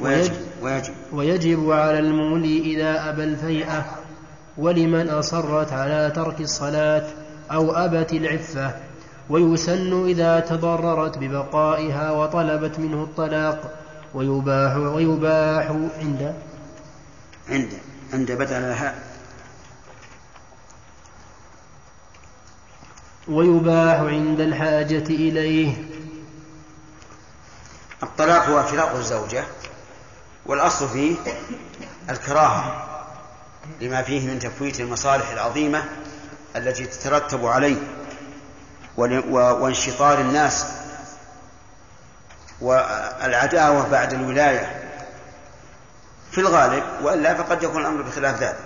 ويجب, 0.00 0.32
ويجب, 0.62 0.94
ويجب 1.12 1.70
على 1.70 1.98
المولي 1.98 2.58
إذا 2.58 3.10
أبى 3.10 3.24
الفيئة 3.24 3.84
ولمن 4.58 5.08
أصرت 5.08 5.72
على 5.72 6.12
ترك 6.14 6.40
الصلاة 6.40 7.06
أو 7.52 7.72
أبت 7.72 8.12
العفة 8.12 8.74
ويسن 9.30 10.06
إذا 10.06 10.40
تضررت 10.40 11.18
ببقائها 11.18 12.10
وطلبت 12.10 12.78
منه 12.78 13.02
الطلاق 13.02 13.74
ويباح 14.14 14.76
ويباح 14.76 15.70
عند؟ 16.00 16.34
عند. 17.48 17.72
عند 18.14 18.32
بدل 18.32 18.56
الهاء 18.56 19.02
ويباح 23.28 24.00
عند 24.00 24.40
الحاجة 24.40 25.06
إليه. 25.08 25.74
الطلاق 28.02 28.46
هو 28.46 28.62
فراق 28.62 28.94
الزوجة 28.94 29.44
والأصل 30.46 30.88
فيه 30.88 31.16
الكراهة 32.10 32.86
لما 33.80 34.02
فيه 34.02 34.26
من 34.26 34.38
تفويت 34.38 34.80
المصالح 34.80 35.30
العظيمة 35.30 35.84
التي 36.56 36.86
تترتب 36.86 37.46
عليه 37.46 37.76
وانشطار 38.96 40.20
الناس 40.20 40.66
والعداوة 42.60 43.88
بعد 43.88 44.12
الولاية. 44.12 44.83
في 46.34 46.40
الغالب 46.40 46.84
وإلا 47.02 47.34
فقد 47.34 47.62
يكون 47.62 47.80
الأمر 47.80 48.02
بخلاف 48.02 48.42
ذلك 48.42 48.64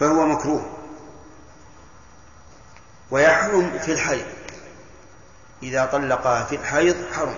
فهو 0.00 0.26
مكروه. 0.26 0.76
ويحرم 3.10 3.78
في 3.78 3.92
الحيض. 3.92 4.26
إذا 5.62 5.84
طلقها 5.86 6.44
في 6.44 6.56
الحيض 6.56 6.96
حرم. 7.12 7.34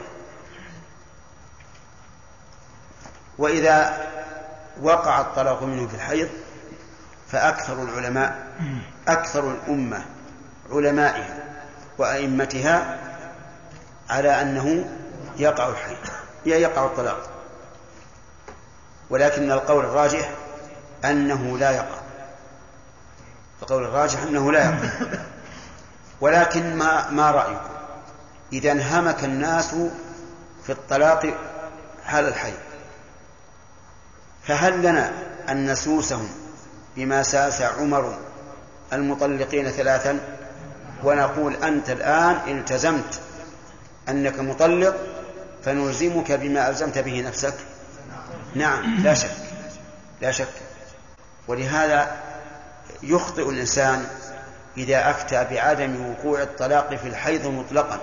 وإذا 3.39 4.07
وقع 4.83 5.21
الطلاق 5.21 5.63
منه 5.63 5.89
في 5.89 5.95
الحيض 5.95 6.29
فأكثر 7.29 7.83
العلماء 7.83 8.47
أكثر 9.09 9.51
الأمة 9.51 10.05
علمائها 10.71 11.39
وأئمتها 11.99 12.99
على 14.11 14.43
أنه 14.43 14.91
يقع 15.37 15.69
الحيض 15.69 15.99
يقع 16.47 16.85
الطلاق. 16.85 17.30
ولكن 19.11 19.53
القول 19.53 19.85
الراجح 19.85 20.31
أنه 21.05 21.59
لا 21.59 21.71
يقع. 21.71 22.01
القول 23.63 23.85
الراجح 23.85 24.23
أنه 24.23 24.53
لا 24.53 24.65
يقع. 24.65 24.89
ولكن 26.21 26.77
ما 26.77 27.11
ما 27.11 27.31
رأيكم؟ 27.31 27.71
إذا 28.53 28.73
انهمك 28.73 29.25
الناس 29.25 29.75
في 30.67 30.73
الطلاق 30.73 31.35
حال 32.05 32.29
الحي. 32.29 32.53
فهل 34.43 34.83
لنا 34.83 35.13
أن 35.49 35.73
نسوسهم 35.73 36.29
بما 36.97 37.23
ساس 37.23 37.63
عمر 37.63 38.19
المطلقين 38.93 39.71
ثلاثا 39.71 40.19
ونقول 41.05 41.57
أنت 41.57 41.91
الآن 41.91 42.59
التزمت 42.59 43.21
أنك 44.09 44.41
مطلق 44.41 44.97
فنلزمك 45.65 46.33
بما 46.33 46.69
ألزمت 46.69 46.99
به 46.99 47.21
نفسك؟ 47.21 47.55
نعم. 48.55 49.03
لا 49.03 49.15
شك. 49.15 49.31
لا 50.21 50.31
شك. 50.31 50.53
ولهذا 51.49 52.17
يخطئ 53.03 53.49
الإنسان 53.49 54.07
إذا 54.77 55.11
أفتى 55.11 55.47
بعدم 55.51 56.11
وقوع 56.11 56.43
الطلاق 56.43 56.95
في 56.95 57.09
الحيض 57.09 57.47
مطلقا. 57.47 57.99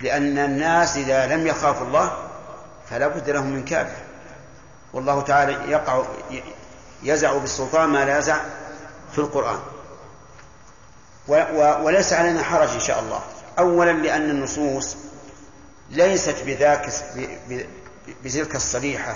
لأن 0.00 0.38
الناس 0.38 0.96
إذا 0.96 1.26
لم 1.26 1.46
يخافوا 1.46 1.86
الله 1.86 2.28
فلا 2.90 3.08
بد 3.08 3.30
لهم 3.30 3.46
من 3.46 3.64
كافر 3.64 4.02
والله 4.92 5.20
تعالى 5.20 5.52
يقع 5.70 6.02
يزع 7.02 7.38
بالسلطان 7.38 7.88
ما 7.88 8.04
لا 8.04 8.18
يزع 8.18 8.36
في 9.12 9.18
القرآن. 9.18 9.58
وليس 11.82 12.12
علينا 12.12 12.42
حرج 12.42 12.68
إن 12.68 12.80
شاء 12.80 13.00
الله. 13.00 13.20
أولا 13.58 13.92
لأن 13.92 14.30
النصوص 14.30 14.96
ليست 15.90 16.36
بذاك 16.46 16.92
بتلك 18.24 18.56
الصريحة 18.56 19.14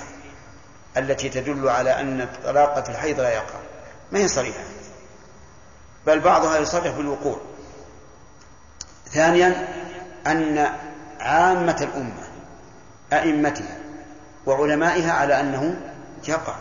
التي 0.97 1.29
تدل 1.29 1.69
على 1.69 2.01
أن 2.01 2.21
الطلاق 2.21 2.85
في 2.85 2.91
الحيض 2.91 3.21
لا 3.21 3.31
يقع. 3.31 3.59
ما 4.13 4.19
هي 4.19 4.29
صريحة؟ 4.29 4.65
بل 6.07 6.21
بعضها 6.21 6.59
يصرح 6.59 6.89
بالوقوع. 6.97 7.41
ثانيا 9.11 9.69
أن 10.27 10.71
عامة 11.21 11.77
الأمة 11.81 12.29
أئمتها 13.13 13.79
وعلمائها 14.47 15.13
على 15.13 15.41
أنه 15.41 15.77
يقع. 16.29 16.55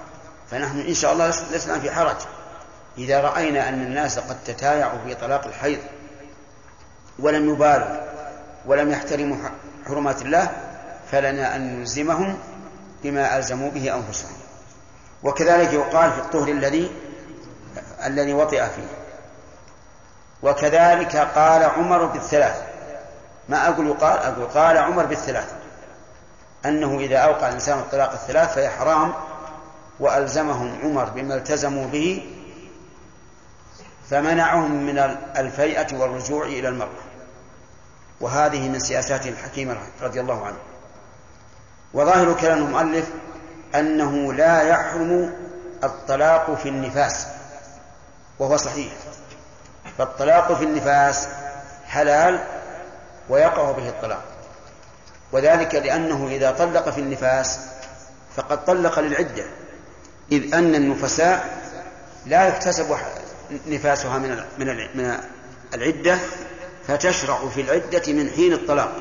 فنحن 0.51 0.79
إن 0.79 0.93
شاء 0.93 1.13
الله 1.13 1.29
لسنا 1.29 1.79
في 1.79 1.91
حرج. 1.91 2.17
إذا 2.97 3.21
رأينا 3.21 3.69
أن 3.69 3.81
الناس 3.81 4.19
قد 4.19 4.37
تتايعوا 4.45 4.99
في 5.07 5.15
طلاق 5.15 5.45
الحيض 5.45 5.79
ولم 7.19 7.49
يبالوا 7.49 8.05
ولم 8.65 8.91
يحترموا 8.91 9.37
حرمات 9.87 10.21
الله 10.21 10.64
فلنا 11.11 11.55
أن 11.55 11.79
نلزمهم 11.79 12.37
بما 13.03 13.37
ألزموا 13.37 13.71
به 13.71 13.95
أنفسهم. 13.95 14.37
وكذلك 15.23 15.73
يقال 15.73 16.11
في 16.11 16.19
الطهر 16.19 16.47
الذي 16.47 16.91
الذي 18.05 18.33
وطئ 18.33 18.57
فيه. 18.57 18.87
وكذلك 20.43 21.15
قال 21.15 21.63
عمر 21.63 22.05
بالثلاث. 22.05 22.61
ما 23.49 23.69
أقول 23.69 23.93
قال 23.93 24.19
أقول 24.19 24.45
قال 24.45 24.77
عمر 24.77 25.05
بالثلاث. 25.05 25.53
أنه 26.65 26.99
إذا 26.99 27.17
أوقع 27.17 27.47
الإنسان 27.47 27.79
الطلاق 27.79 28.11
الثلاث 28.11 28.55
فهي 28.55 28.69
حرام 28.69 29.13
وألزمهم 29.99 30.79
عمر 30.83 31.09
بما 31.09 31.35
التزموا 31.35 31.87
به 31.87 32.31
فمنعهم 34.09 34.71
من 34.85 34.99
الفيئة 35.37 35.97
والرجوع 35.97 36.45
إلى 36.45 36.67
المرأة. 36.67 37.05
وهذه 38.21 38.69
من 38.69 38.79
سياساته 38.79 39.29
الحكيمة 39.29 39.77
رضي 40.01 40.19
الله 40.21 40.45
عنه. 40.45 40.57
وظاهر 41.95 42.33
كلام 42.33 42.57
المؤلف 42.57 43.05
أنه 43.75 44.33
لا 44.33 44.61
يحرم 44.61 45.33
الطلاق 45.83 46.55
في 46.55 46.69
النفاس 46.69 47.27
وهو 48.39 48.57
صحيح. 48.57 48.93
فالطلاق 49.97 50.53
في 50.53 50.63
النفاس 50.63 51.27
حلال 51.85 52.43
ويقع 53.29 53.71
به 53.71 53.89
الطلاق. 53.89 54.23
وذلك 55.31 55.75
لأنه 55.75 56.27
إذا 56.27 56.51
طلق 56.51 56.89
في 56.89 56.99
النفاس 56.99 57.59
فقد 58.35 58.65
طلق 58.65 58.99
للعدة 58.99 59.45
إذ 60.31 60.55
أن 60.55 60.75
النفساء 60.75 61.57
لا 62.25 62.47
يكتسب 62.47 62.97
نفاسها 63.67 64.17
من 64.17 64.43
من 64.95 65.17
العدة 65.73 66.17
فتشرع 66.87 67.49
في 67.49 67.61
العدة 67.61 68.13
من 68.13 68.29
حين 68.29 68.53
الطلاق. 68.53 68.91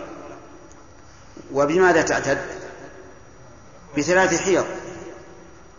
وبماذا 1.53 2.03
تعتد؟ 2.03 2.64
بثلاث 3.97 4.43
حيض. 4.43 4.65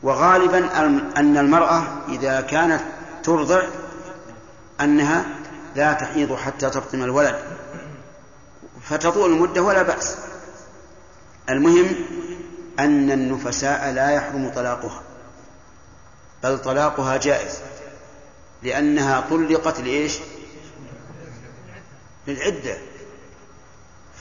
وغالبا 0.03 0.79
أن 1.17 1.37
المرأة 1.37 1.83
إذا 2.09 2.41
كانت 2.41 2.81
ترضع 3.23 3.61
أنها 4.81 5.25
لا 5.75 5.93
تحيض 5.93 6.35
حتى 6.35 6.69
تفطم 6.69 7.03
الولد. 7.03 7.39
فتطول 8.81 9.31
المدة 9.31 9.61
ولا 9.61 9.81
بأس. 9.81 10.17
المهم 11.49 11.95
أن 12.79 13.11
النفساء 13.11 13.91
لا 13.91 14.11
يحرم 14.11 14.51
طلاقها 14.55 15.01
بل 16.43 16.57
طلاقها 16.57 17.17
جائز 17.17 17.59
لأنها 18.63 19.23
طلقت 19.29 19.79
لإيش؟ 19.79 20.19
للعدة. 22.27 22.77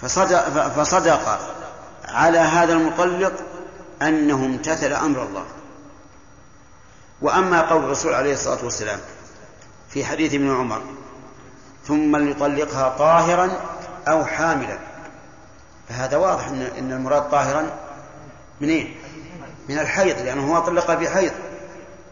فصدق, 0.03 0.68
فصدق 0.68 1.55
على 2.05 2.38
هذا 2.38 2.72
المطلق 2.72 3.32
أنه 4.05 4.46
امتثل 4.46 4.92
أمر 4.92 5.22
الله. 5.22 5.44
وأما 7.22 7.61
قول 7.70 7.84
الرسول 7.84 8.14
عليه 8.14 8.32
الصلاة 8.32 8.64
والسلام 8.64 9.00
في 9.90 10.05
حديث 10.05 10.34
ابن 10.34 10.57
عمر 10.57 10.82
ثم 11.86 12.16
ليطلقها 12.16 12.88
طاهرا 12.88 13.61
أو 14.09 14.24
حاملا. 14.24 14.78
فهذا 15.88 16.16
واضح 16.16 16.48
أن 16.48 16.92
المراد 16.92 17.30
طاهرا 17.30 17.70
منين؟ 18.61 18.96
من 19.68 19.78
الحيض 19.78 20.18
لأنه 20.18 20.55
هو 20.55 20.66
طلق 20.66 20.94
بحيض 20.94 21.32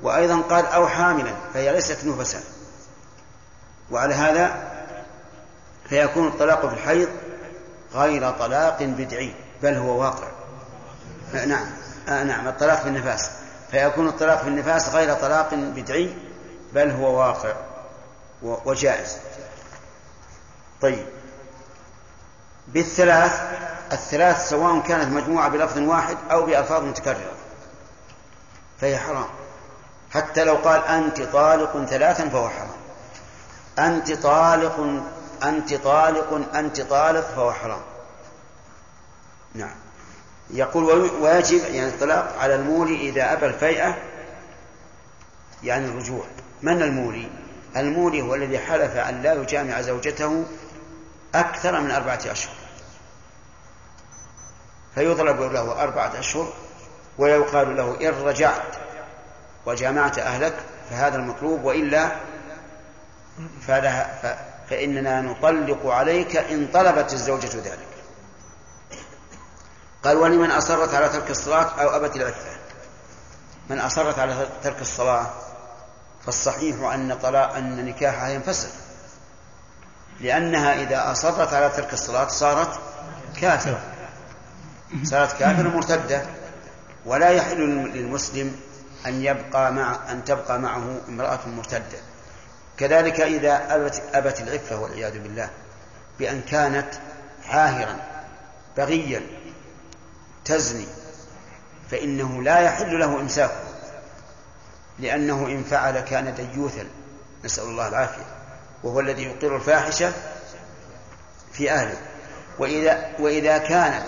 وأيضا 0.03 0.41
قال 0.41 0.67
أو 0.67 0.89
حاملا 0.89 1.33
فهي 1.55 1.73
ليست 1.73 2.05
نفسا. 2.05 2.41
وعلى 3.91 4.15
هذا 4.15 4.73
فيكون 5.89 6.27
الطلاق 6.27 6.67
في 6.67 6.75
الحيض 6.75 7.09
غير 7.95 8.31
طلاق 8.31 8.83
بدعي 8.83 9.35
بل 9.63 9.75
هو 9.75 10.01
واقع. 10.01 10.29
نعم. 11.47 11.82
آه 12.09 12.23
نعم 12.23 12.49
الطلاق 12.49 12.83
في 12.83 12.89
النفاس. 12.89 13.31
فيكون 13.71 14.09
الطلاق 14.09 14.43
في 14.43 14.49
النفاس 14.49 14.89
غير 14.89 15.15
طلاق 15.15 15.55
بدعي 15.55 16.15
بل 16.73 16.91
هو 16.91 17.19
واقع 17.21 17.53
وجائز. 18.43 19.17
طيب. 20.81 21.07
بالثلاث 22.69 23.41
الثلاث 23.93 24.49
سواء 24.49 24.81
كانت 24.81 25.13
مجموعة 25.13 25.49
بلفظ 25.49 25.79
واحد 25.79 26.17
أو 26.31 26.47
بألفاظ 26.47 26.83
متكررة. 26.83 27.35
فهي 28.81 28.99
حرام. 28.99 29.29
حتى 30.11 30.45
لو 30.45 30.55
قال 30.55 30.85
أنت 30.85 31.23
طالق 31.23 31.85
ثلاثا 31.85 32.29
فهو 32.29 32.49
حرام. 32.49 32.83
أنت 33.79 34.13
طالق 34.13 35.03
أنت 35.43 35.75
طالق 35.75 36.57
أنت 36.57 36.81
طالق 36.81 37.21
فهو 37.21 37.53
حرام. 37.53 37.83
نعم. 39.55 39.75
يقول 40.51 41.11
ويجب 41.21 41.61
يعني 41.75 41.89
الطلاق 41.89 42.39
على 42.39 42.55
المولي 42.55 43.09
إذا 43.09 43.33
أبى 43.33 43.47
الفيئة 43.47 43.97
يعني 45.63 45.87
الرجوع. 45.87 46.25
من 46.63 46.83
المولي؟ 46.83 47.29
المولي 47.77 48.23
هو 48.23 48.35
الذي 48.35 48.59
حلف 48.59 48.97
أن 48.97 49.23
لا 49.23 49.35
يجامع 49.35 49.81
زوجته 49.81 50.45
أكثر 51.35 51.81
من 51.81 51.91
أربعة 51.91 52.21
أشهر. 52.27 52.55
فيضرب 54.95 55.41
له 55.53 55.83
أربعة 55.83 56.19
أشهر 56.19 56.53
ويقال 57.19 57.77
له 57.77 58.09
إن 58.09 58.15
رجعت 58.25 58.77
وجامعت 59.67 60.19
أهلك 60.19 60.55
فهذا 60.91 61.17
المطلوب 61.17 61.65
وإلا 61.65 62.13
فلها 63.67 64.35
فإننا 64.71 65.21
نطلق 65.21 65.87
عليك 65.87 66.37
إن 66.37 66.69
طلبت 66.73 67.13
الزوجة 67.13 67.57
ذلك. 67.57 67.92
قال 70.03 70.17
ولمن 70.17 70.51
أصرت 70.51 70.95
على 70.95 71.09
ترك 71.09 71.31
الصلاة 71.31 71.83
أو 71.83 71.97
أبت 71.97 72.17
العفة 72.17 72.57
من 73.71 73.79
أصرت 73.79 74.19
على 74.19 74.47
ترك 74.63 74.81
الصلاة 74.81 75.31
فالصحيح 76.27 76.81
أن 76.81 77.19
طلاق 77.23 77.55
أن 77.55 77.85
نكاحها 77.85 78.29
ينفسخ 78.29 78.69
لأنها 80.21 80.83
إذا 80.83 81.13
أصرت 81.13 81.53
على 81.53 81.69
ترك 81.69 81.93
الصلاة 81.93 82.29
صارت 82.29 82.81
كافرة. 83.41 83.81
صارت 85.03 85.39
كافرة 85.39 85.69
مرتدة. 85.69 86.23
ولا 87.07 87.31
يحل 87.31 87.61
للمسلم 87.95 88.57
أن 89.07 89.23
يبقى 89.23 89.73
مع 89.73 90.13
أن 90.13 90.25
تبقى 90.25 90.59
معه 90.59 90.97
امرأة 91.09 91.41
مرتدة. 91.47 91.99
كذلك 92.79 93.21
إذا 93.21 93.75
أبت, 93.75 94.03
أبت 94.15 94.41
العفة 94.41 94.77
والعياذ 94.81 95.19
بالله 95.19 95.51
بأن 96.19 96.43
كانت 96.43 96.89
عاهرا 97.49 97.97
بغيا 98.77 99.23
تزني 100.45 100.87
فإنه 101.91 102.43
لا 102.43 102.61
يحل 102.61 102.99
له 103.01 103.21
إمساكه 103.21 103.63
لأنه 104.99 105.47
إن 105.47 105.65
فعل 105.65 106.01
كان 106.01 106.35
ديوثا 106.35 106.87
نسأل 107.45 107.65
الله 107.65 107.89
العافية 107.89 108.25
وهو 108.83 109.01
الذي 109.01 109.23
يقر 109.23 109.57
الفاحشة 109.57 110.13
في 111.53 111.71
أهله. 111.71 111.97
وإذا 112.59 113.13
وإذا 113.19 113.59
كانت 113.59 114.05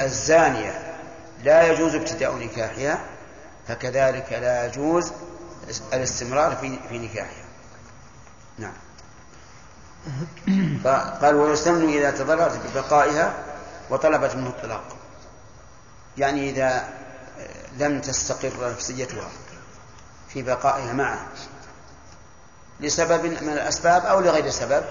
الزانية 0.00 0.94
لا 1.42 1.72
يجوز 1.72 1.94
ابتداء 1.94 2.36
نكاحها 2.36 3.04
فكذلك 3.68 4.32
لا 4.32 4.66
يجوز 4.66 5.12
الاستمرار 5.92 6.56
في 6.56 6.78
في 6.88 6.98
نكاحها. 6.98 7.44
نعم. 8.58 8.74
قال 11.22 11.34
ويستمن 11.34 11.88
إذا 11.88 12.10
تضررت 12.10 12.60
ببقائها 12.66 13.34
وطلبت 13.90 14.36
منه 14.36 14.48
الطلاق. 14.48 14.93
يعني 16.18 16.50
إذا 16.50 16.88
لم 17.78 18.00
تستقر 18.00 18.70
نفسيتها 18.70 19.28
في 20.28 20.42
بقائها 20.42 20.92
معه 20.92 21.26
لسبب 22.80 23.24
من 23.24 23.52
الأسباب 23.52 24.06
أو 24.06 24.20
لغير 24.20 24.50
سبب 24.50 24.84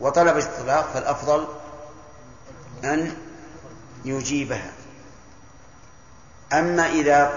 وطلبت 0.00 0.42
الطلاق 0.42 0.90
فالأفضل 0.94 1.46
أن 2.84 3.16
يجيبها. 4.04 4.72
أما 6.52 6.86
إذا 6.86 7.32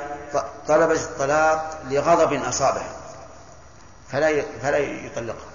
طلبت 0.67 0.99
الطلاق 0.99 1.81
لغضب 1.89 2.34
أصابها 2.34 2.95
فلا 4.11 4.41
فلا 4.61 4.77
يطلقها 4.77 5.51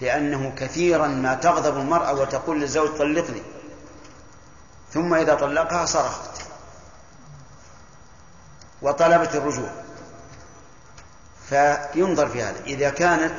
لأنه 0.00 0.54
كثيرا 0.56 1.06
ما 1.06 1.34
تغضب 1.34 1.76
المرأة 1.76 2.12
وتقول 2.12 2.60
للزوج 2.60 2.98
طلقني. 2.98 3.42
ثم 4.96 5.14
إذا 5.14 5.34
طلقها 5.34 5.86
صرخت. 5.86 6.30
وطلبت 8.82 9.34
الرجوع. 9.34 9.70
فينظر 11.48 12.28
في 12.28 12.42
هذا. 12.42 12.60
إذا 12.66 12.90
كانت 12.90 13.34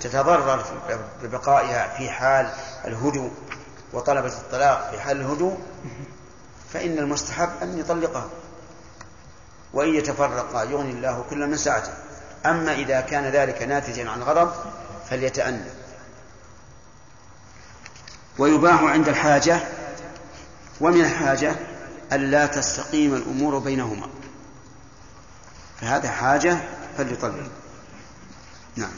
تتضرر 0.00 0.64
ببقائها 1.22 1.96
في 1.96 2.10
حال 2.10 2.50
الهدوء 2.84 3.30
وطلبت 3.92 4.32
الطلاق 4.32 4.90
في 4.90 5.00
حال 5.00 5.20
الهدوء 5.20 5.58
فإن 6.72 6.98
المستحب 6.98 7.48
أن 7.62 7.78
يطلقها. 7.78 8.28
وإن 9.72 9.94
يتفرقا 9.94 10.62
يغني 10.62 10.90
الله 10.90 11.24
كل 11.30 11.46
من 11.46 11.56
سعته 11.56 11.92
أما 12.46 12.72
إذا 12.74 13.00
كان 13.00 13.24
ذلك 13.24 13.62
ناتجا 13.62 14.10
عن 14.10 14.22
غضب 14.22 14.52
فليتأنى 15.10 15.70
ويباح 18.38 18.82
عند 18.82 19.08
الحاجة 19.08 19.60
ومن 20.80 21.00
الحاجة 21.00 21.56
ألا 22.12 22.46
تستقيم 22.46 23.14
الأمور 23.14 23.58
بينهما. 23.58 24.06
فهذا 25.80 26.10
حاجة 26.10 26.58
فليطلق 26.98 27.50
نعم. 28.76 28.90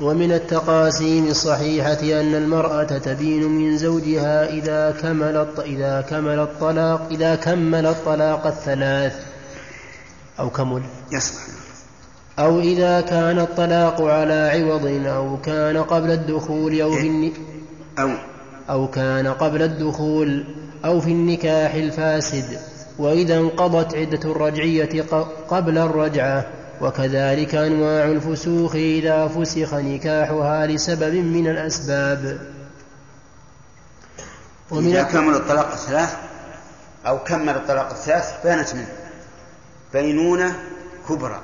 ومن 0.00 0.32
التقاسيم 0.32 1.26
الصحيحة 1.26 2.00
أن 2.00 2.34
المرأة 2.34 2.98
تبين 2.98 3.44
من 3.44 3.78
زوجها 3.78 4.48
إذا 4.48 4.90
كمل 5.02 5.46
إذا 5.58 6.00
كمل 6.00 6.38
الطلاق 6.38 7.08
إذا 7.10 7.34
كمل 7.34 7.86
الطلاق 7.86 8.46
الثلاث. 8.46 9.26
أو 10.38 10.50
كمل. 10.50 10.82
يصلح 11.12 11.40
أو 12.38 12.60
إذا 12.60 13.00
كان 13.00 13.38
الطلاق 13.38 14.02
على 14.02 14.50
عوض 14.54 14.86
أو 15.06 15.40
كان 15.40 15.76
قبل 15.76 16.10
الدخول 16.10 16.80
أو 16.80 16.92
في 16.96 17.06
الن... 17.06 17.32
أو 17.98 18.10
أو 18.70 18.90
كان 18.90 19.26
قبل 19.26 19.62
الدخول 19.62 20.44
أو 20.84 21.00
في 21.00 21.10
النكاح 21.10 21.74
الفاسد 21.74 22.58
وإذا 22.98 23.38
انقضت 23.38 23.94
عدة 23.94 24.30
الرجعية 24.30 25.02
قبل 25.48 25.78
الرجعة 25.78 26.46
وكذلك 26.80 27.54
أنواع 27.54 28.04
الفسوخ 28.04 28.74
إذا 28.74 29.28
فسخ 29.28 29.74
نكاحها 29.74 30.66
لسبب 30.66 31.14
من 31.14 31.46
الأسباب. 31.48 32.40
ومن 34.70 34.86
إذا 34.86 35.02
كمل 35.02 35.34
الطلاق 35.34 35.72
الثلاث 35.72 36.16
أو 37.06 37.18
كمل 37.18 37.56
الطلاق 37.56 37.90
الثلاث 37.90 38.44
بانت 38.44 38.74
منه 38.74 38.88
بينونة 39.92 40.58
كبرى. 41.08 41.40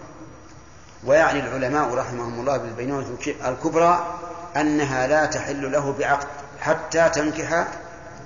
ويعني 1.07 1.41
العلماء 1.41 1.95
رحمهم 1.95 2.41
الله 2.41 2.57
بالبينونة 2.57 3.07
الكبرى 3.49 4.19
أنها 4.57 5.07
لا 5.07 5.27
تحل 5.27 5.73
له 5.73 5.93
بعقد. 5.99 6.27
حتى 6.67 7.09
تنكح 7.09 7.67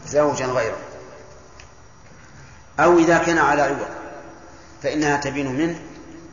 زوجا 0.09 0.47
غيره. 0.47 0.77
أو 2.81 2.99
إذا 2.99 3.19
كان 3.19 3.39
على 3.39 3.63
عوض 3.63 3.89
فإنها 4.83 5.17
تبين 5.17 5.53
منه 5.53 5.79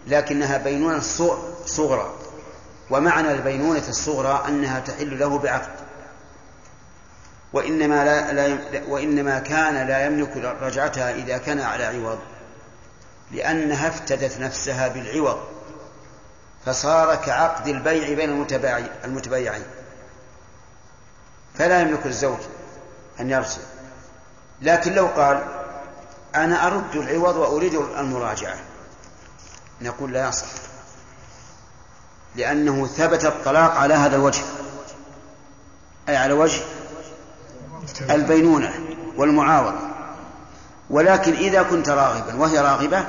لكنها 0.07 0.57
بينونة 0.57 0.99
صغرى. 1.65 2.13
ومعنى 2.89 3.31
البينونة 3.31 3.83
الصغرى 3.89 4.43
أنها 4.47 4.79
تحل 4.79 5.19
له 5.19 5.39
بعقد. 5.39 5.87
وإنما 7.53 8.05
لا, 8.05 8.31
لا 8.31 8.57
وإنما 8.87 9.39
كان 9.39 9.87
لا 9.87 10.05
يملك 10.05 10.37
رجعتها 10.61 11.11
إذا 11.11 11.37
كان 11.37 11.59
على 11.59 11.85
عوض 11.85 12.19
لأنها 13.31 13.87
افتدت 13.87 14.39
نفسها 14.39 14.87
بالعوض 14.87 15.39
فصار 16.65 17.15
كعقد 17.15 17.67
البيع 17.67 18.13
بين 18.13 18.29
المتبايعين. 19.05 19.63
فلا 21.57 21.81
يملك 21.81 22.05
الزوج 22.05 22.39
أن 23.19 23.29
يرسل 23.29 23.61
لكن 24.61 24.93
لو 24.93 25.07
قال 25.07 25.43
أنا 26.35 26.67
أرد 26.67 26.95
العوض 26.95 27.35
وأريد 27.35 27.73
المراجعة. 27.75 28.55
نقول 29.81 30.13
لا 30.13 30.29
يصح. 30.29 30.47
لأنه 32.35 32.87
ثبت 32.87 33.25
الطلاق 33.25 33.71
على 33.71 33.93
هذا 33.93 34.15
الوجه. 34.15 34.41
أي 36.09 36.15
على 36.15 36.33
وجه 36.33 36.61
البينونة 38.09 38.73
والمعاوضة. 39.17 39.79
ولكن 40.89 41.33
إذا 41.33 41.63
كنت 41.63 41.89
راغبا 41.89 42.35
وهي 42.35 42.59
راغبة 42.59 43.05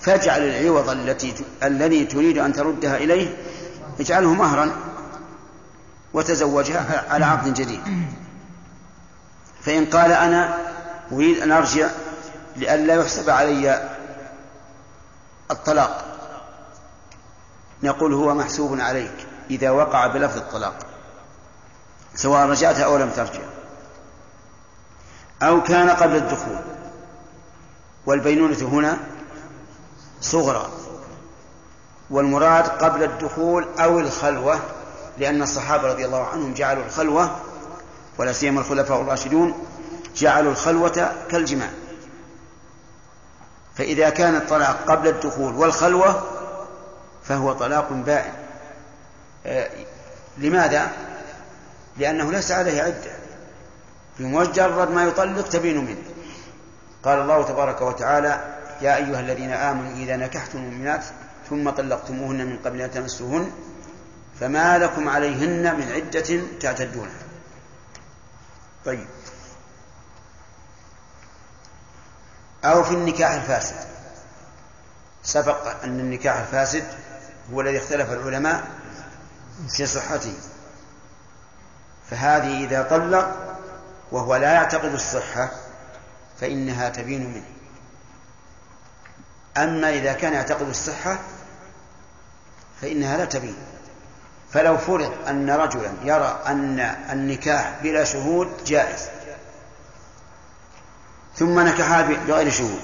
فاجعل 0.00 0.42
العوض 0.42 0.88
التي 0.88 1.34
الذي 1.62 2.04
تريد 2.04 2.38
أن 2.38 2.52
تردها 2.52 2.96
إليه 2.96 3.36
اجعله 4.00 4.34
مهرا. 4.34 4.76
وتزوجها 6.14 7.04
على 7.10 7.24
عقد 7.24 7.54
جديد. 7.54 7.80
فإن 9.62 9.86
قال 9.86 10.12
أنا 10.12 10.58
أريد 11.12 11.38
أن 11.38 11.52
أرجع 11.52 11.88
لئلا 12.56 12.94
يحسب 12.94 13.30
علي 13.30 13.90
الطلاق. 15.50 16.04
نقول 17.82 18.14
هو 18.14 18.34
محسوب 18.34 18.80
عليك 18.80 19.26
إذا 19.50 19.70
وقع 19.70 20.06
بلفظ 20.06 20.36
الطلاق. 20.36 20.74
سواء 22.14 22.46
رجعت 22.48 22.80
أو 22.80 22.96
لم 22.96 23.10
ترجع. 23.10 23.42
أو 25.42 25.62
كان 25.62 25.90
قبل 25.90 26.16
الدخول. 26.16 26.58
والبينونة 28.06 28.62
هنا 28.62 28.98
صغرى. 30.20 30.68
والمراد 32.10 32.68
قبل 32.68 33.02
الدخول 33.02 33.68
أو 33.78 34.00
الخلوة 34.00 34.60
لأن 35.18 35.42
الصحابة 35.42 35.88
رضي 35.88 36.04
الله 36.04 36.24
عنهم 36.24 36.54
جعلوا 36.54 36.84
الخلوة 36.84 37.36
ولا 38.18 38.32
سيما 38.32 38.60
الخلفاء 38.60 39.00
الراشدون 39.00 39.54
جعلوا 40.16 40.52
الخلوة 40.52 41.12
كالجماع 41.30 41.70
فإذا 43.74 44.10
كان 44.10 44.34
الطلاق 44.34 44.84
قبل 44.86 45.08
الدخول 45.08 45.54
والخلوة 45.54 46.22
فهو 47.24 47.52
طلاق 47.52 47.92
بائن. 47.92 48.32
آه، 49.46 49.70
لماذا؟ 50.38 50.90
لأنه 51.96 52.32
ليس 52.32 52.52
عليه 52.52 52.82
عدة. 52.82 53.12
بمجرد 54.18 54.90
ما 54.90 55.04
يطلق 55.04 55.48
تبين 55.48 55.84
منه. 55.84 56.02
قال 57.02 57.18
الله 57.20 57.42
تبارك 57.42 57.82
وتعالى 57.82 58.58
يا 58.82 58.96
أيها 58.96 59.20
الذين 59.20 59.52
آمنوا 59.52 59.92
إذا 59.92 60.16
نكحتم 60.16 60.58
المؤمنات 60.58 61.04
ثم 61.50 61.70
طلقتموهن 61.70 62.46
من 62.46 62.58
قبل 62.64 62.80
أن 62.80 62.90
تمسوهن 62.90 63.52
فما 64.40 64.78
لكم 64.78 65.08
عليهن 65.08 65.76
من 65.76 65.92
عدة 65.92 66.40
تعتدونها. 66.60 67.22
طيب. 68.84 69.06
أو 72.64 72.84
في 72.84 72.94
النكاح 72.94 73.30
الفاسد. 73.30 73.76
سبق 75.22 75.84
أن 75.84 76.00
النكاح 76.00 76.36
الفاسد 76.36 76.84
هو 77.52 77.60
الذي 77.60 77.78
اختلف 77.78 78.10
العلماء 78.10 78.68
في 79.68 79.86
صحته. 79.86 80.34
فهذه 82.10 82.64
إذا 82.64 82.82
طلق 82.82 83.56
وهو 84.12 84.36
لا 84.36 84.52
يعتقد 84.52 84.92
الصحة 84.92 85.50
فإنها 86.40 86.88
تبين 86.88 87.30
منه. 87.34 87.44
أما 89.56 89.90
إذا 89.90 90.12
كان 90.12 90.32
يعتقد 90.32 90.68
الصحة 90.68 91.18
فإنها 92.80 93.16
لا 93.16 93.24
تبين. 93.24 93.56
فلو 94.54 94.76
فرض 94.76 95.12
أن 95.28 95.50
رجلا 95.50 95.90
يرى 96.04 96.40
أن 96.46 96.80
النكاح 97.12 97.72
بلا 97.82 98.04
شهود 98.04 98.48
جائز 98.66 99.08
ثم 101.36 101.60
نكحها 101.60 102.02
بغير 102.02 102.50
شهود 102.50 102.80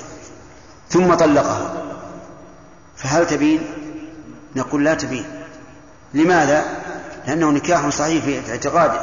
ثم 0.88 1.14
طلقها 1.14 1.72
فهل 2.96 3.26
تبين؟ 3.26 3.60
نقول 4.56 4.84
لا 4.84 4.94
تبين 4.94 5.24
لماذا؟ 6.14 6.64
لأنه 7.26 7.50
نكاح 7.50 7.88
صحيح 7.88 8.24
في 8.24 8.50
اعتقاده 8.50 9.00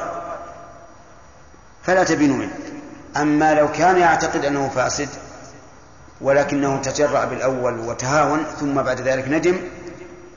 فلا 1.83 2.03
تبين 2.03 2.31
منه 2.31 2.53
أما 3.17 3.53
لو 3.53 3.71
كان 3.71 3.97
يعتقد 3.97 4.45
أنه 4.45 4.69
فاسد 4.69 5.09
ولكنه 6.21 6.77
تجرأ 6.77 7.25
بالأول 7.25 7.79
وتهاون 7.79 8.43
ثم 8.59 8.73
بعد 8.81 9.01
ذلك 9.01 9.27
ندم 9.27 9.59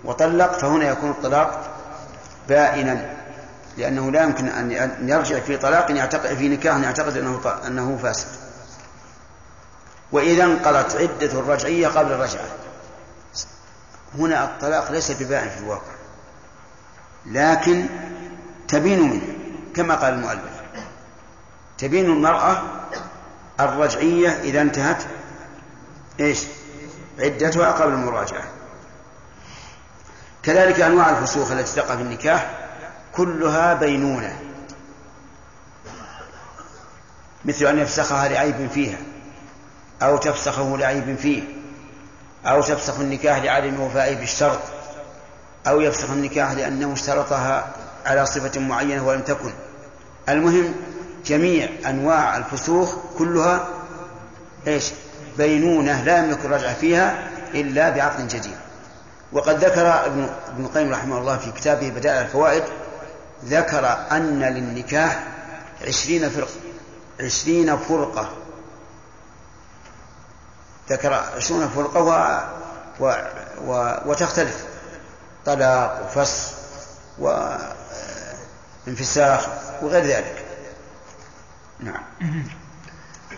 وطلق 0.05 0.53
فهنا 0.53 0.89
يكون 0.89 1.11
الطلاق 1.11 1.70
بائنا 2.51 3.17
لأنه 3.79 4.11
لا 4.11 4.23
يمكن 4.23 4.49
أن 4.49 5.09
يرجع 5.09 5.41
في 5.41 5.57
طلاق 5.57 5.91
يعتقد 5.91 6.37
في 6.37 6.49
نكاح 6.49 6.77
يعتقد 6.77 7.17
أنه 7.17 7.41
أنه 7.67 7.99
فاسد. 8.03 8.29
وإذا 10.13 10.45
انقضت 10.45 10.97
عدة 10.97 11.41
الرجعية 11.41 11.89
قبل 11.89 12.13
الرجعة. 12.13 12.47
هنا 14.19 14.45
الطلاق 14.45 14.93
ليس 14.93 15.11
ببائن 15.11 15.49
في 15.49 15.59
الواقع. 15.59 15.93
لكن 17.27 17.87
تبين 18.69 19.03
منه 19.03 19.23
كما 19.75 19.95
قال 19.95 20.15
المؤلف. 20.15 20.61
تبين 21.79 22.05
المرأة 22.05 22.63
الرجعية 23.61 24.29
إذا 24.29 24.63
انتهت 24.63 25.03
إيش؟ 26.21 26.45
عدتها 27.19 27.73
قبل 27.73 27.93
المراجعة. 27.93 28.60
كذلك 30.43 30.81
أنواع 30.81 31.19
الفسوق 31.19 31.51
التي 31.51 31.77
تقع 31.77 31.97
في 31.97 32.03
النكاح 32.03 32.51
كلها 33.15 33.75
بينونة. 33.75 34.39
مثل 37.45 37.67
أن 37.67 37.79
يفسخها 37.79 38.29
لعيب 38.29 38.69
فيها 38.75 38.99
أو 40.03 40.17
تفسخه 40.17 40.77
لعيب 40.77 41.17
فيه 41.17 41.43
أو 42.47 42.63
تفسخ 42.63 43.01
النكاح 43.01 43.39
لعدم 43.39 43.81
وفائه 43.81 44.17
بالشرط 44.17 44.61
أو 45.67 45.81
يفسخ 45.81 46.11
النكاح 46.11 46.53
لأنه 46.53 46.93
اشترطها 46.93 47.69
على 48.07 48.27
صفة 48.27 48.61
معينة 48.61 49.07
ولم 49.07 49.21
تكن. 49.21 49.53
المهم 50.29 50.75
جميع 51.27 51.69
أنواع 51.87 52.37
الفسوخ 52.37 52.97
كلها 53.19 53.69
إيش؟ 54.67 54.91
بينونة 55.39 56.05
لا 56.05 56.19
يملك 56.19 56.45
الرجعة 56.45 56.75
فيها 56.75 57.31
إلا 57.55 57.91
بعقد 57.91 58.29
جديد. 58.29 58.57
وقد 59.33 59.65
ذكر 59.65 60.07
ابن 60.07 60.29
ابن 60.49 60.65
القيم 60.65 60.93
رحمه 60.93 61.19
الله 61.19 61.37
في 61.37 61.53
كتابه 61.53 61.91
بدائع 61.91 62.21
الفوائد 62.21 62.63
ذكر 63.45 63.87
أن 64.13 64.43
للنكاح 64.43 65.25
عشرين 65.87 66.29
فرقة 66.29 66.51
عشرين 67.21 67.77
فرقة. 67.77 68.29
ذكر 70.91 71.15
عشرون 71.37 71.69
فرقة 71.69 72.01
و... 72.01 72.41
و... 73.01 73.15
و... 73.67 73.95
وتختلف. 74.07 74.65
طلاق 75.47 76.07
وفصل 76.07 76.55
وانفساخ 78.87 79.49
وغير 79.83 80.05
ذلك. 80.05 80.45
نعم. 81.81 82.03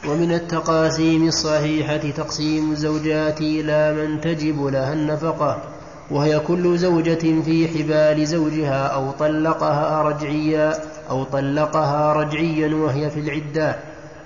ومن 0.06 0.32
التقاسيم 0.32 1.28
الصحيحة 1.28 2.10
تقسيم 2.10 2.72
الزوجات 2.72 3.40
إلى 3.40 3.92
من 3.92 4.20
تجب 4.20 4.64
لها 4.66 4.92
النفقة. 4.92 5.62
وهي 6.10 6.40
كل 6.40 6.78
زوجة 6.78 7.42
في 7.42 7.68
حبال 7.68 8.26
زوجها 8.26 8.86
أو 8.86 9.10
طلقها 9.10 10.02
رجعيا 10.02 10.80
أو 11.10 11.24
طلقها 11.24 12.12
رجعيا 12.12 12.74
وهي 12.74 13.10
في 13.10 13.20
العدة 13.20 13.76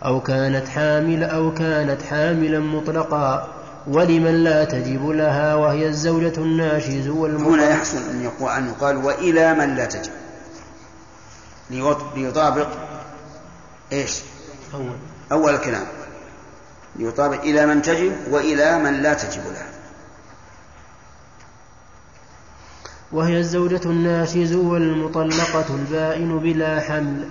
أو 0.04 0.20
كانت 0.20 0.68
حامل 0.68 1.24
أو 1.24 1.54
كانت 1.54 2.02
حاملا 2.02 2.58
مطلقا. 2.58 3.48
ولمن 3.86 4.44
لا 4.44 4.64
تجب 4.64 5.08
لها 5.08 5.54
وهي 5.54 5.86
الزوجة 5.86 6.32
الناشز 6.38 7.08
والمطلق. 7.08 7.48
هنا 7.48 7.70
يحسن 7.70 8.10
أن 8.10 8.22
يقال, 8.22 8.50
أن 8.50 8.68
يقال 8.68 8.96
وإلى 8.96 9.54
من 9.54 9.74
لا 9.74 9.84
تجب. 9.84 10.12
ليطابق 12.16 12.68
إيش؟ 13.92 14.20
أول. 14.74 14.96
أول 15.32 15.54
الكلام. 15.54 15.86
ليطابق 16.96 17.40
إلى 17.40 17.66
من 17.66 17.82
تجب 17.82 18.12
وإلى 18.30 18.78
من 18.78 19.02
لا 19.02 19.14
تجب 19.14 19.42
لها. 19.42 19.75
وهي 23.12 23.38
الزوجة 23.38 23.80
الناشز 23.86 24.54
والمطلقة 24.54 25.74
البائن 25.74 26.38
بلا 26.38 26.80
حمل. 26.80 27.28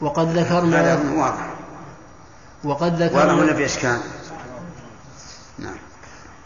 وقد 0.00 0.38
ذكرنا 0.38 0.94
هذا 0.94 1.10
واضح 1.16 1.54
وقد 2.64 3.02
ذكرنا 3.02 3.32
واضح 3.32 3.42
ولا 3.42 3.54
في 3.54 3.64
إشكال؟ 3.64 3.98
نعم. 5.58 5.76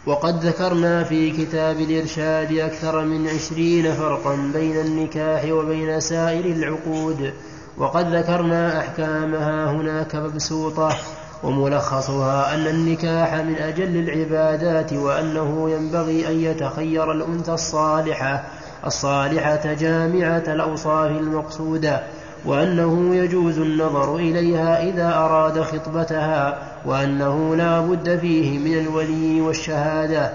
وقد 0.05 0.45
ذكرنا 0.45 1.03
في 1.03 1.31
كتاب 1.31 1.79
الإرشاد 1.79 2.51
أكثر 2.51 3.05
من 3.05 3.27
عشرين 3.27 3.93
فرقا 3.93 4.35
بين 4.53 4.79
النكاح 4.79 5.45
وبين 5.45 5.99
سائر 5.99 6.45
العقود. 6.45 7.33
وقد 7.77 8.15
ذكرنا 8.15 8.79
أحكامها 8.79 9.71
هناك 9.71 10.15
مبسوطة. 10.15 10.97
وملخصها 11.43 12.53
أن 12.53 12.67
النكاح 12.67 13.33
من 13.33 13.55
أجل 13.55 13.97
العبادات 13.97 14.93
وأنه 14.93 15.69
ينبغي 15.69 16.27
أن 16.27 16.39
يتخير 16.39 17.11
الأنثى 17.11 17.51
الصالحة 17.51 18.43
الصالحة 18.85 19.73
جامعة 19.73 20.43
الأوصاف 20.47 21.11
المقصودة 21.11 22.03
وأنه 22.45 23.15
يجوز 23.15 23.57
النظر 23.57 24.15
إليها 24.15 24.83
إذا 24.83 25.15
أراد 25.15 25.61
خطبتها 25.61 26.57
وأنه 26.85 27.55
لا 27.55 27.81
بد 27.81 28.19
فيه 28.19 28.59
من 28.59 28.77
الولي 28.77 29.41
والشهادة. 29.41 30.33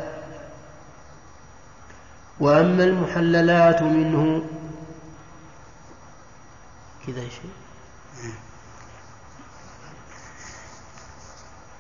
وأما 2.40 2.85
المحللات 2.85 3.82
منه 3.82 4.43
كذا 7.06 7.20
شيء 7.20 7.67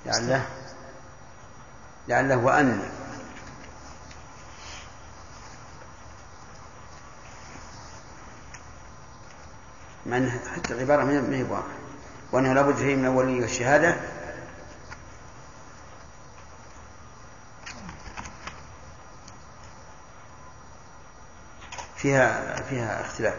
لعله 0.08 0.46
لعله 2.08 2.36
وأن. 2.36 2.90
مع 10.06 10.28
حتى 10.56 10.74
العبارة 10.74 11.04
ما 11.04 11.36
هي 11.36 11.42
واضحة. 11.42 11.78
وأنه 12.32 12.52
لابد 12.52 12.76
فيه 12.76 12.96
من 12.96 13.04
الولي 13.04 13.40
والشهادة. 13.40 13.96
فيها 21.96 22.56
فيها 22.62 23.00
اختلاف 23.00 23.34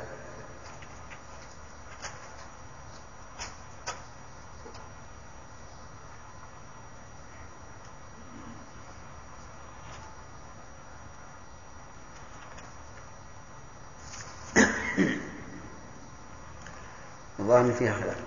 الظاهر 17.50 17.64
فيها 17.80 17.94
خلاف 17.94 18.18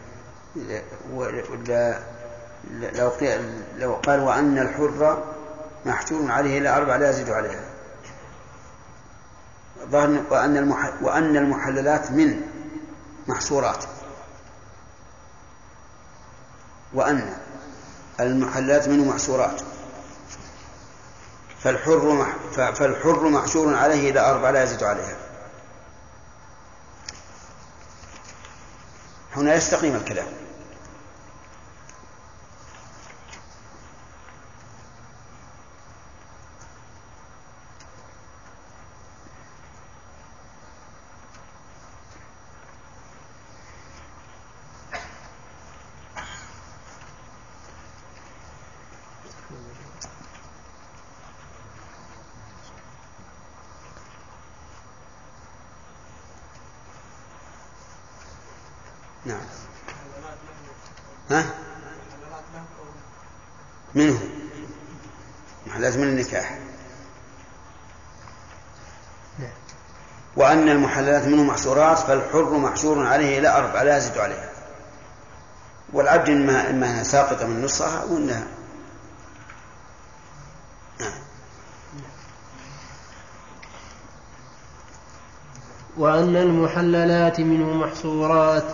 لو 2.94 3.12
لو 3.78 3.94
قال 3.94 4.20
وأن 4.20 4.58
الحر 4.58 5.24
محجور 5.86 6.30
عليه 6.30 6.58
إلى 6.58 6.68
أربع 6.76 6.96
لا 6.96 7.10
يزيد 7.10 7.30
عليها 7.30 7.60
ظاهر 9.90 10.22
وأن. 10.30 10.72
وأن 11.02 11.36
المحللات 11.36 12.10
من 12.10 12.40
محصورات 13.28 13.84
وأن 16.94 17.36
المحللات 18.20 18.88
منه 18.88 19.04
محصورات 19.04 19.62
فالحر. 21.62 22.26
فالحر 22.52 23.28
محشور 23.28 23.74
عليه 23.76 24.10
إلى 24.10 24.20
أربع 24.20 24.50
لا 24.50 24.62
يزيد 24.62 24.82
عليها 24.82 25.16
هنا 29.42 29.54
يستقيم 29.54 29.96
الكلام. 29.96 30.26
وأن 70.52 70.68
المحللات 70.68 71.26
منه 71.26 71.42
محصورات 71.42 71.98
فالحر 71.98 72.58
محشور 72.58 73.06
عليه 73.06 73.38
إلى 73.38 73.48
أربع 73.48 73.82
لا 73.82 73.96
يزيد 73.96 74.18
عليها. 74.18 74.48
والعبد 75.92 76.28
إما 76.28 76.70
إما 76.70 77.02
ساقطة 77.02 77.46
من 77.46 77.64
نصها 77.64 78.02
أو 78.02 78.16
أنها 78.16 78.46
وأن 85.98 86.36
المحللات 86.36 87.40
منه 87.40 87.74
محصورات 87.74 88.64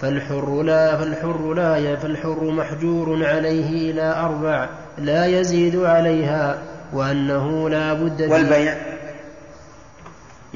فالحر 0.00 0.62
لا 0.62 0.96
فالحر 0.96 1.54
لا 1.54 1.96
فالحر 1.96 2.44
محجور 2.44 3.26
عليه 3.26 3.90
إلى 3.90 4.20
أربع 4.20 4.68
لا 4.98 5.26
يزيد 5.26 5.76
عليها 5.76 6.62
وأنه 6.92 7.68
لا 7.68 7.92
بد 7.92 8.22
والبيع 8.22 8.85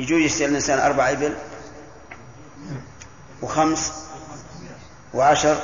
يجوز 0.00 0.20
يشتري 0.20 0.44
الإنسان 0.44 0.78
أربع 0.78 1.10
إبل 1.10 1.36
وخمس 3.42 3.92
وعشر. 5.14 5.62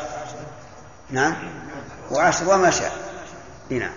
نعم. 1.11 1.37
وعشر 2.11 2.49
وما 2.49 2.71
شاء. 2.71 2.93
نعم. 3.71 3.93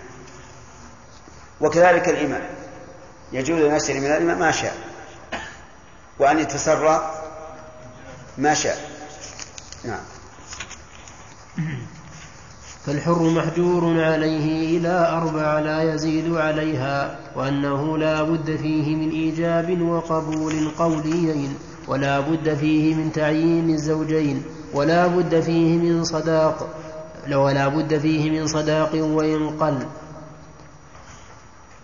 وكذلك 1.60 2.08
الإمام 2.08 2.48
يجوز 3.32 3.62
أن 3.62 3.76
يشتري 3.76 4.00
من 4.00 4.06
الإمام 4.06 4.38
ما 4.38 4.50
شاء. 4.50 4.76
وأن 6.18 6.38
يتسرى 6.38 7.24
ما 8.38 8.54
شاء. 8.54 8.90
نعم. 9.84 10.19
فالحر 12.86 13.22
محجور 13.22 14.04
عليه 14.04 14.78
إلى 14.78 15.08
أربع 15.22 15.58
لا 15.58 15.94
يزيد 15.94 16.36
عليها 16.36 17.18
وأنه 17.36 17.98
لا 17.98 18.22
بد 18.22 18.56
فيه 18.56 18.96
من 18.96 19.10
إيجاب 19.10 19.80
وقبول 19.82 20.70
قوليين 20.78 21.54
ولا 21.88 22.20
بد 22.20 22.54
فيه 22.54 22.94
من 22.94 23.12
تعيين 23.12 23.70
الزوجين 23.70 24.42
ولا 24.74 25.06
بد 25.06 25.40
فيه 25.40 25.76
من 25.76 26.04
صداق 26.04 26.68
ولا 27.32 27.68
بد 27.68 27.98
فيه 27.98 28.30
من 28.30 28.46
صداق 28.46 28.90
وإن 28.94 29.50
قل. 29.50 29.78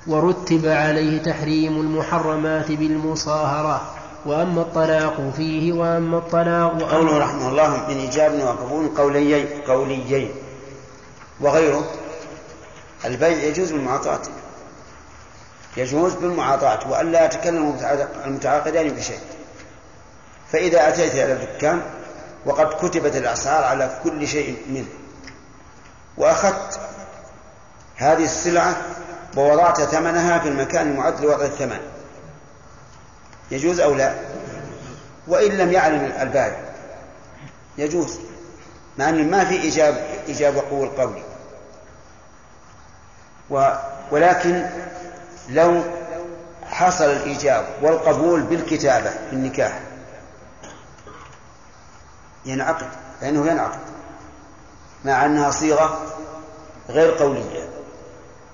ورتب 0.07 0.67
عليه 0.67 1.19
تحريم 1.23 1.81
المحرمات 1.81 2.73
بالمصاهرة 2.73 3.81
وأما 4.27 4.61
الطلاق 4.63 5.33
فيه 5.37 5.73
وأما 5.73 6.19
الطلاق 6.19 6.83
قوله 6.83 7.19
رحمه 7.19 7.49
الله 7.49 7.71
من 7.89 7.97
إيجاب 7.97 8.33
وقبول 8.43 8.87
قوليين 8.97 9.47
قوليين. 9.69 10.29
وغيره. 11.41 11.91
البيع 13.05 13.29
يجوز 13.29 13.73
بالمعاطاة. 13.73 14.23
يجوز 15.77 16.15
بالمعاطاة 16.15 16.91
وألا 16.91 17.25
يتكلم 17.25 17.79
المتعاقدان 18.25 18.89
بشيء. 18.89 19.21
فإذا 20.53 20.89
أتيت 20.89 21.15
إلى 21.15 21.33
الدكان 21.33 21.83
وقد 22.47 22.67
كتبت 22.67 23.17
الأسعار 23.17 23.65
على 23.65 24.01
كل 24.05 24.29
شيء 24.29 24.59
منه. 24.69 24.89
وأخذت 26.17 26.81
هذه 27.97 28.25
السلعة 28.25 28.77
ووضعت 29.37 29.81
ثمنها 29.81 30.39
في 30.39 30.49
المكان 30.49 30.91
المعد 30.91 31.21
لوضع 31.21 31.45
الثمن. 31.45 31.81
يجوز 33.51 33.81
أو 33.81 33.95
لا؟ 33.95 34.15
وإن 35.29 35.53
لم 35.53 35.73
يعلم 35.73 36.13
البائع 36.21 36.61
يجوز. 37.79 38.19
مع 38.99 39.09
أن 39.09 39.31
ما 39.31 39.45
في 39.45 39.69
إجاب 39.69 40.07
إجابة 40.29 40.63
قول 40.71 40.89
قولي. 40.89 41.23
و 43.51 43.71
ولكن 44.11 44.67
لو 45.49 45.83
حصل 46.71 47.05
الإيجاب 47.05 47.67
والقبول 47.83 48.43
بالكتابة 48.43 49.11
في 49.11 49.33
النكاح 49.33 49.81
ينعقد 52.45 52.89
فإنه 53.21 53.47
ينعقد. 53.51 53.79
مع 55.05 55.27
أنها 55.27 55.51
صيغة 55.51 56.01
غير 56.89 57.11
قولية. 57.19 57.69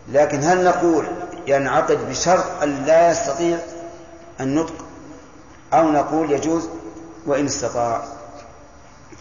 لكن 0.09 0.43
هل 0.43 0.65
نقول 0.65 1.07
ينعقد 1.47 2.09
بشرط 2.09 2.63
أن 2.63 2.85
لا 2.85 3.11
يستطيع 3.11 3.59
النطق؟ 4.41 4.75
أو 5.73 5.91
نقول 5.93 6.33
يجوز 6.33 6.69
وإن 7.27 7.47
استطاع؟ 7.47 8.03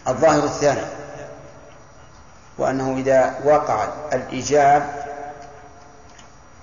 الظاهر 0.08 0.44
الثاني 0.44 0.86
وأنه 2.58 2.96
إذا 2.98 3.34
وقع 3.44 3.88
الإيجاب 4.12 5.01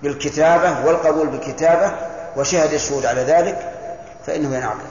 بالكتابة 0.04 0.86
والقبول 0.86 1.28
بالكتابة 1.28 1.92
وشهد 2.38 2.74
الشهود 2.74 3.06
على 3.06 3.22
ذلك 3.22 3.74
فإنه 4.26 4.56
ينعقد. 4.56 4.88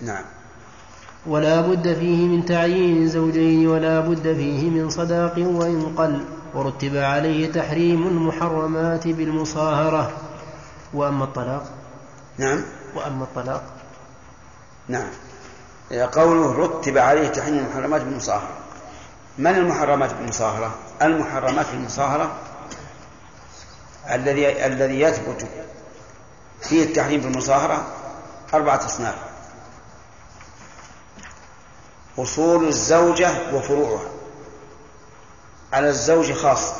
نعم. 0.00 0.24
ولا 1.26 1.60
بد 1.60 1.94
فيه 1.94 2.26
من 2.26 2.44
تعيين 2.44 3.08
زوجين 3.08 3.66
ولا 3.68 4.00
بد 4.00 4.22
فيه 4.22 4.70
من 4.70 4.90
صداق 4.90 5.34
وإن 5.38 5.94
قل 5.98 6.24
ورتب 6.54 6.96
عليه 6.96 7.52
تحريم 7.52 8.06
المحرمات 8.06 9.08
بالمصاهرة. 9.08 10.12
وأما 10.94 11.24
الطلاق؟ 11.24 11.66
نعم. 12.38 12.62
وأما 12.94 13.24
الطلاق؟ 13.24 13.62
نعم. 14.88 15.10
قوله 15.90 16.52
رتب 16.52 16.98
عليه 16.98 17.28
تحريم 17.28 17.58
المحرمات 17.58 18.02
بالمصاهرة. 18.02 18.67
من 19.38 19.46
المحرمات 19.54 20.14
بالمصاهرة؟ 20.14 20.74
المحرمات 21.02 21.66
بالمصاهرة 21.70 22.36
الذي 24.10 24.66
الذي 24.66 25.00
يثبت 25.00 25.46
فيه 26.62 26.84
التحريم 26.84 27.20
بالمصاهرة 27.20 27.86
أربعة 28.54 28.86
أصناف. 28.86 29.14
أصول 32.18 32.68
الزوجة 32.68 33.54
وفروعها. 33.54 34.08
على 35.72 35.88
الزوج 35.88 36.32
خاصة 36.32 36.74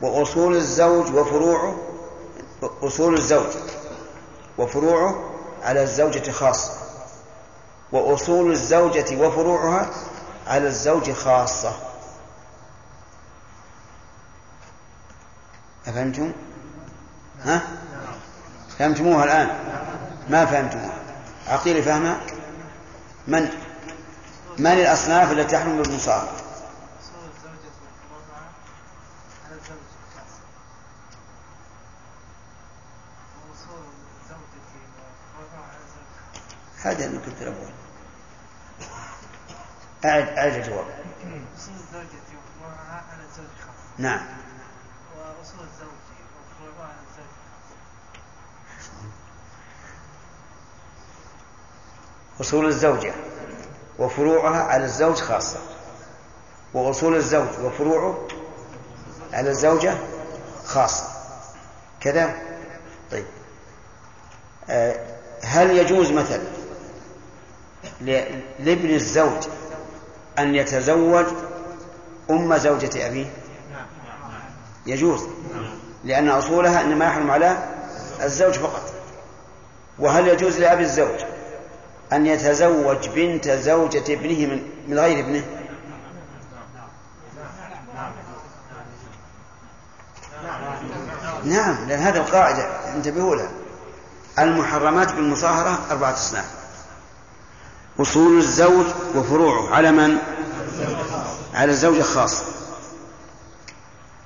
وأصول 0.00 0.56
الزوج 0.56 1.14
وفروعه 1.14 1.76
أصول 2.82 3.14
الزوج 3.14 3.46
وفروعه 4.58 5.30
على 5.62 5.82
الزوجة 5.82 6.30
خاصة 6.30 6.70
وأصول 7.92 8.52
الزوجة 8.52 9.16
وفروعها 9.26 9.90
على 10.46 10.68
الزوج 10.68 11.12
خاصة 11.12 11.72
أفهمتم؟ 15.86 16.32
ها؟ 17.44 17.62
فهمتموها 18.78 19.24
الآن؟ 19.24 19.48
ما 20.30 20.46
فهمتموها 20.46 20.98
عقيل 21.46 21.82
فهمها؟ 21.82 22.20
من؟ 23.28 23.48
من 24.58 24.66
الأصناف 24.66 25.32
التي 25.32 25.56
تحمل 25.56 25.82
بالمصاهرة؟ 25.82 26.32
هذا 36.82 37.06
اللي 37.06 37.18
كنت 37.18 37.42
الأول 37.42 37.72
أعد 40.04 40.28
أعد 40.28 40.52
الجواب. 40.54 40.84
نعم. 43.98 44.26
الزوج 45.16 46.04
أصول 52.40 52.66
الزوجة 52.66 53.14
وفروعها 53.98 54.62
على 54.62 54.84
الزوج 54.84 55.16
خاصة. 55.16 55.58
وأصول 56.74 57.14
الزوج 57.16 57.48
وفروعه 57.62 58.28
على 59.32 59.50
الزوجة 59.50 59.98
خاصة. 60.64 61.04
كذا؟ 62.00 62.34
طيب. 63.10 63.26
آه 64.70 65.14
هل 65.42 65.70
يجوز 65.70 66.10
مثلا 66.10 66.42
لابن 68.58 68.90
الزوج 68.90 69.48
أن 70.38 70.54
يتزوج 70.54 71.26
أم 72.30 72.56
زوجة 72.56 73.06
أبيه؟ 73.06 73.26
يجوز 74.86 75.22
لأن 76.04 76.28
أصولها 76.28 76.80
إنما 76.80 77.04
يحرم 77.04 77.30
على 77.30 77.58
الزوج 78.22 78.52
فقط. 78.52 78.92
وهل 79.98 80.28
يجوز 80.28 80.58
لأبي 80.58 80.82
الزوج 80.82 81.20
أن 82.12 82.26
يتزوج 82.26 83.08
بنت 83.08 83.48
زوجة 83.48 84.12
ابنه 84.12 84.46
من, 84.46 84.62
من 84.88 84.98
غير 84.98 85.24
ابنه؟ 85.24 85.44
نعم 91.44 91.88
لأن 91.88 92.00
هذه 92.00 92.16
القاعدة 92.16 92.62
انتبهوا 92.94 93.36
لها 93.36 93.50
المحرمات 94.38 95.12
بالمصاهرة 95.12 95.78
أربعة 95.90 96.12
أصناف. 96.12 96.63
أصول 98.00 98.38
الزوج 98.38 98.86
وفروعه. 99.14 99.74
على 99.74 99.92
من؟ 99.92 100.18
على 101.54 101.72
الزوجة 101.72 102.02
خاصة 102.02 102.44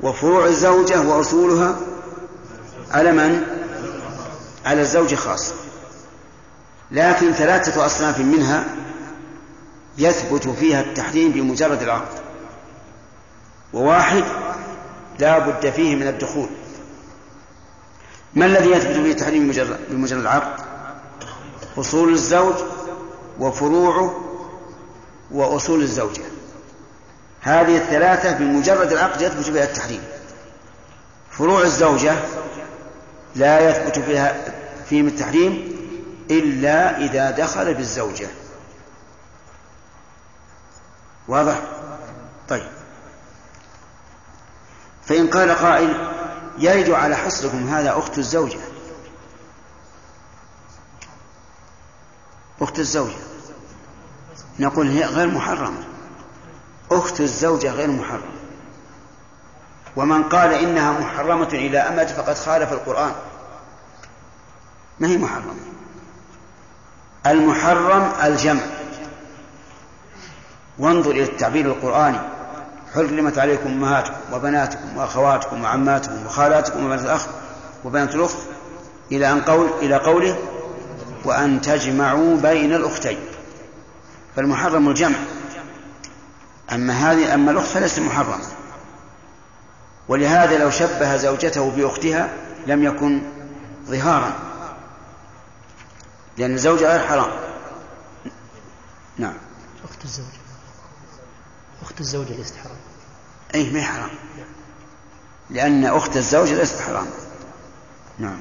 وفروع 0.00 0.46
الزوجة 0.46 1.00
وأصولها 1.00 1.76
على 2.90 3.12
من؟ 3.12 3.42
على 4.66 4.80
الزوج 4.80 5.14
خاصة 5.14 5.54
لكن 6.90 7.32
ثلاثة 7.32 7.86
أصناف 7.86 8.20
منها 8.20 8.64
يثبت 9.98 10.48
فيها 10.48 10.80
التحريم 10.80 11.32
بمجرد 11.32 11.82
العقد. 11.82 12.18
وواحد 13.72 14.24
لا 15.18 15.38
بد 15.38 15.70
فيه 15.70 15.96
من 15.96 16.06
الدخول. 16.08 16.48
ما 18.34 18.46
الذي 18.46 18.70
يثبت 18.70 18.96
به 18.96 19.10
التحريم 19.10 19.52
بمجرد 19.90 20.20
العقد؟ 20.20 20.60
أصول 21.78 22.12
الزوج 22.12 22.54
وفروعه 23.38 24.24
وأصول 25.30 25.82
الزوجة. 25.82 26.22
هذه 27.40 27.76
الثلاثة 27.76 28.32
بمجرد 28.32 28.92
العقد 28.92 29.20
يثبت 29.22 29.50
بها 29.50 29.64
التحريم. 29.64 30.04
فروع 31.30 31.62
الزوجة 31.62 32.16
لا 33.36 33.70
يثبت 33.70 33.98
فيها 33.98 34.54
فيهم 34.88 35.06
التحريم 35.06 35.78
إلا 36.30 36.98
إذا 36.98 37.30
دخل 37.30 37.74
بالزوجة. 37.74 38.28
واضح؟ 41.28 41.62
طيب. 42.48 42.68
فإن 45.06 45.30
قال 45.30 45.50
قائل 45.50 46.08
يرد 46.58 46.90
على 46.90 47.16
حصركم 47.16 47.68
هذا 47.68 47.98
أخت 47.98 48.18
الزوجة. 48.18 48.58
أخت 52.60 52.78
الزوجة. 52.78 53.27
نقول 54.58 54.88
هي 54.88 55.04
غير 55.04 55.26
محرمة. 55.30 55.84
أخت 56.90 57.20
الزوجة 57.20 57.70
غير 57.70 57.90
محرمة 57.90 58.38
ومن 59.96 60.22
قال 60.22 60.52
إنها 60.52 60.92
محرمة 61.00 61.48
إلى 61.52 61.78
أمد 61.78 62.08
فقد 62.08 62.34
خالف 62.34 62.72
القرآن. 62.72 63.12
ما 65.00 65.08
هي 65.08 65.18
محرمة؟ 65.18 65.54
المحرم 67.26 68.12
الجمع. 68.24 68.62
وانظر 70.78 71.10
إلى 71.10 71.22
التعبير 71.22 71.66
القرآني. 71.66 72.18
حرمت 72.94 73.38
عليكم 73.38 73.68
أمهاتكم 73.68 74.14
وبناتكم 74.32 74.96
وأخواتكم 74.96 75.64
وعماتكم 75.64 76.26
وخالاتكم 76.26 76.84
وبنات 76.84 77.00
الأخ 77.00 77.26
وبنات 77.84 78.14
الأخت 78.14 78.36
إلى 79.12 79.32
أن 79.32 79.40
قول 79.40 79.68
إلى 79.82 79.96
قوله 79.96 80.38
وأن 81.24 81.60
تجمعوا 81.60 82.36
بين 82.36 82.74
الأختين 82.74 83.18
فالمحرم 84.38 84.88
الجمع. 84.88 85.16
أما 86.72 86.92
هذه 86.92 87.34
أما 87.34 87.50
الأخت 87.50 87.66
فليست 87.66 87.98
محرمة. 87.98 88.44
ولهذا 90.08 90.58
لو 90.58 90.70
شبه 90.70 91.16
زوجته 91.16 91.70
بأختها 91.70 92.32
لم 92.66 92.84
يكن 92.84 93.22
ظهارا. 93.86 94.32
لأن 96.36 96.54
الزوجة 96.54 96.96
غير 96.96 97.06
حرام. 97.06 97.30
نعم. 99.16 99.34
أخت 99.84 100.04
الزوجة 100.04 100.38
أخت 101.82 102.00
الزوجة 102.00 102.32
ليست 102.32 102.56
حرام. 102.56 102.76
أي 103.54 103.70
ما 103.70 103.78
هي 103.78 103.84
حرام. 103.84 104.10
لأن 105.50 105.84
أخت 105.84 106.16
الزوجة 106.16 106.54
ليست 106.54 106.80
حرام. 106.80 107.06
نعم. 108.18 108.38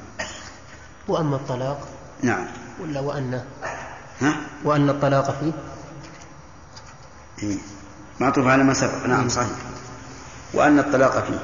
وأما 1.08 1.36
الطلاق؟ 1.36 1.88
نعم. 2.22 2.46
ولا 2.80 3.00
وأن؟ 3.00 3.44
ها؟ 4.20 4.36
وأن 4.64 4.90
الطلاق 4.90 5.40
فيه. 5.40 5.52
معطوف 8.20 8.46
على 8.46 8.64
ما 8.64 8.74
سبق 8.74 9.06
نعم 9.06 9.28
صحيح. 9.28 9.56
وأن 10.54 10.78
الطلاق 10.78 11.24
فيه. 11.24 11.38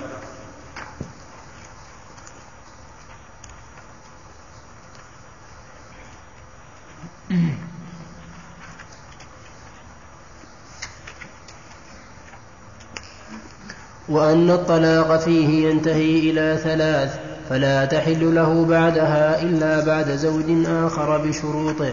وأن 14.08 14.50
الطلاق 14.50 15.20
فيه 15.20 15.68
ينتهي 15.68 16.30
إلى 16.30 16.58
ثلاث 16.64 17.18
فلا 17.48 17.84
تحل 17.84 18.34
له 18.34 18.64
بعدها 18.64 19.42
إلا 19.42 19.84
بعد 19.84 20.10
زوج 20.10 20.66
آخر 20.66 21.18
بشروطه. 21.18 21.92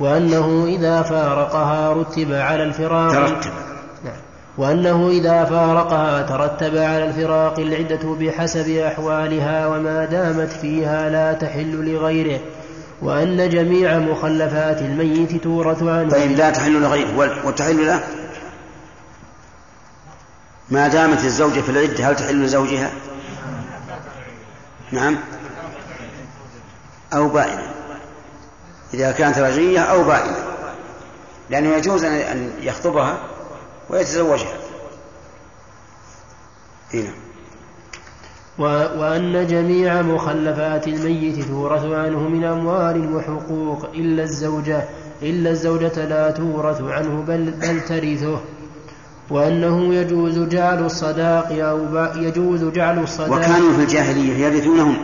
وأنه 0.00 0.64
إذا 0.64 1.02
فارقها 1.02 1.92
رتب 1.92 2.32
على 2.32 2.62
الفراق 2.62 3.12
ترتب. 3.12 3.50
نعم. 4.04 4.14
وأنه 4.58 5.08
إذا 5.08 5.44
فارقها 5.44 6.22
ترتب 6.22 6.76
على 6.76 7.04
الفراق 7.04 7.58
العدة 7.58 8.14
بحسب 8.20 8.70
أحوالها 8.70 9.66
وما 9.66 10.04
دامت 10.04 10.52
فيها 10.52 11.10
لا 11.10 11.32
تحل 11.32 11.92
لغيره 11.92 12.40
وأن 13.02 13.48
جميع 13.50 13.98
مخلفات 13.98 14.78
الميت 14.78 15.42
تورث 15.42 15.82
عنه. 15.82 16.10
طيب 16.10 16.30
لا 16.30 16.50
تحل 16.50 16.80
لغيره. 16.80 17.46
وتحل 17.46 17.86
له؟ 17.86 18.00
ما 20.70 20.88
دامت 20.88 21.24
الزوجة 21.24 21.60
في 21.60 21.68
العدة 21.68 22.10
هل 22.10 22.16
تحل 22.16 22.42
لزوجها؟ 22.42 22.90
نعم. 24.92 25.16
أو 27.14 27.28
بائنة 27.28 27.79
إذا 28.94 29.12
كانت 29.12 29.38
رجعية 29.38 29.80
أو 29.80 30.04
بائنة. 30.04 30.36
لأنه 31.50 31.68
يجوز 31.76 32.04
أن- 32.04 32.62
يخطبها 32.62 33.20
ويتزوجها. 33.90 34.56
هنا 36.94 37.10
و- 38.58 39.00
وأن 39.00 39.46
جميع 39.46 40.02
مخلفات 40.02 40.88
الميت 40.88 41.44
تورث 41.44 41.84
عنه 41.84 42.18
من 42.28 42.44
أموال 42.44 43.14
وحقوق 43.14 43.84
إلا 43.94 44.22
الزوجة 44.22 44.84
إلا 45.22 45.50
الزوجة 45.50 46.04
لا 46.04 46.30
تورث 46.30 46.80
عنه 46.82 47.22
بل, 47.28 47.50
بل 47.50 47.80
ترثه. 47.80 48.40
وأنه 49.30 49.94
يجوز 49.94 50.38
جعل 50.38 50.84
الصداق 50.86 51.52
أو 51.52 51.78
يجوز 52.22 52.64
جعل 52.64 52.98
الصداق 53.02 53.32
وكانوا 53.32 53.72
في 53.72 53.82
الجاهلية 53.82 54.46
يرثونهم. 54.46 54.96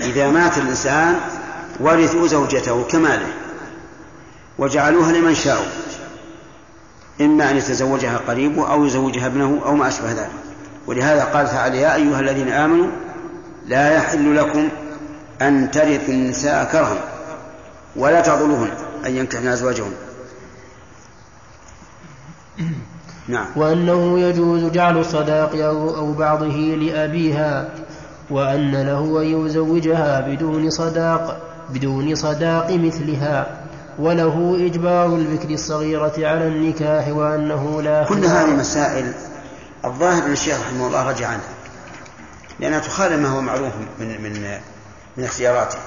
إذا 0.00 0.30
مات 0.30 0.58
الإنسان 0.58 1.14
ورثوا 1.82 2.26
زوجته 2.26 2.84
كماله 2.84 3.26
وجعلوها 4.58 5.12
لمن 5.12 5.34
شاءوا 5.34 5.66
إما 7.20 7.50
أن 7.50 7.56
يتزوجها 7.56 8.18
قريبه 8.28 8.72
أو 8.72 8.84
يزوجها 8.84 9.26
ابنه 9.26 9.60
أو 9.64 9.74
ما 9.76 9.88
أشبه 9.88 10.12
ذلك. 10.12 10.30
ولهذا 10.86 11.24
قال 11.24 11.48
تعالى 11.48 11.78
يا 11.78 11.94
أيها 11.94 12.20
الذين 12.20 12.48
آمنوا 12.48 12.90
لا 13.66 13.94
يحل 13.94 14.36
لكم 14.36 14.68
أن 15.42 15.70
ترثوا 15.70 16.14
النساء 16.14 16.64
كرها 16.72 17.04
ولا 17.96 18.20
تعضلوهن 18.20 18.70
أن 19.06 19.16
ينكحن 19.16 19.46
أزواجهن. 19.46 19.92
نعم. 23.28 23.46
وأنه 23.56 24.20
يجوز 24.20 24.64
جعل 24.64 24.98
الصداق 24.98 25.54
أو, 25.54 26.12
بعضه 26.12 26.56
لأبيها 26.56 27.68
وأن 28.30 28.72
له 28.72 29.22
أن 29.22 29.46
يزوجها 29.46 30.20
بدون 30.20 30.70
صداق. 30.70 31.51
بدون 31.70 32.14
صداق 32.14 32.70
مثلها 32.70 33.62
وله 33.98 34.66
إجبار 34.66 35.06
البكر 35.06 35.50
الصغيرة 35.50 36.12
على 36.18 36.46
النكاح 36.46 37.08
وأنه 37.08 37.82
لا 37.82 38.04
كل 38.04 38.24
هذه 38.24 38.44
المسائل 38.44 39.12
الظاهر 39.84 40.26
أن 40.26 40.32
الشيخ 40.32 40.60
رحمه 40.60 40.86
الله 40.86 41.08
رجع 41.08 41.28
عنها 41.28 41.48
لأنها 42.60 42.78
تخالف 42.78 43.12
ما 43.12 43.28
هو 43.28 43.40
معروف 43.40 43.72
من 43.98 44.22
من 44.22 44.60
من 45.16 45.24
اختياراته. 45.24 45.78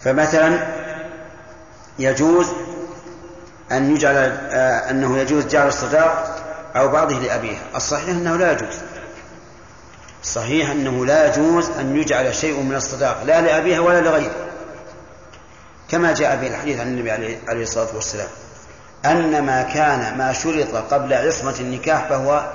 فمثلا 0.00 0.66
يجوز 1.98 2.46
أن 3.72 3.94
يجعل 3.94 4.16
آه، 4.16 4.90
أنه 4.90 5.18
يجوز 5.18 5.46
جعل 5.46 5.68
الصداق 5.68 6.36
أو 6.76 6.88
بعضه 6.88 7.18
لأبيها 7.18 7.62
الصحيح 7.76 8.08
أنه 8.08 8.36
لا 8.36 8.52
يجوز. 8.52 8.74
صحيح 10.22 10.70
أنه 10.70 11.06
لا 11.06 11.26
يجوز 11.26 11.70
أن 11.70 11.96
يجعل 11.96 12.34
شيء 12.34 12.62
من 12.62 12.74
الصداق 12.74 13.22
لا 13.24 13.40
لأبيها 13.40 13.80
ولا 13.80 14.00
لغيره. 14.00 14.45
كما 15.88 16.14
جاء 16.14 16.36
في 16.36 16.46
الحديث 16.46 16.80
عن 16.80 16.86
النبي 16.86 17.10
عليه 17.48 17.62
الصلاة 17.62 17.94
والسلام 17.94 18.28
أن 19.04 19.42
ما 19.42 19.62
كان 19.62 20.18
ما 20.18 20.32
شرط 20.32 20.74
قبل 20.74 21.14
عصمة 21.14 21.54
النكاح 21.60 22.08
فهو 22.08 22.50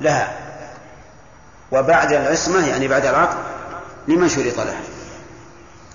لها. 0.00 0.36
وبعد 1.72 2.12
العصمة 2.12 2.66
يعني 2.66 2.88
بعد 2.88 3.06
العقد 3.06 3.36
لمن 4.08 4.28
شرط 4.28 4.56
لها. 4.56 4.80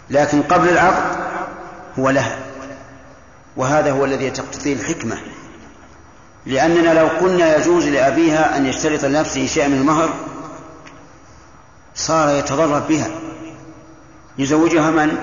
لكن 0.09 0.41
قبل 0.41 0.69
العقد 0.69 1.17
هو 1.99 2.09
لها. 2.09 2.37
وهذا 3.57 3.91
هو 3.91 4.05
الذي 4.05 4.29
تقتضيه 4.29 4.73
الحكمة. 4.73 5.17
لأننا 6.45 6.93
لو 6.93 7.07
قلنا 7.07 7.57
يجوز 7.57 7.87
لأبيها 7.87 8.57
أن 8.57 8.65
يشترط 8.65 9.05
لنفسه 9.05 9.45
شيئا 9.47 9.67
من 9.67 9.77
المهر 9.77 10.09
صار 11.95 12.35
يتضرر 12.35 12.79
بها. 12.79 13.07
يزوجها 14.37 14.91
من؟ 14.91 15.17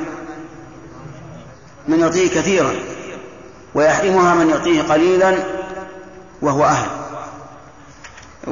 من 1.89 2.01
يعطيه 2.01 2.28
كثيرا 2.28 2.74
ويحرمها 3.74 4.35
من 4.35 4.51
يعطيه 4.51 4.82
قليلا 4.82 5.36
وهو 6.43 6.65
أهل. 6.65 6.89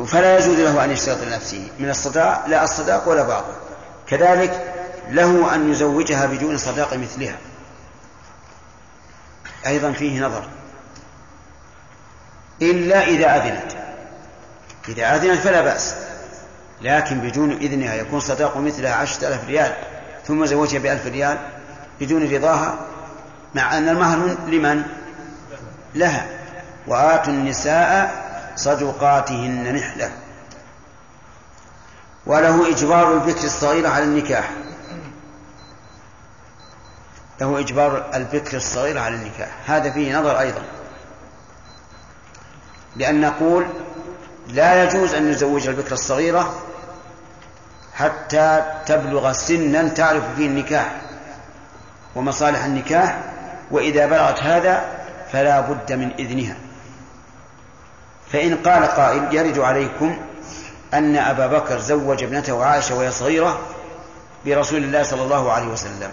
فلا 0.06 0.38
يجوز 0.38 0.56
له 0.56 0.84
أن 0.84 0.90
يشترط 0.90 1.22
لنفسه. 1.22 1.68
من 1.78 1.90
الصداق 1.90 2.44
لا 2.48 2.64
الصداق 2.64 3.08
ولا 3.08 3.22
بعضه 3.22 3.54
كذلك 4.06 4.74
له 5.10 5.54
أن 5.54 5.70
يزوجها 5.70 6.26
بدون 6.26 6.58
صداق 6.58 6.94
مثلها. 6.94 7.36
أيضا 9.66 9.92
فيه 9.92 10.20
نظر. 10.20 10.42
إلا 12.62 13.06
إذا 13.06 13.36
أذنت. 13.36 13.72
إذا 14.88 15.16
أذنت 15.16 15.40
فلا 15.40 15.60
بأس. 15.60 15.94
لكن 16.82 17.20
بدون 17.20 17.52
إذنها 17.52 17.94
يكون 17.94 18.20
صداق 18.20 18.56
مثلها 18.56 18.94
عشرة 18.94 19.28
ألاف 19.28 19.48
ريال 19.48 19.74
ثم 20.26 20.46
زوجها 20.46 20.78
بألف 20.78 21.06
ريال 21.06 21.38
بدون 22.00 22.34
رضاها 22.34 22.78
مع 23.54 23.78
أن 23.78 23.88
المهر 23.88 24.36
لمن؟ 24.46 24.82
لها. 25.94 26.26
وآتوا 26.86 27.32
النساء 27.32 28.24
صدقاتهن 28.56 29.74
نحلة. 29.74 30.10
وله 32.26 32.70
إجبار 32.70 33.12
البكر 33.12 33.44
الصغيرة 33.44 33.88
على 33.88 34.04
النكاح. 34.04 34.50
له 37.40 37.60
إجبار 37.60 38.10
البكر 38.14 38.56
الصغيرة 38.56 39.00
على 39.00 39.14
النكاح. 39.14 39.48
هذا 39.66 39.90
فيه 39.90 40.18
نظر 40.18 40.40
أيضا. 40.40 40.62
لأن 42.96 43.20
نقول 43.20 43.66
لا 44.48 44.84
يجوز 44.84 45.14
أن 45.14 45.30
يزوج 45.30 45.68
البكر 45.68 45.92
الصغيرة 45.92 46.62
حتى 47.94 48.62
تبلغ 48.86 49.32
سنا 49.32 49.88
تعرف 49.88 50.24
فيه 50.36 50.46
النكاح 50.46 51.00
ومصالح 52.14 52.64
النكاح 52.64 53.18
وإذا 53.70 54.06
بلغت 54.06 54.42
هذا 54.42 54.84
فلا 55.32 55.60
بد 55.60 55.92
من 55.92 56.10
إذنها. 56.18 56.56
فإن 58.32 58.56
قال 58.56 58.86
قائل 58.86 59.34
يرد 59.34 59.58
عليكم 59.58 60.16
أن 60.94 61.16
أبا 61.16 61.46
بكر 61.46 61.78
زوج 61.78 62.22
ابنته 62.22 62.64
عائشة 62.64 62.94
وهي 62.94 63.10
صغيرة 63.10 63.58
برسول 64.46 64.84
الله 64.84 65.02
صلى 65.02 65.22
الله 65.22 65.52
عليه 65.52 65.66
وسلم. 65.66 66.10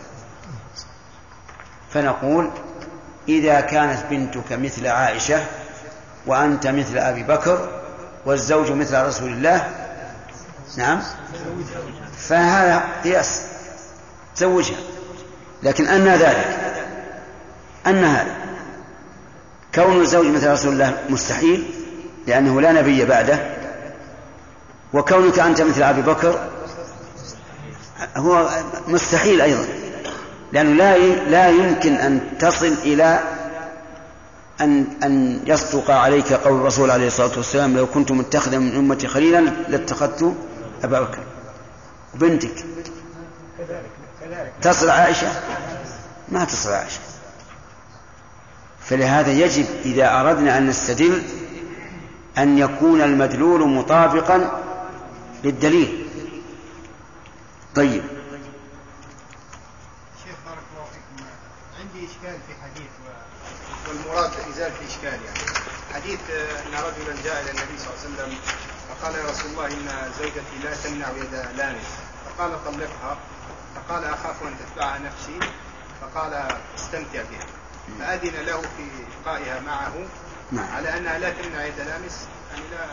فنقول 1.93 2.49
إذا 3.29 3.61
كانت 3.61 4.05
بنتك 4.09 4.51
مثل 4.51 4.87
عائشة 4.87 5.43
وأنت 6.25 6.67
مثل 6.67 6.97
أبي 6.97 7.23
بكر 7.23 7.69
والزوج 8.25 8.71
مثل 8.71 9.05
رسول 9.05 9.31
الله 9.31 9.69
نعم 10.77 11.01
فهذا 12.17 12.83
قياس 13.03 13.41
زوجها. 14.35 14.77
لكن 15.63 15.87
أن 15.87 16.07
ذلك 16.07 16.59
أن 17.87 18.03
هذا 18.03 18.35
كون 19.75 20.01
الزوج 20.01 20.25
مثل 20.25 20.51
رسول 20.51 20.73
الله 20.73 20.97
مستحيل 21.09 21.63
لأنه 22.27 22.61
لا 22.61 22.71
نبي 22.71 23.05
بعده 23.05 23.39
وكونك 24.93 25.39
أنت 25.39 25.61
مثل 25.61 25.83
أبي 25.83 26.01
بكر 26.01 26.49
هو 28.17 28.49
مستحيل 28.87 29.41
أيضا 29.41 29.65
لأنه 30.51 30.73
لا 30.73 30.97
لا 31.29 31.49
يمكن 31.49 31.93
أن 31.93 32.37
تصل 32.39 32.73
إلى 32.83 33.19
أن 34.61 34.85
أن 35.03 35.39
يصدق 35.45 35.91
عليك 35.91 36.33
قول 36.33 36.59
الرسول 36.59 36.91
عليه 36.91 37.07
الصلاة 37.07 37.37
والسلام 37.37 37.77
لو 37.77 37.87
كنت 37.87 38.11
متخذا 38.11 38.57
من 38.57 38.75
أمتي 38.75 39.07
خليلا 39.07 39.39
لاتخذت 39.69 40.35
أبا 40.83 41.01
بكر 41.01 41.19
وبنتك. 42.15 42.65
تصل 44.61 44.89
عائشة؟ 44.89 45.27
ما 46.29 46.45
تصل 46.45 46.71
عائشة. 46.71 46.99
فلهذا 48.85 49.31
يجب 49.31 49.65
إذا 49.85 50.19
أردنا 50.21 50.57
أن 50.57 50.67
نستدل 50.67 51.23
أن 52.37 52.57
يكون 52.57 53.01
المدلول 53.01 53.69
مطابقا 53.69 54.61
للدليل. 55.43 56.07
طيب. 57.75 58.03
شيخ 60.23 60.35
بارك 60.45 60.63
الله 60.73 60.85
فيكم. 60.93 61.25
عندي 61.79 62.05
إشكال 62.05 62.37
في 62.47 62.53
حديث 62.63 62.91
والمراد 63.87 64.31
إزالة 64.49 64.73
الإشكال 64.81 65.19
يعني. 65.25 65.39
حديث 65.93 66.19
أن 66.65 66.73
رجلا 66.73 67.23
جاء 67.23 67.41
إلى 67.41 67.51
النبي 67.51 67.77
صلى 67.77 67.89
الله 67.89 67.99
عليه 67.99 68.13
وسلم 68.13 68.37
فقال 68.89 69.15
يا 69.15 69.31
رسول 69.31 69.51
الله 69.51 69.67
إن 69.67 70.11
زوجتي 70.19 70.57
لا 70.63 70.75
تمنع 70.75 71.09
يد 71.09 71.57
لامس. 71.57 71.89
فقال 72.25 72.65
طلقها. 72.65 73.17
فقال 73.75 74.03
أخاف 74.03 74.43
أن 74.43 74.55
تتبعها 74.59 74.99
نفسي. 74.99 75.39
فقال 76.01 76.33
استمتع 76.75 77.21
بها. 77.31 77.62
فأذن 77.99 78.45
له 78.45 78.61
في 78.61 78.85
إبقائها 79.21 79.59
معه 79.59 79.93
نعم. 80.51 80.65
على 80.75 80.97
أنها 80.97 81.19
لا 81.19 81.29
تمنع 81.29 81.65
يد 81.65 81.77
لامس 81.77 82.27
يعني 82.51 82.65
لا 82.71 82.85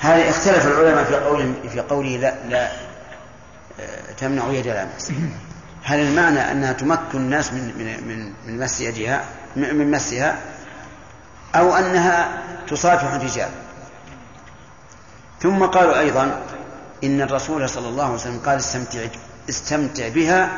هذا 0.00 0.30
اختلف 0.30 0.66
العلماء 0.66 1.04
في 1.04 1.14
قول 1.14 1.54
في 1.72 1.80
قوله 1.80 2.16
لا 2.16 2.34
لا 2.48 2.72
آه، 3.80 4.12
تمنع 4.12 4.46
يد 4.46 4.66
لامس 4.66 5.12
هل 5.84 6.00
المعنى 6.00 6.52
أنها 6.52 6.72
تمكن 6.72 7.18
الناس 7.18 7.52
من 7.52 7.60
من 7.78 8.08
من 8.08 8.32
من 8.46 8.64
مس 8.64 8.80
يدها 8.80 9.24
من 9.56 9.90
مسها 9.90 10.40
أو 11.54 11.76
أنها 11.76 12.42
تصافح 12.68 13.12
الرجال 13.12 13.50
ثم 15.40 15.64
قالوا 15.64 15.98
أيضا 15.98 16.40
إن 17.04 17.20
الرسول 17.20 17.68
صلى 17.68 17.88
الله 17.88 18.04
عليه 18.04 18.14
وسلم 18.14 18.40
قال 18.46 18.58
استمتع 18.58 19.00
استمتع 19.48 20.08
بها 20.08 20.48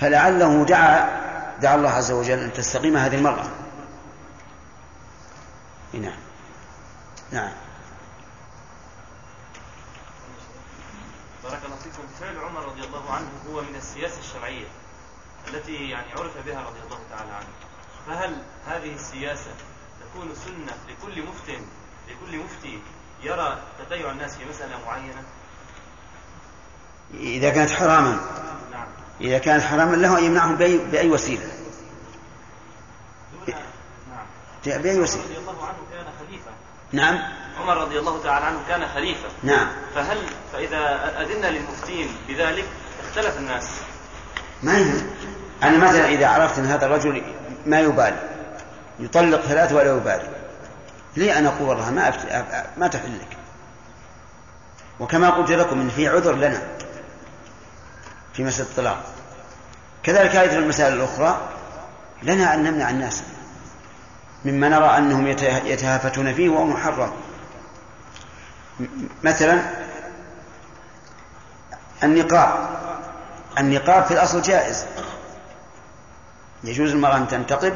فلعله 0.00 0.64
دعا 0.64 1.25
دعا 1.60 1.74
الله 1.74 1.90
عز 1.90 2.10
وجل 2.10 2.38
أن 2.38 2.52
تستقيم 2.52 2.96
هذه 2.96 3.14
المرأة. 3.14 3.46
نعم. 5.92 6.18
نعم. 7.32 7.52
بارك 11.44 11.64
الله 11.64 11.76
فيكم. 11.76 12.08
فعل 12.20 12.38
عمر 12.38 12.64
رضي 12.64 12.84
الله 12.84 13.12
عنه 13.12 13.28
هو 13.50 13.62
من 13.62 13.76
السياسة 13.76 14.18
الشرعية 14.20 14.66
التي 15.48 15.90
يعني 15.90 16.12
عرف 16.12 16.38
بها 16.46 16.62
رضي 16.62 16.80
الله 16.84 16.98
تعالى 17.10 17.32
عنه. 17.32 17.48
فهل 18.06 18.42
هذه 18.66 18.94
السياسة 18.94 19.50
تكون 20.00 20.34
سنة 20.34 20.76
لكل 20.88 21.22
مفت 21.22 21.50
لكل 22.08 22.38
مفتي 22.38 22.82
يرى 23.22 23.58
تتيع 23.78 24.10
الناس 24.10 24.36
في 24.36 24.44
مسألة 24.44 24.84
معينة؟ 24.86 25.22
إذا 27.14 27.50
كانت 27.50 27.70
حراما. 27.70 28.20
إذا 29.20 29.38
كانت 29.38 29.62
حراما 29.62 29.96
له 29.96 30.18
أن 30.18 30.24
يمنعهم 30.24 30.56
بأي, 30.56 30.78
بأي 30.78 31.10
وسيلة. 31.10 31.46
نعم. 34.66 34.82
بأي 34.82 34.98
وسيلة. 34.98 35.24
رضي 35.24 35.38
الله 35.38 35.66
عنه 35.66 35.76
كان 35.92 36.06
خليفة. 36.18 36.50
نعم. 36.92 37.18
عمر 37.60 37.76
رضي 37.76 37.98
الله 37.98 38.22
تعالى 38.22 38.46
عنه 38.46 38.58
كان 38.68 38.88
خليفة. 38.88 39.28
نعم. 39.42 39.68
فهل 39.94 40.18
فإذا 40.52 41.12
أذنا 41.20 41.46
للمفتين 41.46 42.08
بذلك 42.28 42.64
اختلف 43.08 43.38
الناس. 43.38 43.70
ما 44.62 44.78
يهم 44.78 45.06
أنا 45.62 45.78
مثلا 45.78 46.08
إذا 46.08 46.26
عرفت 46.26 46.58
أن 46.58 46.66
هذا 46.66 46.86
الرجل 46.86 47.22
ما 47.66 47.80
يبالي. 47.80 48.28
يطلق 48.98 49.40
ثلاثة 49.40 49.76
ولا 49.76 49.96
يبالي. 49.96 50.28
لي 51.16 51.38
أن 51.38 51.46
أقول 51.46 51.68
والله 51.68 51.90
ما 51.90 52.08
أفت... 52.08 52.44
ما 52.76 52.88
تحل 52.88 53.14
لك 53.14 53.36
وكما 55.00 55.30
قلت 55.30 55.50
لكم 55.50 55.80
إن 55.80 55.88
في 55.88 56.08
عذر 56.08 56.34
لنا. 56.34 56.75
في 58.36 58.44
مسألة 58.44 58.68
الطلاق. 58.68 59.04
كذلك 60.02 60.36
أيضا 60.36 60.56
المسائل 60.56 60.92
الأخرى 60.92 61.40
لنا 62.22 62.54
أن 62.54 62.62
نمنع 62.62 62.90
الناس 62.90 63.22
مما 64.44 64.68
نرى 64.68 64.98
أنهم 64.98 65.26
يتهافتون 65.66 66.34
فيه 66.34 66.48
وهو 66.48 66.64
محرم. 66.64 67.12
مثلا 69.24 69.60
النقاب. 72.02 72.68
النقاب 73.58 74.04
في 74.04 74.14
الأصل 74.14 74.42
جائز. 74.42 74.84
يجوز 76.64 76.90
المرأة 76.90 77.16
أن 77.16 77.28
تنتقب 77.28 77.74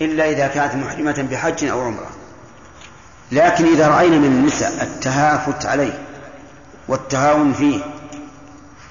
إلا 0.00 0.30
إذا 0.30 0.48
كانت 0.48 0.74
محرمة 0.74 1.26
بحج 1.30 1.64
أو 1.64 1.80
عمرة. 1.80 2.10
لكن 3.32 3.64
إذا 3.64 3.88
رأينا 3.88 4.16
من 4.16 4.26
النساء 4.26 4.82
التهافت 4.82 5.66
عليه 5.66 5.98
والتهاون 6.88 7.52
فيه 7.52 7.80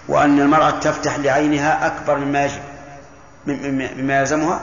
وأن 0.08 0.40
المرأة 0.40 0.80
تفتح 0.80 1.16
لعينها 1.20 1.88
أكبر 1.88 2.18
مما 2.18 2.46
يجب 2.46 2.62
مما 3.98 4.20
يلزمها 4.20 4.62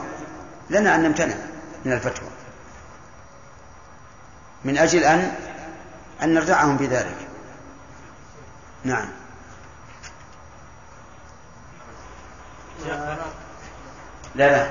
لنا 0.70 0.94
أن 0.94 1.02
نمتنع 1.02 1.34
من 1.84 1.92
الفتوى. 1.92 2.28
من 4.64 4.78
أجل 4.78 5.04
أن 5.04 5.34
أن 6.22 6.34
نردعهم 6.34 6.76
بذلك. 6.76 7.16
نعم. 8.84 9.08
لا 14.34 14.50
لا. 14.50 14.70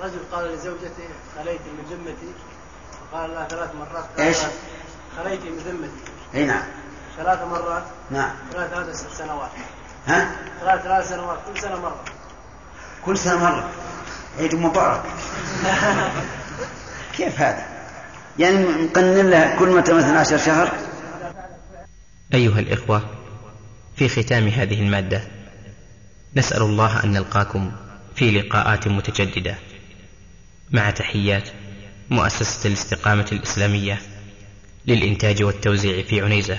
رجل 0.00 0.18
قال 0.32 0.54
لزوجته 0.54 1.08
خليت 1.36 1.60
من 1.60 1.84
ذمتي؟ 1.90 2.32
فقال 3.12 3.30
لها 3.30 3.48
ثلاث 3.48 3.70
مرات 3.74 4.04
إيش؟ 4.18 4.36
خليت 5.16 5.40
من 5.42 5.58
ذمتي. 5.58 6.12
إي 6.34 6.44
نعم. 6.44 6.64
ثلاث 7.16 7.42
مرات. 7.42 7.82
نعم. 8.10 8.30
ثلاث 8.52 8.70
ثلاث 8.70 9.16
سنوات. 9.18 9.50
ها؟ 10.06 10.36
ثلاث 10.60 10.82
ثلاث 10.82 11.08
سنوات. 11.08 11.38
كل 11.46 11.60
سنة 11.60 11.80
مرة. 11.80 12.04
كل 13.04 13.18
سنة 13.18 13.36
مرة. 13.36 13.70
عيد 14.38 14.54
مبارك. 14.54 15.02
كيف 17.16 17.40
هذا؟ 17.40 17.66
يعني 18.38 18.56
مقنن 18.56 19.30
له 19.30 19.56
كل 19.58 19.68
متى 19.68 19.92
مثلا 19.92 20.18
عشر 20.20 20.38
شهر؟ 20.38 20.72
أيها 22.34 22.58
الإخوة 22.58 23.02
في 23.96 24.08
ختام 24.08 24.48
هذه 24.48 24.80
المادة 24.80 25.22
نسأل 26.36 26.62
الله 26.62 27.04
أن 27.04 27.12
نلقاكم 27.12 27.72
في 28.14 28.30
لقاءات 28.30 28.88
متجددة. 28.88 29.54
مع 30.72 30.90
تحيات 30.90 31.48
مؤسسة 32.10 32.68
الاستقامة 32.68 33.26
الإسلامية 33.32 34.00
للإنتاج 34.86 35.42
والتوزيع 35.42 36.02
في 36.02 36.20
عنيزة. 36.20 36.58